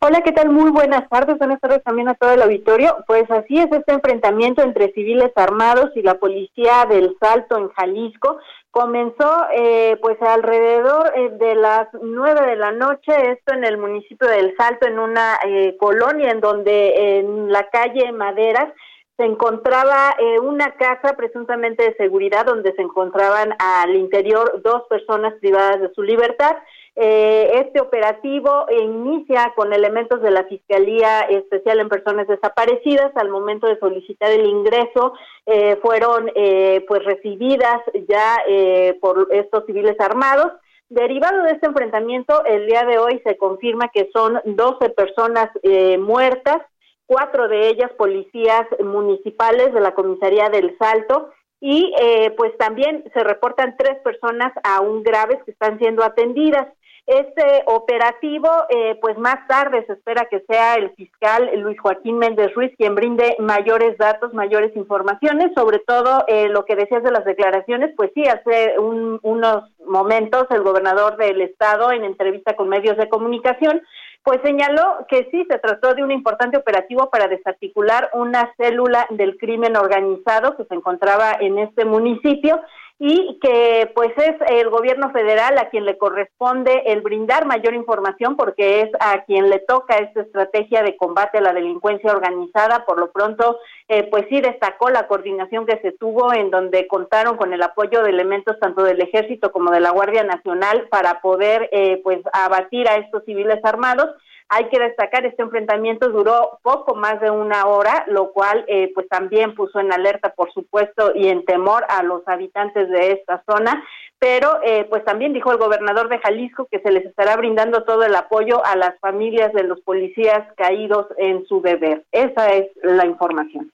[0.00, 0.50] Hola, ¿qué tal?
[0.50, 2.98] Muy buenas tardes, buenas tardes también a todo el auditorio.
[3.08, 8.38] Pues así es este enfrentamiento entre civiles armados y la policía del Salto en Jalisco.
[8.70, 14.28] Comenzó eh, pues alrededor eh, de las nueve de la noche, esto en el municipio
[14.28, 18.72] del Salto, en una eh, colonia en donde en la calle Maderas
[19.18, 25.34] se encontraba eh, una casa presuntamente de seguridad donde se encontraban al interior dos personas
[25.40, 26.56] privadas de su libertad.
[27.00, 33.12] Eh, este operativo inicia con elementos de la Fiscalía Especial en Personas Desaparecidas.
[33.14, 35.12] Al momento de solicitar el ingreso,
[35.46, 40.50] eh, fueron eh, pues recibidas ya eh, por estos civiles armados.
[40.88, 45.98] Derivado de este enfrentamiento, el día de hoy se confirma que son 12 personas eh,
[45.98, 46.58] muertas,
[47.06, 51.30] cuatro de ellas policías municipales de la comisaría del Salto
[51.60, 56.68] y eh, pues también se reportan tres personas aún graves que están siendo atendidas.
[57.08, 62.52] Este operativo, eh, pues más tarde se espera que sea el fiscal Luis Joaquín Méndez
[62.54, 67.24] Ruiz quien brinde mayores datos, mayores informaciones, sobre todo eh, lo que decías de las
[67.24, 72.98] declaraciones, pues sí, hace un- unos momentos el gobernador del estado en entrevista con medios
[72.98, 73.80] de comunicación,
[74.22, 79.38] pues señaló que sí se trató de un importante operativo para desarticular una célula del
[79.38, 82.60] crimen organizado que se encontraba en este municipio
[83.00, 88.36] y que pues es el gobierno federal a quien le corresponde el brindar mayor información
[88.36, 92.84] porque es a quien le toca esta estrategia de combate a la delincuencia organizada.
[92.84, 97.36] Por lo pronto, eh, pues sí destacó la coordinación que se tuvo en donde contaron
[97.36, 101.68] con el apoyo de elementos tanto del ejército como de la Guardia Nacional para poder
[101.70, 104.10] eh, pues abatir a estos civiles armados.
[104.50, 109.06] Hay que destacar, este enfrentamiento duró poco más de una hora, lo cual eh, pues
[109.08, 113.84] también puso en alerta, por supuesto, y en temor a los habitantes de esta zona,
[114.18, 118.04] pero eh, pues también dijo el gobernador de Jalisco que se les estará brindando todo
[118.04, 122.04] el apoyo a las familias de los policías caídos en su deber.
[122.10, 123.70] Esa es la información.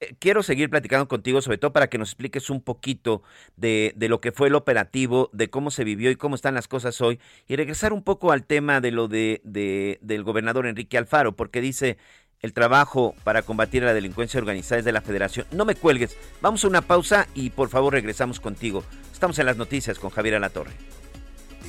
[0.00, 3.22] Eh, Quiero seguir platicando contigo, sobre todo para que nos expliques un poquito
[3.56, 6.68] de, de lo que fue el operativo, de cómo se vivió y cómo están las
[6.68, 10.98] cosas hoy, y regresar un poco al tema de lo de, de- del gobernador Enrique
[10.98, 11.98] Alfaro, porque dice
[12.40, 15.46] el trabajo para combatir la delincuencia organizada es de la federación.
[15.52, 18.82] No me cuelgues, vamos a una pausa y por favor regresamos contigo.
[19.12, 20.72] Estamos en las noticias con Javier Alatorre.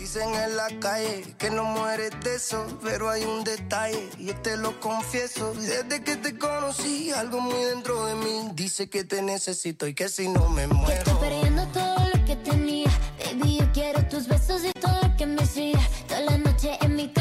[0.01, 4.35] Dicen en la calle que no mueres de eso, pero hay un detalle y yo
[4.37, 5.53] te lo confieso.
[5.53, 10.09] Desde que te conocí, algo muy dentro de mí dice que te necesito y que
[10.09, 10.91] si no me muero.
[10.91, 12.89] Estoy perdiendo todo lo que tenía.
[13.23, 15.79] Baby, yo quiero tus besos y todo lo que me hacía.
[16.07, 17.20] Toda la noche en mi cama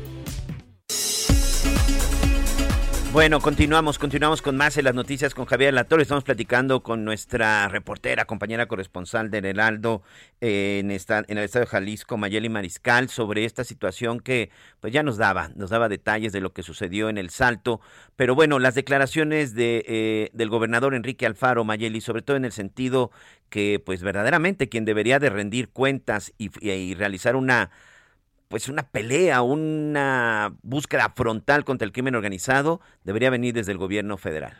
[3.13, 6.03] Bueno, continuamos, continuamos con más en las noticias con Javier Latorre.
[6.03, 10.01] Estamos platicando con nuestra reportera, compañera corresponsal del Heraldo
[10.39, 14.93] eh, en, esta, en el estado de Jalisco, Mayeli Mariscal, sobre esta situación que pues
[14.93, 17.81] ya nos daba, nos daba detalles de lo que sucedió en el Salto.
[18.15, 22.53] Pero bueno, las declaraciones de, eh, del gobernador Enrique Alfaro, Mayeli, sobre todo en el
[22.53, 23.11] sentido
[23.49, 27.71] que pues verdaderamente quien debería de rendir cuentas y, y- y realizar una
[28.51, 34.17] pues una pelea, una búsqueda frontal contra el crimen organizado debería venir desde el gobierno
[34.17, 34.53] federal.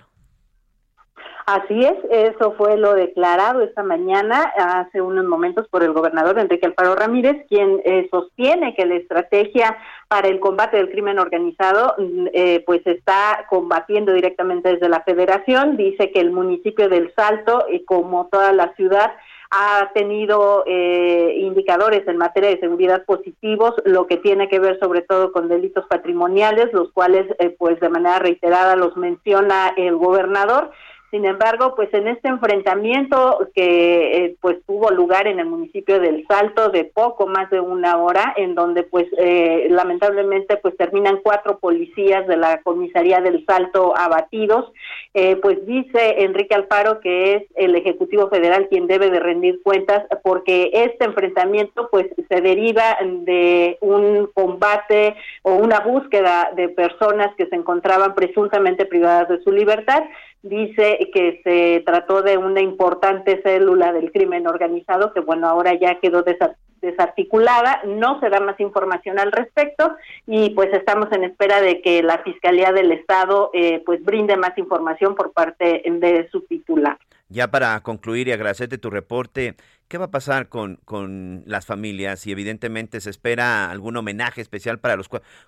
[1.45, 6.67] Así es, eso fue lo declarado esta mañana, hace unos momentos, por el gobernador Enrique
[6.67, 9.77] Alfaro Ramírez, quien eh, sostiene que la estrategia
[10.07, 15.75] para el combate del crimen organizado, mm, eh, pues está combatiendo directamente desde la federación.
[15.75, 19.11] Dice que el municipio del Salto, eh, como toda la ciudad,
[19.51, 25.01] ha tenido eh, indicadores en materia de seguridad positivos, lo que tiene que ver sobre
[25.01, 30.71] todo con delitos patrimoniales, los cuales eh, pues de manera reiterada los menciona el gobernador.
[31.11, 36.25] Sin embargo, pues en este enfrentamiento que eh, pues tuvo lugar en el municipio del
[36.25, 41.59] Salto de poco más de una hora, en donde pues eh, lamentablemente pues terminan cuatro
[41.59, 44.71] policías de la comisaría del Salto abatidos,
[45.13, 50.05] eh, pues dice Enrique Alfaro que es el Ejecutivo Federal quien debe de rendir cuentas
[50.23, 57.47] porque este enfrentamiento pues se deriva de un combate o una búsqueda de personas que
[57.47, 60.03] se encontraban presuntamente privadas de su libertad
[60.43, 65.99] dice que se trató de una importante célula del crimen organizado que bueno ahora ya
[65.99, 69.95] quedó desa- desarticulada no se da más información al respecto
[70.25, 74.57] y pues estamos en espera de que la fiscalía del estado eh, pues brinde más
[74.57, 76.97] información por parte de su titular
[77.31, 79.55] Ya para concluir y agradecerte tu reporte,
[79.87, 82.27] ¿qué va a pasar con, con las familias?
[82.27, 85.07] Y evidentemente se espera algún homenaje especial para los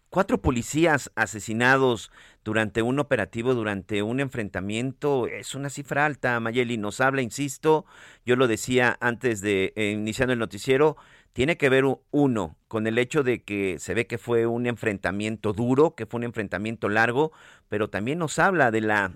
[0.09, 2.09] cuatro policías asesinados
[2.45, 5.27] durante un operativo, durante un enfrentamiento.
[5.27, 6.77] Es una cifra alta, Mayeli.
[6.77, 7.85] Nos habla, insisto,
[8.25, 10.95] yo lo decía antes de eh, iniciando el noticiero,
[11.33, 15.51] tiene que ver uno con el hecho de que se ve que fue un enfrentamiento
[15.51, 17.33] duro, que fue un enfrentamiento largo,
[17.67, 19.11] pero también nos habla de la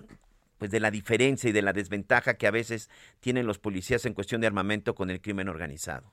[0.58, 2.90] pues de la diferencia y de la desventaja que a veces
[3.20, 6.12] tienen los policías en cuestión de armamento con el crimen organizado.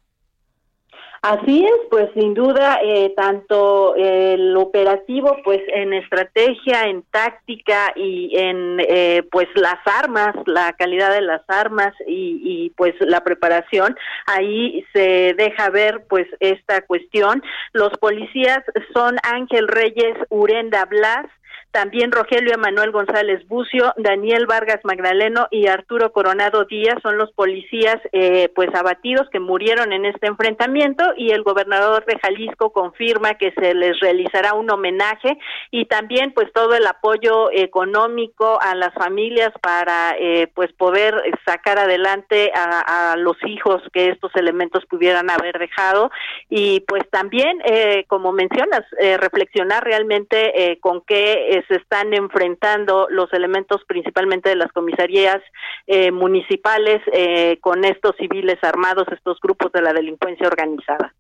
[1.28, 8.38] Así es, pues sin duda, eh, tanto el operativo, pues en estrategia, en táctica y
[8.38, 13.98] en eh, pues las armas, la calidad de las armas y, y, pues la preparación,
[14.28, 17.42] ahí se deja ver pues esta cuestión.
[17.74, 18.60] Los policías
[18.94, 21.26] son Ángel Reyes Urenda Blas,
[21.76, 27.98] también Rogelio Emanuel González Bucio, Daniel Vargas Magdaleno y Arturo Coronado Díaz son los policías
[28.14, 33.52] eh, pues abatidos que murieron en este enfrentamiento y el gobernador de Jalisco confirma que
[33.60, 35.38] se les realizará un homenaje
[35.70, 41.78] y también pues todo el apoyo económico a las familias para eh, pues poder sacar
[41.78, 46.10] adelante a, a, los hijos que estos elementos pudieran haber dejado
[46.50, 48.84] y pues también eh, como mencionas
[49.20, 55.42] reflexionar realmente con qué se están enfrentando los elementos principalmente de las comisarías
[55.88, 61.14] eh, municipales eh, con estos civiles armados, estos grupos de la delincuencia organizada.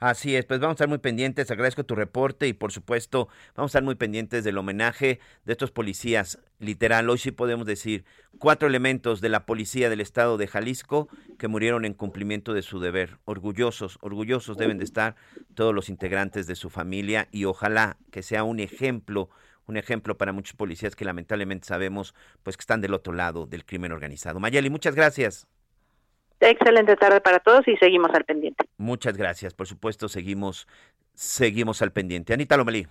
[0.00, 3.70] Así es, pues vamos a estar muy pendientes, agradezco tu reporte y por supuesto vamos
[3.70, 6.38] a estar muy pendientes del homenaje de estos policías.
[6.60, 8.04] Literal, hoy sí podemos decir
[8.38, 12.78] cuatro elementos de la policía del estado de Jalisco que murieron en cumplimiento de su
[12.78, 13.18] deber.
[13.24, 15.16] Orgullosos, orgullosos deben de estar
[15.54, 19.30] todos los integrantes de su familia y ojalá que sea un ejemplo
[19.68, 23.64] un ejemplo para muchos policías que lamentablemente sabemos pues que están del otro lado del
[23.64, 24.40] crimen organizado.
[24.40, 25.46] Mayeli, muchas gracias.
[26.40, 28.64] Excelente tarde para todos y seguimos al pendiente.
[28.76, 30.66] Muchas gracias, por supuesto, seguimos
[31.14, 32.32] seguimos al pendiente.
[32.32, 32.86] Anita Lomelí.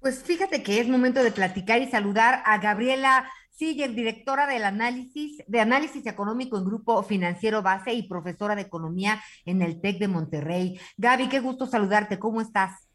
[0.00, 5.42] Pues fíjate que es momento de platicar y saludar a Gabriela Siller, directora del análisis
[5.46, 10.08] de análisis económico en Grupo Financiero Base y profesora de economía en el TEC de
[10.08, 10.80] Monterrey.
[10.96, 12.18] Gaby, qué gusto saludarte.
[12.18, 12.87] ¿Cómo estás?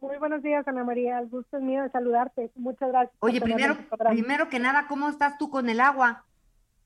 [0.00, 1.18] Muy buenos días, Ana María.
[1.18, 2.50] El gusto es mío de saludarte.
[2.54, 3.16] Muchas gracias.
[3.20, 3.76] Oye, primero,
[4.10, 6.24] primero que nada, ¿cómo estás tú con el agua?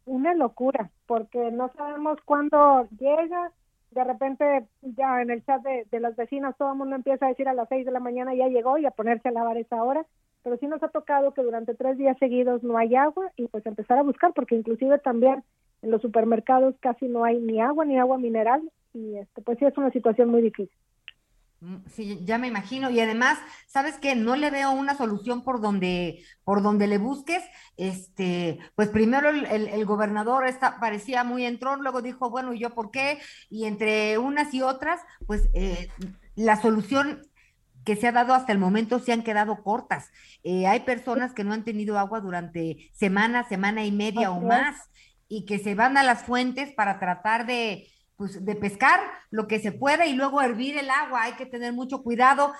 [0.06, 3.52] Una locura, porque no sabemos cuándo llega.
[3.90, 7.30] De repente, ya en el chat de, de las vecinas, todo el mundo empieza a
[7.30, 9.82] decir a las seis de la mañana ya llegó y a ponerse a lavar esa
[9.82, 10.06] hora.
[10.42, 13.66] Pero sí nos ha tocado que durante tres días seguidos no hay agua y pues
[13.66, 15.42] empezar a buscar, porque inclusive también
[15.82, 18.62] en los supermercados casi no hay ni agua ni agua mineral
[18.92, 20.76] y este pues sí es una situación muy difícil.
[21.94, 22.90] Sí, ya me imagino.
[22.90, 24.14] Y además, ¿sabes qué?
[24.14, 27.42] No le veo una solución por donde, por donde le busques.
[27.76, 32.70] Este, pues primero el, el, gobernador está, parecía muy entrón, luego dijo, bueno, ¿y yo
[32.70, 33.20] por qué?
[33.50, 35.88] Y entre unas y otras, pues eh,
[36.34, 37.22] la solución
[37.84, 40.10] que se ha dado hasta el momento se han quedado cortas.
[40.42, 44.76] Eh, hay personas que no han tenido agua durante semana, semana y media o más,
[45.28, 47.86] y que se van a las fuentes para tratar de
[48.20, 51.22] pues, de pescar lo que se pueda y luego hervir el agua.
[51.22, 52.52] Hay que tener mucho cuidado.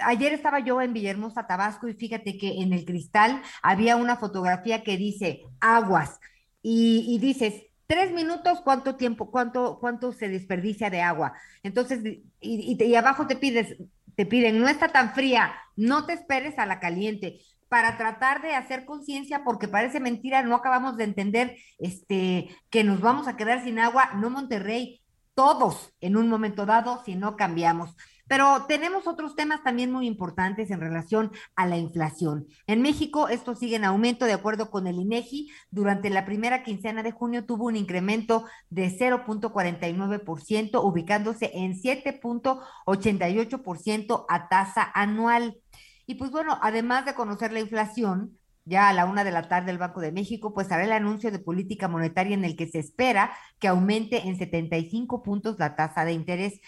[0.00, 4.82] Ayer estaba yo en Villahermosa, Tabasco, y fíjate que en el cristal había una fotografía
[4.82, 6.18] que dice aguas
[6.62, 11.34] y, dices, tres minutos, ¿cuánto tiempo, cuánto, cuánto se desperdicia de agua?
[11.62, 13.76] Entonces, y, y, y, abajo te pides,
[14.16, 18.54] te piden, no está tan fría, no te esperes a la caliente para tratar de
[18.54, 23.62] hacer conciencia, porque parece mentira, no acabamos de entender este, que nos vamos a quedar
[23.62, 25.01] sin agua, no Monterrey,
[25.34, 27.94] todos en un momento dado si no cambiamos.
[28.28, 32.46] Pero tenemos otros temas también muy importantes en relación a la inflación.
[32.66, 35.50] En México esto sigue en aumento de acuerdo con el INEGI.
[35.70, 44.48] Durante la primera quincena de junio tuvo un incremento de 0.49%, ubicándose en 7.88% a
[44.48, 45.58] tasa anual.
[46.06, 49.70] Y pues bueno, además de conocer la inflación, ya a la una de la tarde
[49.70, 52.78] el Banco de México, pues hará el anuncio de política monetaria en el que se
[52.78, 56.60] espera que aumente en 75 puntos la tasa de interés.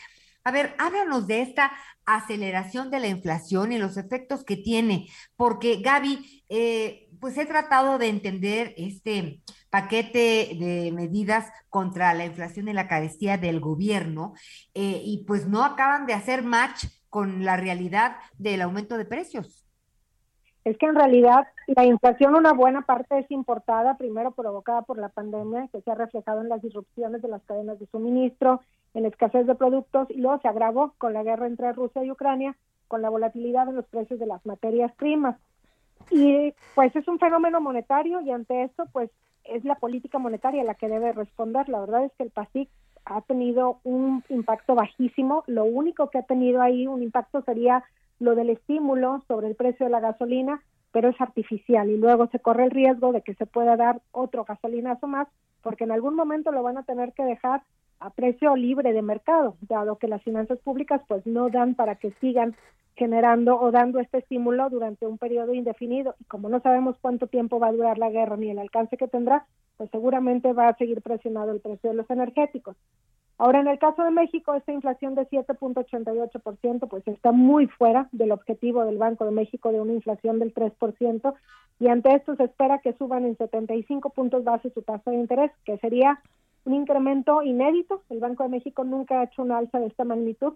[0.44, 1.72] A ver, háblanos de esta
[2.04, 7.96] aceleración de la inflación y los efectos que tiene, porque Gaby, eh, pues he tratado
[7.98, 9.40] de entender este
[9.70, 14.34] paquete de medidas contra la inflación y la carestía del gobierno
[14.74, 19.63] eh, y pues no acaban de hacer match con la realidad del aumento de precios
[20.64, 25.10] es que en realidad la inflación una buena parte es importada, primero provocada por la
[25.10, 28.60] pandemia, que se ha reflejado en las disrupciones de las cadenas de suministro,
[28.94, 32.56] en escasez de productos, y luego se agravó con la guerra entre Rusia y Ucrania,
[32.88, 35.36] con la volatilidad en los precios de las materias primas.
[36.10, 39.10] Y pues es un fenómeno monetario y ante esto pues
[39.44, 41.68] es la política monetaria la que debe responder.
[41.68, 42.68] La verdad es que el PASIC
[43.04, 45.44] ha tenido un impacto bajísimo.
[45.46, 47.84] Lo único que ha tenido ahí un impacto sería
[48.18, 50.62] lo del estímulo sobre el precio de la gasolina,
[50.92, 54.44] pero es artificial y luego se corre el riesgo de que se pueda dar otro
[54.44, 55.28] gasolinazo más,
[55.62, 57.62] porque en algún momento lo van a tener que dejar
[58.00, 62.12] a precio libre de mercado, dado que las finanzas públicas pues no dan para que
[62.20, 62.54] sigan
[62.96, 67.58] generando o dando este estímulo durante un periodo indefinido y como no sabemos cuánto tiempo
[67.58, 69.46] va a durar la guerra ni el alcance que tendrá,
[69.76, 72.76] pues seguramente va a seguir presionado el precio de los energéticos.
[73.36, 78.30] Ahora, en el caso de México, esta inflación de 7.88% pues está muy fuera del
[78.30, 81.34] objetivo del Banco de México de una inflación del 3%
[81.80, 85.50] y ante esto se espera que suban en 75 puntos base su tasa de interés,
[85.64, 86.20] que sería
[86.64, 88.02] un incremento inédito.
[88.08, 90.54] El Banco de México nunca ha hecho una alza de esta magnitud,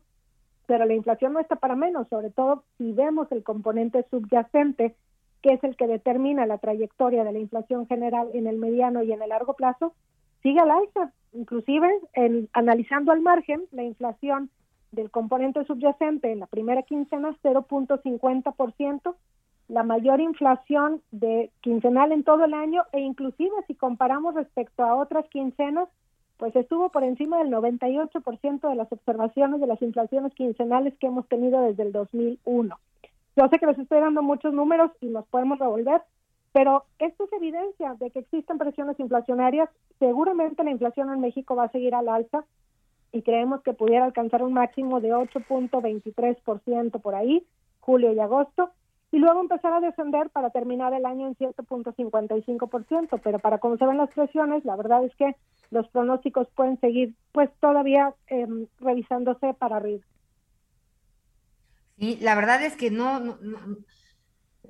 [0.67, 4.95] pero la inflación no está para menos, sobre todo si vemos el componente subyacente,
[5.43, 9.13] que es el que determina la trayectoria de la inflación general en el mediano y
[9.13, 9.95] en el largo plazo,
[10.43, 11.13] sigue al alza.
[11.33, 14.51] Inclusive, en, analizando al margen, la inflación
[14.93, 19.15] del componente subyacente en la primera quincena 0.50%,
[19.69, 24.95] la mayor inflación de quincenal en todo el año e inclusive si comparamos respecto a
[24.95, 25.89] otras quincenas,
[26.39, 31.29] pues estuvo por encima del 98% de las observaciones de las inflaciones quincenales que hemos
[31.29, 32.79] tenido desde el 2001.
[33.37, 36.01] Yo sé que les estoy dando muchos números y los podemos revolver,
[36.59, 39.71] pero esto es evidencia de que existen presiones inflacionarias.
[40.01, 42.45] Seguramente la inflación en México va a seguir al alza
[43.13, 47.47] y creemos que pudiera alcanzar un máximo de 8.23% por ahí,
[47.79, 48.73] julio y agosto,
[49.13, 53.21] y luego empezar a descender para terminar el año en 7.55%.
[53.23, 55.37] Pero para cómo se ven las presiones, la verdad es que
[55.71, 58.49] los pronósticos pueden seguir pues todavía eh,
[58.81, 60.03] revisándose para arriba.
[62.01, 63.39] Sí, la verdad es que no,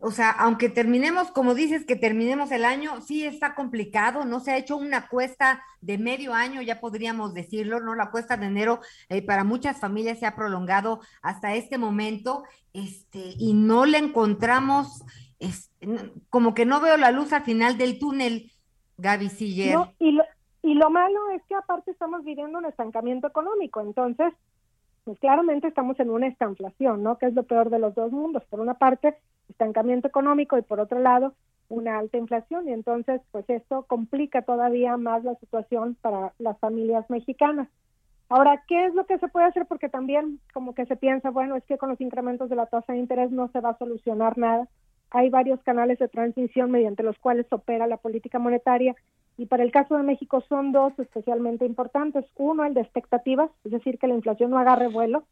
[0.01, 4.53] o sea, aunque terminemos, como dices, que terminemos el año, sí está complicado, no se
[4.53, 7.95] ha hecho una cuesta de medio año, ya podríamos decirlo, ¿no?
[7.95, 13.35] La cuesta de enero eh, para muchas familias se ha prolongado hasta este momento, este,
[13.39, 15.05] y no le encontramos,
[15.41, 15.71] es,
[16.31, 18.53] como que no veo la luz al final del túnel,
[18.99, 19.79] Gaby Siller.
[19.99, 20.25] Y, lo,
[20.63, 24.33] y lo malo es que aparte estamos viviendo un estancamiento económico, entonces
[25.09, 27.17] pues claramente estamos en una estanflación, ¿no?
[27.17, 28.45] Que es lo peor de los dos mundos.
[28.51, 29.15] Por una parte,
[29.49, 31.33] estancamiento económico y por otro lado,
[31.71, 32.69] una alta inflación.
[32.69, 37.71] Y entonces, pues esto complica todavía más la situación para las familias mexicanas.
[38.29, 39.65] Ahora, ¿qué es lo que se puede hacer?
[39.65, 42.93] Porque también como que se piensa, bueno, es que con los incrementos de la tasa
[42.93, 44.69] de interés no se va a solucionar nada.
[45.09, 48.95] Hay varios canales de transmisión mediante los cuales opera la política monetaria
[49.39, 52.25] y para el caso de México son dos especialmente importantes.
[52.35, 55.23] Uno, el de expectativas, es decir, que la inflación no agarre vuelo,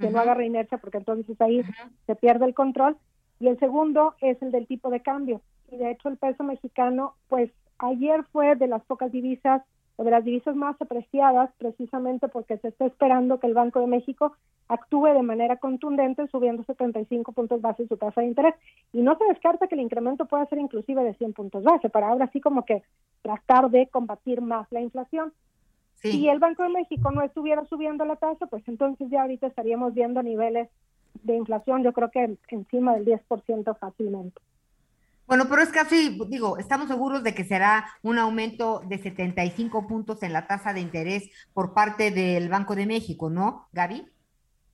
[0.00, 1.62] que no agarre inercia, porque entonces ahí
[2.06, 2.96] se pierde el control.
[3.38, 5.42] Y el segundo es el del tipo de cambio.
[5.70, 9.62] Y de hecho el peso mexicano, pues ayer fue de las pocas divisas
[9.96, 13.86] o de las divisas más apreciadas precisamente porque se está esperando que el Banco de
[13.86, 14.36] México
[14.68, 18.54] actúe de manera contundente subiendo 75 puntos base su tasa de interés.
[18.92, 22.08] Y no se descarta que el incremento pueda ser inclusive de 100 puntos base, para
[22.08, 22.82] ahora sí como que
[23.22, 25.32] tratar de combatir más la inflación.
[25.94, 29.94] Si el Banco de México no estuviera subiendo la tasa, pues entonces ya ahorita estaríamos
[29.94, 30.68] viendo niveles
[31.22, 34.40] de inflación, yo creo que encima del 10% fácilmente.
[35.26, 40.22] Bueno, pero es casi, digo, estamos seguros de que será un aumento de 75 puntos
[40.22, 44.06] en la tasa de interés por parte del Banco de México, ¿no, Gaby?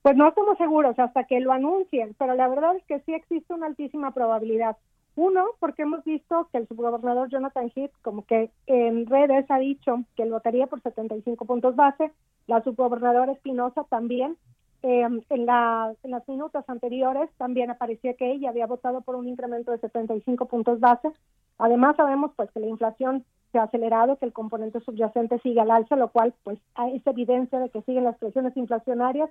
[0.01, 3.53] Pues no estamos seguros hasta que lo anuncien, pero la verdad es que sí existe
[3.53, 4.75] una altísima probabilidad.
[5.15, 10.03] Uno, porque hemos visto que el subgobernador Jonathan Heath, como que en redes ha dicho
[10.15, 12.11] que votaría por 75 puntos base,
[12.47, 14.37] la subgobernadora Espinosa también,
[14.83, 19.27] eh, en, la, en las minutos anteriores también aparecía que ella había votado por un
[19.27, 21.09] incremento de 75 puntos base.
[21.57, 25.71] Además sabemos pues que la inflación se ha acelerado, que el componente subyacente sigue al
[25.71, 26.57] alza, lo cual pues
[26.93, 29.29] es evidencia de que siguen las presiones inflacionarias.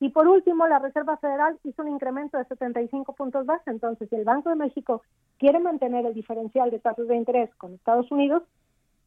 [0.00, 3.70] Y por último, la Reserva Federal hizo un incremento de 75 puntos base.
[3.70, 5.02] Entonces, si el Banco de México
[5.38, 8.42] quiere mantener el diferencial de tasas de interés con Estados Unidos,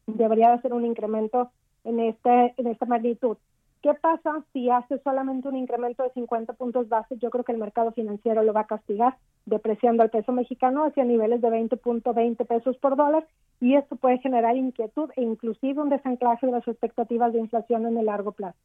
[0.06, 1.50] debería hacer un incremento
[1.82, 3.36] en, este, en esta magnitud.
[3.84, 7.18] ¿Qué pasa si hace solamente un incremento de 50 puntos base?
[7.18, 11.04] Yo creo que el mercado financiero lo va a castigar, depreciando al peso mexicano hacia
[11.04, 13.26] niveles de 20.20 pesos por dólar
[13.60, 17.98] y esto puede generar inquietud e inclusive un desanclaje de las expectativas de inflación en
[17.98, 18.56] el largo plazo.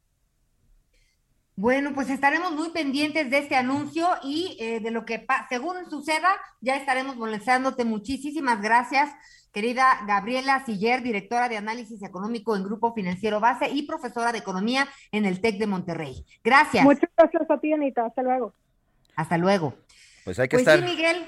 [1.54, 6.30] Bueno, pues estaremos muy pendientes de este anuncio y eh, de lo que según suceda,
[6.62, 7.84] ya estaremos molestándote.
[7.84, 9.10] Muchísimas gracias
[9.52, 14.86] querida Gabriela Siller, directora de análisis económico en Grupo Financiero Base y profesora de economía
[15.12, 16.24] en el TEC de Monterrey.
[16.44, 16.84] Gracias.
[16.84, 18.06] Muchas gracias a ti, Anita.
[18.06, 18.54] Hasta luego.
[19.16, 19.74] Hasta luego.
[20.24, 20.78] Pues hay que Pues estar.
[20.78, 21.26] sí, Miguel,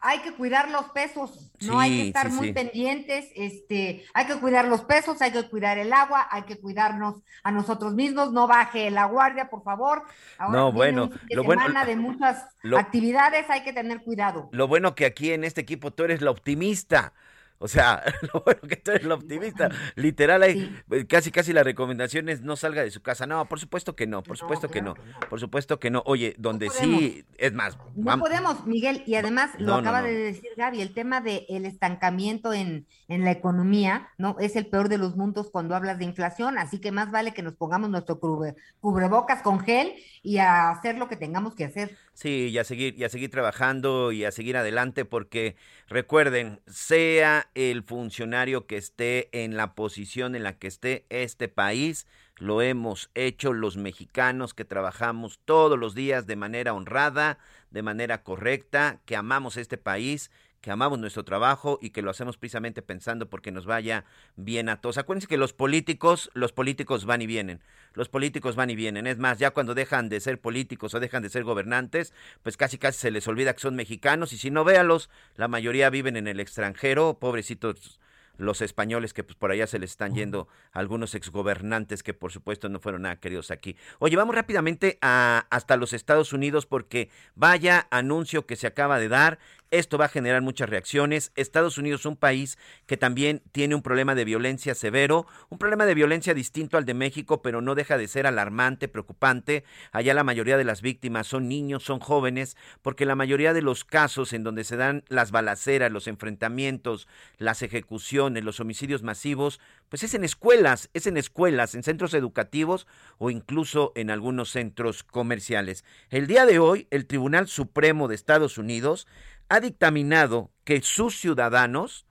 [0.00, 2.52] hay que cuidar los pesos, no Sí, hay que estar sí, muy sí.
[2.52, 7.22] pendientes, este, hay que cuidar los pesos, hay que cuidar el agua, hay que cuidarnos
[7.42, 10.04] a nosotros mismos, no baje la guardia, por favor.
[10.38, 14.48] Ahora No, bueno, lo bueno- semana de muchas lo- actividades, hay que tener cuidado.
[14.52, 17.12] Lo bueno que aquí en este equipo tú eres la optimista.
[17.58, 18.02] O sea,
[18.34, 19.70] lo bueno que tú eres la optimista.
[19.94, 23.26] Literal, hay eh, casi casi la recomendación es no salga de su casa.
[23.26, 24.94] No, por supuesto que no, por supuesto que no.
[25.30, 26.02] Por supuesto que no.
[26.06, 28.28] Oye, donde sí, es más, No vamos.
[28.28, 30.08] podemos, Miguel, y además lo No, no, acaba no.
[30.08, 34.36] de decir Gaby, el tema del estancamiento en, en la economía, ¿no?
[34.40, 37.42] Es el peor de los mundos cuando hablas de inflación, así que más vale que
[37.42, 41.96] nos pongamos nuestro cubre- cubrebocas con gel y a hacer lo que tengamos que hacer.
[42.14, 45.56] Sí, y a seguir, y seguir trabajando y a seguir adelante, porque
[45.88, 52.06] recuerden, sea el funcionario que esté en la posición en la que esté este país,
[52.36, 57.38] lo hemos hecho los mexicanos que trabajamos todos los días de manera honrada,
[57.70, 60.30] de manera correcta, que amamos este país,
[60.64, 64.80] que amamos nuestro trabajo y que lo hacemos precisamente pensando porque nos vaya bien a
[64.80, 64.96] todos.
[64.96, 67.60] Acuérdense que los políticos, los políticos van y vienen.
[67.92, 69.06] Los políticos van y vienen.
[69.06, 72.78] Es más, ya cuando dejan de ser políticos o dejan de ser gobernantes, pues casi
[72.78, 76.28] casi se les olvida que son mexicanos y si no véalos, la mayoría viven en
[76.28, 78.00] el extranjero, pobrecitos
[78.36, 82.68] los españoles que pues por allá se les están yendo algunos exgobernantes que por supuesto
[82.68, 83.76] no fueron nada queridos aquí.
[83.98, 89.08] Oye, vamos rápidamente a, hasta los Estados Unidos porque vaya anuncio que se acaba de
[89.08, 89.38] dar.
[89.74, 91.32] Esto va a generar muchas reacciones.
[91.34, 95.84] Estados Unidos es un país que también tiene un problema de violencia severo, un problema
[95.84, 99.64] de violencia distinto al de México, pero no deja de ser alarmante, preocupante.
[99.90, 103.84] Allá la mayoría de las víctimas son niños, son jóvenes, porque la mayoría de los
[103.84, 110.04] casos en donde se dan las balaceras, los enfrentamientos, las ejecuciones, los homicidios masivos, pues
[110.04, 112.86] es en escuelas, es en escuelas, en centros educativos
[113.18, 115.84] o incluso en algunos centros comerciales.
[116.10, 119.08] El día de hoy, el Tribunal Supremo de Estados Unidos
[119.48, 122.06] ha dictaminado que sus ciudadanos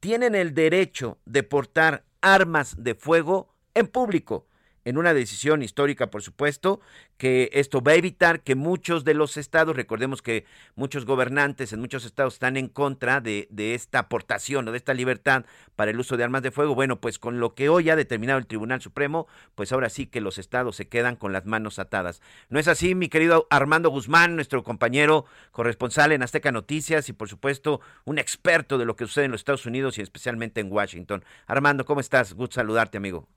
[0.00, 4.47] tienen el derecho de portar armas de fuego en público.
[4.88, 6.80] En una decisión histórica, por supuesto,
[7.18, 10.46] que esto va a evitar que muchos de los estados, recordemos que
[10.76, 15.44] muchos gobernantes en muchos estados están en contra de, esta aportación o de esta libertad
[15.76, 16.74] para el uso de armas de fuego.
[16.74, 20.22] Bueno, pues con lo que hoy ha determinado el Tribunal Supremo, pues ahora sí que
[20.22, 22.22] los estados se quedan con las manos atadas.
[22.48, 27.28] ¿No es así, mi querido Armando Guzmán, nuestro compañero corresponsal en Azteca Noticias y por
[27.28, 31.22] supuesto un experto de lo que sucede en los Estados Unidos y especialmente en Washington?
[31.46, 32.32] Armando, ¿cómo estás?
[32.32, 33.28] Gusto saludarte, amigo.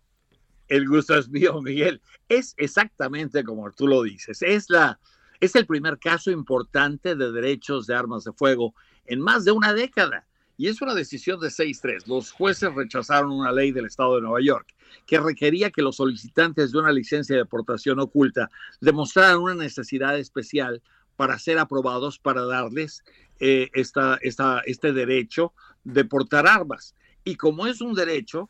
[0.71, 2.01] El gusto es mío, Miguel.
[2.29, 4.41] Es exactamente como tú lo dices.
[4.41, 4.97] Es, la,
[5.41, 8.73] es el primer caso importante de derechos de armas de fuego
[9.05, 10.25] en más de una década.
[10.55, 12.07] Y es una decisión de 6-3.
[12.07, 14.73] Los jueces rechazaron una ley del estado de Nueva York
[15.05, 18.49] que requería que los solicitantes de una licencia de portación oculta
[18.79, 20.81] demostraran una necesidad especial
[21.17, 23.03] para ser aprobados para darles
[23.41, 25.51] eh, esta, esta, este derecho
[25.83, 26.95] de portar armas.
[27.25, 28.49] Y como es un derecho,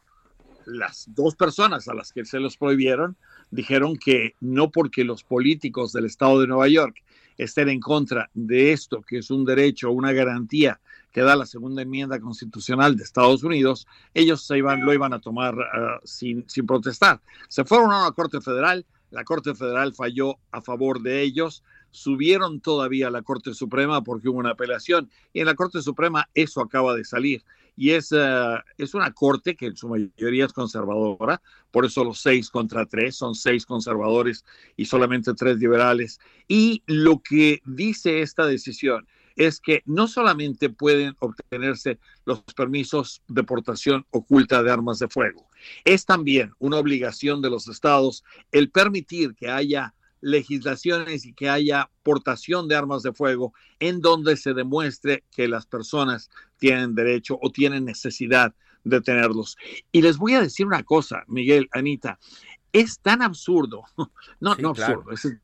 [0.65, 3.17] las dos personas a las que se los prohibieron
[3.49, 7.03] dijeron que no porque los políticos del estado de Nueva York
[7.37, 10.79] estén en contra de esto, que es un derecho, una garantía
[11.11, 15.19] que da la segunda enmienda constitucional de Estados Unidos, ellos se iban, lo iban a
[15.19, 17.19] tomar uh, sin, sin protestar.
[17.49, 22.61] Se fueron a una Corte Federal, la Corte Federal falló a favor de ellos, subieron
[22.61, 26.61] todavía a la Corte Suprema porque hubo una apelación y en la Corte Suprema eso
[26.61, 27.43] acaba de salir
[27.75, 31.41] y es, uh, es una corte que en su mayoría es conservadora,
[31.71, 34.45] por eso los seis contra tres, son seis conservadores
[34.75, 36.19] y solamente tres liberales.
[36.47, 43.43] Y lo que dice esta decisión es que no solamente pueden obtenerse los permisos de
[43.43, 45.49] portación oculta de armas de fuego,
[45.85, 51.89] es también una obligación de los estados el permitir que haya legislaciones y que haya
[52.03, 57.51] portación de armas de fuego en donde se demuestre que las personas tienen derecho o
[57.51, 58.53] tienen necesidad
[58.83, 59.57] de tenerlos.
[59.91, 62.19] Y les voy a decir una cosa, Miguel, Anita,
[62.71, 63.83] es tan absurdo,
[64.39, 65.03] no, Sí, no claro.
[65.07, 65.37] absurdo, es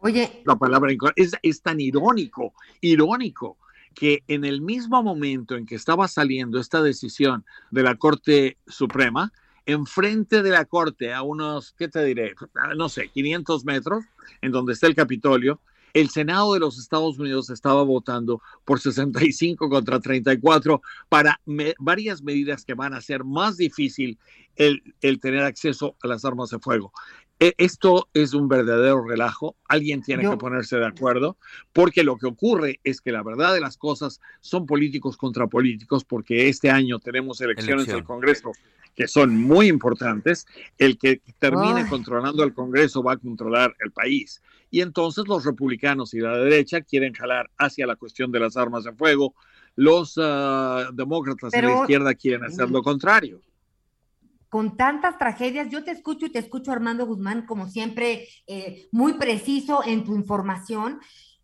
[0.00, 3.58] Oye, la palabra es, es tan irónico, irónico,
[3.94, 9.32] que en el mismo momento en que estaba saliendo esta decisión de la Corte Suprema,
[9.68, 12.34] enfrente de la Corte, a unos, ¿qué te diré?
[12.76, 14.02] No sé, 500 metros,
[14.40, 15.60] en donde está el Capitolio,
[15.92, 20.80] el Senado de los Estados Unidos estaba votando por 65 contra 34
[21.10, 21.38] para
[21.78, 24.18] varias medidas que van a hacer más difícil
[24.56, 26.92] el tener acceso a las armas de fuego.
[27.40, 29.56] E- Esto es un verdadero relajo.
[29.68, 31.36] Alguien tiene Yo- que ponerse de acuerdo,
[31.72, 36.04] porque lo que ocurre es que la verdad de las cosas son políticos contra políticos,
[36.04, 37.96] porque este año tenemos elecciones Elección.
[37.96, 38.52] del Congreso
[38.94, 40.44] que son muy importantes.
[40.76, 41.88] El que termine Ay.
[41.88, 44.42] controlando el Congreso va a controlar el país.
[44.70, 48.84] y entonces los republicanos y la derecha quieren jalar hacia la cuestión de las armas
[48.84, 49.34] de fuego,
[49.76, 53.40] los uh, demócratas Pero, y la izquierda quieren hacer lo contrario.
[54.48, 59.14] Con tantas tragedias, yo te escucho y te escucho Armando Guzmán, como siempre, eh, muy
[59.14, 61.00] preciso en tu información,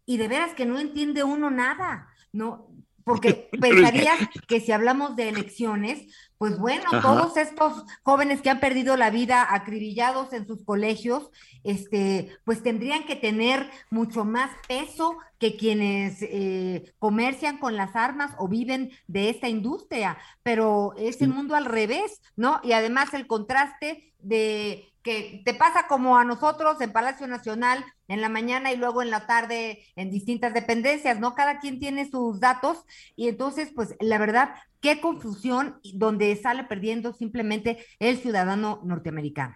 [0.06, 2.73] y de veras que no entiende uno nada, ¿no?
[3.04, 4.18] Porque pensarías
[4.48, 6.06] que si hablamos de elecciones,
[6.38, 7.00] pues bueno, Ajá.
[7.00, 11.30] todos estos jóvenes que han perdido la vida acribillados en sus colegios,
[11.62, 18.32] este, pues tendrían que tener mucho más peso que quienes eh, comercian con las armas
[18.38, 22.60] o viven de esta industria, pero es el mundo al revés, ¿no?
[22.62, 28.22] Y además el contraste de que te pasa como a nosotros en Palacio Nacional en
[28.22, 31.34] la mañana y luego en la tarde en distintas dependencias, ¿no?
[31.34, 37.12] Cada quien tiene sus datos y entonces, pues la verdad, qué confusión donde sale perdiendo
[37.12, 39.54] simplemente el ciudadano norteamericano.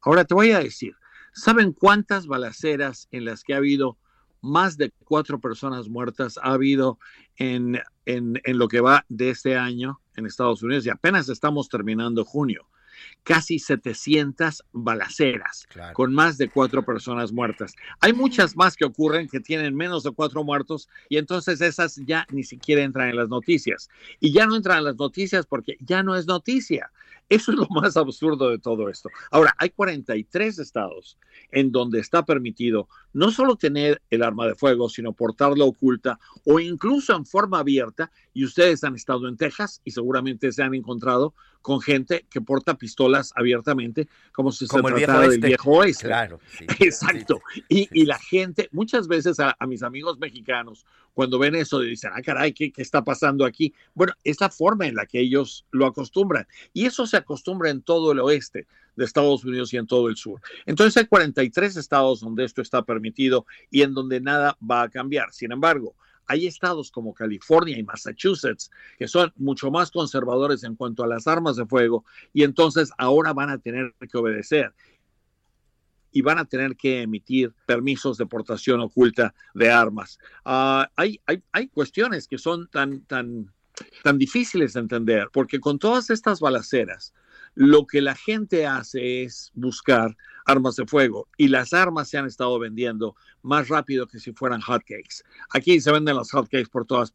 [0.00, 0.94] Ahora te voy a decir,
[1.32, 3.98] ¿saben cuántas balaceras en las que ha habido
[4.42, 7.00] más de cuatro personas muertas ha habido
[7.34, 10.86] en, en, en lo que va de este año en Estados Unidos?
[10.86, 12.68] Y apenas estamos terminando junio.
[13.22, 17.74] Casi 700 balaceras con más de cuatro personas muertas.
[18.00, 22.26] Hay muchas más que ocurren que tienen menos de cuatro muertos y entonces esas ya
[22.30, 23.90] ni siquiera entran en las noticias.
[24.20, 26.90] Y ya no entran en las noticias porque ya no es noticia.
[27.28, 29.10] Eso es lo más absurdo de todo esto.
[29.30, 31.18] Ahora, hay 43 estados
[31.50, 36.58] en donde está permitido no solo tener el arma de fuego, sino portarla oculta o
[36.60, 38.10] incluso en forma abierta.
[38.32, 42.78] Y ustedes han estado en Texas y seguramente se han encontrado con gente que porta
[42.78, 45.46] pistolas abiertamente como si Como se viejo tratara del oeste.
[45.48, 46.06] viejo oeste.
[46.06, 47.40] Claro, sí, Exacto.
[47.68, 50.86] Y, y la gente, muchas veces a, a mis amigos mexicanos,
[51.18, 53.74] cuando ven eso, dicen, ah, caray, ¿qué, ¿qué está pasando aquí?
[53.92, 56.46] Bueno, es la forma en la que ellos lo acostumbran.
[56.72, 60.14] Y eso se acostumbra en todo el oeste de Estados Unidos y en todo el
[60.14, 60.40] sur.
[60.64, 65.32] Entonces hay 43 estados donde esto está permitido y en donde nada va a cambiar.
[65.32, 65.96] Sin embargo,
[66.28, 71.26] hay estados como California y Massachusetts que son mucho más conservadores en cuanto a las
[71.26, 74.72] armas de fuego y entonces ahora van a tener que obedecer
[76.12, 80.18] y van a tener que emitir permisos de portación oculta de armas.
[80.44, 83.52] Ah, hay, hay, hay cuestiones que son tan, tan,
[84.02, 87.12] tan difíciles de entender, porque con todas estas balaceras,
[87.54, 90.16] lo que la gente hace es buscar
[90.46, 94.60] armas de fuego y las armas se han estado vendiendo más rápido que si fueran
[94.60, 95.22] hotcakes.
[95.50, 97.14] Aquí se venden los hotcakes por todas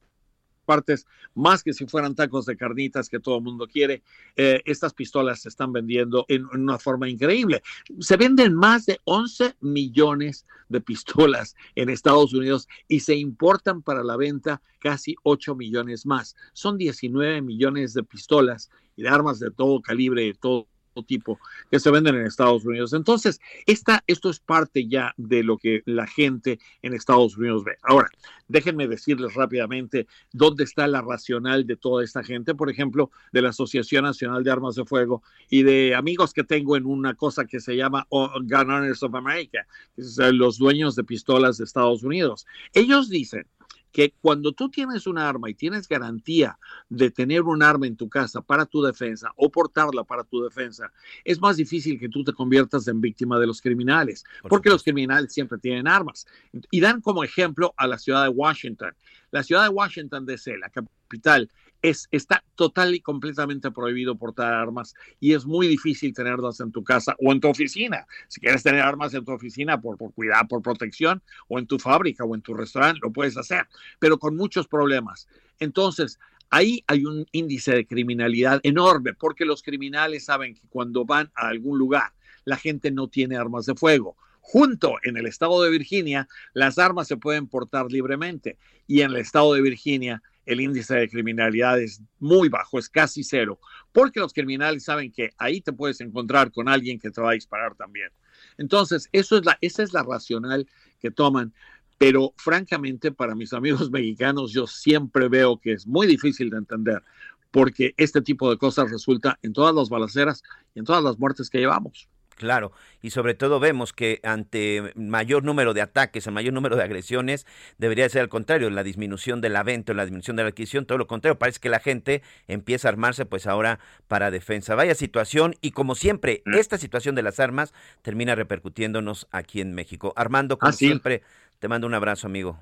[0.63, 4.03] partes, más que si fueran tacos de carnitas que todo el mundo quiere.
[4.35, 7.61] Eh, estas pistolas se están vendiendo en, en una forma increíble.
[7.99, 14.03] Se venden más de 11 millones de pistolas en Estados Unidos y se importan para
[14.03, 16.35] la venta casi 8 millones más.
[16.53, 20.67] Son 19 millones de pistolas y de armas de todo calibre, de todo
[21.01, 21.39] tipo
[21.71, 22.93] que se venden en Estados Unidos.
[22.93, 27.77] Entonces, esta, esto es parte ya de lo que la gente en Estados Unidos ve.
[27.81, 28.09] Ahora,
[28.47, 33.49] déjenme decirles rápidamente dónde está la racional de toda esta gente, por ejemplo, de la
[33.49, 37.59] Asociación Nacional de Armas de Fuego y de amigos que tengo en una cosa que
[37.59, 39.65] se llama Gun Owners of America,
[39.95, 42.45] los dueños de pistolas de Estados Unidos.
[42.73, 43.47] Ellos dicen
[43.93, 46.57] que cuando tú tienes un arma y tienes garantía
[46.89, 50.91] de tener un arma en tu casa para tu defensa o portarla para tu defensa,
[51.23, 55.31] es más difícil que tú te conviertas en víctima de los criminales, porque los criminales
[55.31, 56.25] siempre tienen armas.
[56.71, 58.93] Y dan como ejemplo a la ciudad de Washington.
[59.29, 61.49] La ciudad de Washington DC, la capital,
[61.83, 66.83] es, está total y completamente prohibido portar armas y es muy difícil tenerlas en tu
[66.83, 68.07] casa o en tu oficina.
[68.29, 71.77] Si quieres tener armas en tu oficina por, por cuidado, por protección, o en tu
[71.77, 73.67] fábrica o en tu restaurante, lo puedes hacer,
[73.99, 75.27] pero con muchos problemas.
[75.59, 76.19] Entonces,
[76.49, 81.49] ahí hay un índice de criminalidad enorme porque los criminales saben que cuando van a
[81.49, 82.13] algún lugar,
[82.45, 84.15] la gente no tiene armas de fuego.
[84.39, 88.57] Junto en el estado de Virginia, las armas se pueden portar libremente
[88.87, 93.23] y en el estado de Virginia el índice de criminalidad es muy bajo, es casi
[93.23, 93.59] cero,
[93.91, 97.33] porque los criminales saben que ahí te puedes encontrar con alguien que te va a
[97.33, 98.09] disparar también.
[98.57, 100.67] Entonces, eso es la, esa es la racional
[100.99, 101.53] que toman.
[101.97, 107.03] Pero francamente, para mis amigos mexicanos, yo siempre veo que es muy difícil de entender,
[107.51, 110.43] porque este tipo de cosas resulta en todas las balaceras
[110.73, 112.09] y en todas las muertes que llevamos.
[112.35, 116.83] Claro, y sobre todo vemos que ante mayor número de ataques, el mayor número de
[116.83, 117.45] agresiones,
[117.77, 120.97] debería ser al contrario, la disminución de la venta, la disminución de la adquisición, todo
[120.97, 124.75] lo contrario, parece que la gente empieza a armarse pues ahora para defensa.
[124.75, 130.13] Vaya situación y como siempre, esta situación de las armas termina repercutiéndonos aquí en México.
[130.15, 130.87] Armando, como Ah, sí.
[130.87, 131.21] siempre,
[131.59, 132.59] te mando un abrazo, amigo.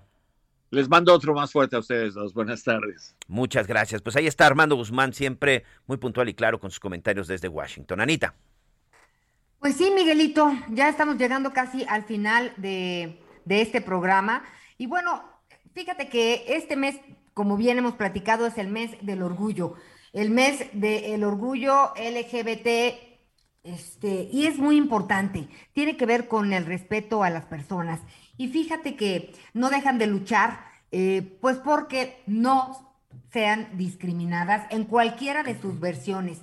[0.70, 2.34] Les mando otro más fuerte a ustedes dos.
[2.34, 3.16] Buenas tardes.
[3.28, 4.02] Muchas gracias.
[4.02, 8.00] Pues ahí está Armando Guzmán, siempre muy puntual y claro con sus comentarios desde Washington.
[8.00, 8.36] Anita.
[9.62, 14.44] Pues sí, Miguelito, ya estamos llegando casi al final de, de este programa.
[14.80, 15.24] Y bueno,
[15.76, 17.00] fíjate que este mes,
[17.36, 19.76] como bien hemos platicado, es el mes del orgullo,
[20.14, 22.68] el mes del orgullo LGBT,
[23.64, 28.00] este, y es muy importante, tiene que ver con el respeto a las personas.
[28.38, 30.60] Y fíjate que no dejan de luchar,
[30.92, 32.96] eh, pues porque no
[33.32, 36.42] sean discriminadas en cualquiera de sus versiones.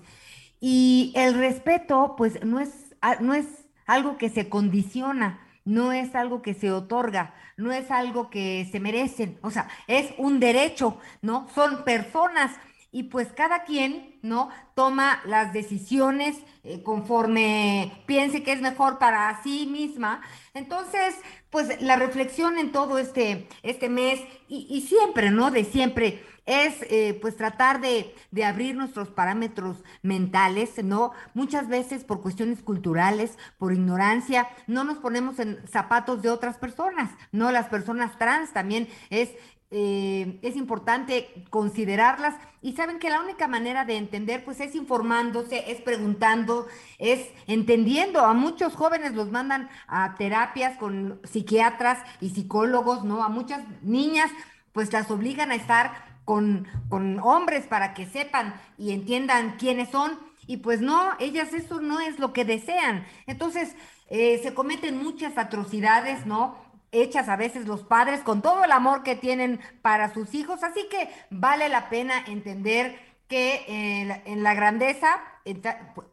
[0.61, 2.88] Y el respeto, pues no es,
[3.21, 3.47] no es
[3.87, 8.81] algo que se condiciona, no es algo que se otorga, no es algo que se
[8.81, 11.47] merecen, o sea, es un derecho, ¿no?
[11.55, 12.53] Son personas
[12.91, 14.49] y pues cada quien, ¿no?
[14.75, 20.23] Toma las decisiones eh, conforme piense que es mejor para sí misma.
[20.55, 21.15] Entonces,
[21.51, 25.51] pues la reflexión en todo este, este mes y, y siempre, ¿no?
[25.51, 31.13] De siempre es eh, pues tratar de, de abrir nuestros parámetros mentales, ¿no?
[31.35, 37.11] Muchas veces por cuestiones culturales, por ignorancia, no nos ponemos en zapatos de otras personas,
[37.33, 37.53] ¿no?
[37.53, 39.31] Las personas trans también es
[39.71, 45.71] eh, es importante considerarlas y saben que la única manera de entender pues es informándose,
[45.71, 46.67] es preguntando,
[46.99, 48.21] es entendiendo.
[48.21, 53.23] A muchos jóvenes los mandan a terapias con psiquiatras y psicólogos, ¿no?
[53.23, 54.31] A muchas niñas
[54.73, 60.19] pues las obligan a estar con, con hombres para que sepan y entiendan quiénes son.
[60.47, 63.07] Y pues no, ellas eso no es lo que desean.
[63.27, 63.75] Entonces,
[64.11, 66.69] eh, se cometen muchas atrocidades, ¿no?
[66.91, 70.63] hechas a veces los padres con todo el amor que tienen para sus hijos.
[70.63, 75.09] Así que vale la pena entender que en la, en la grandeza,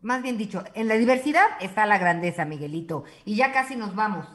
[0.02, 3.04] más bien dicho, en la diversidad está la grandeza, Miguelito.
[3.26, 4.28] Y ya casi nos vamos.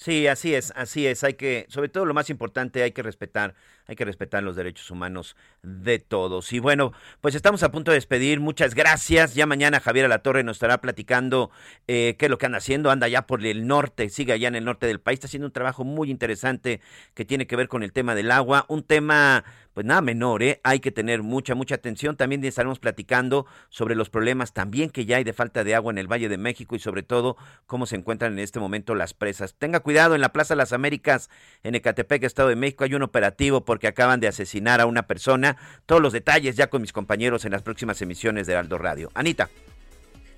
[0.00, 1.24] Sí, así es, así es.
[1.24, 3.56] Hay que, sobre todo lo más importante, hay que respetar,
[3.88, 5.34] hay que respetar los derechos humanos
[5.64, 6.52] de todos.
[6.52, 8.38] Y bueno, pues estamos a punto de despedir.
[8.38, 9.34] Muchas gracias.
[9.34, 11.50] Ya mañana Javier Alatorre nos estará platicando
[11.88, 12.92] eh, qué es lo que anda haciendo.
[12.92, 15.16] Anda ya por el norte, sigue allá en el norte del país.
[15.16, 16.80] Está haciendo un trabajo muy interesante
[17.14, 18.66] que tiene que ver con el tema del agua.
[18.68, 19.42] Un tema,
[19.78, 20.60] pues nada menor, ¿eh?
[20.64, 22.16] Hay que tener mucha, mucha atención.
[22.16, 25.98] También estaremos platicando sobre los problemas también que ya hay de falta de agua en
[25.98, 27.36] el Valle de México y sobre todo
[27.68, 29.54] cómo se encuentran en este momento las presas.
[29.54, 31.30] Tenga cuidado en la Plaza Las Américas,
[31.62, 35.56] en Ecatepec, Estado de México, hay un operativo porque acaban de asesinar a una persona.
[35.86, 39.12] Todos los detalles ya con mis compañeros en las próximas emisiones de Aldo Radio.
[39.14, 39.48] Anita.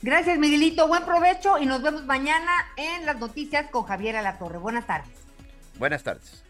[0.03, 0.87] Gracias, Miguelito.
[0.87, 4.59] Buen provecho y nos vemos mañana en las noticias con Javier Alatorre.
[4.59, 5.09] Buenas tardes.
[5.79, 6.45] Buenas tardes.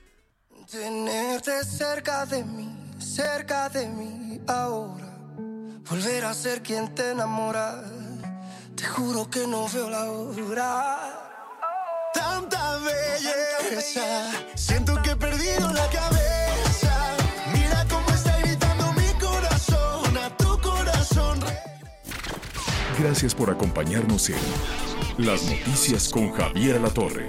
[0.71, 5.19] Tenerte cerca de mí, cerca de mí ahora.
[5.91, 7.83] Volver a ser quien te enamora.
[8.77, 11.01] Te juro que no veo la hora.
[12.15, 17.17] Tanta belleza, siento que he perdido la cabeza.
[17.53, 21.41] Mira cómo está gritando mi corazón, a tu corazón.
[22.97, 24.39] Gracias por acompañarnos en
[25.19, 27.29] Las Noticias con Javier Alatorre.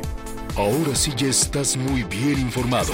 [0.56, 2.94] Ahora sí ya estás muy bien informado.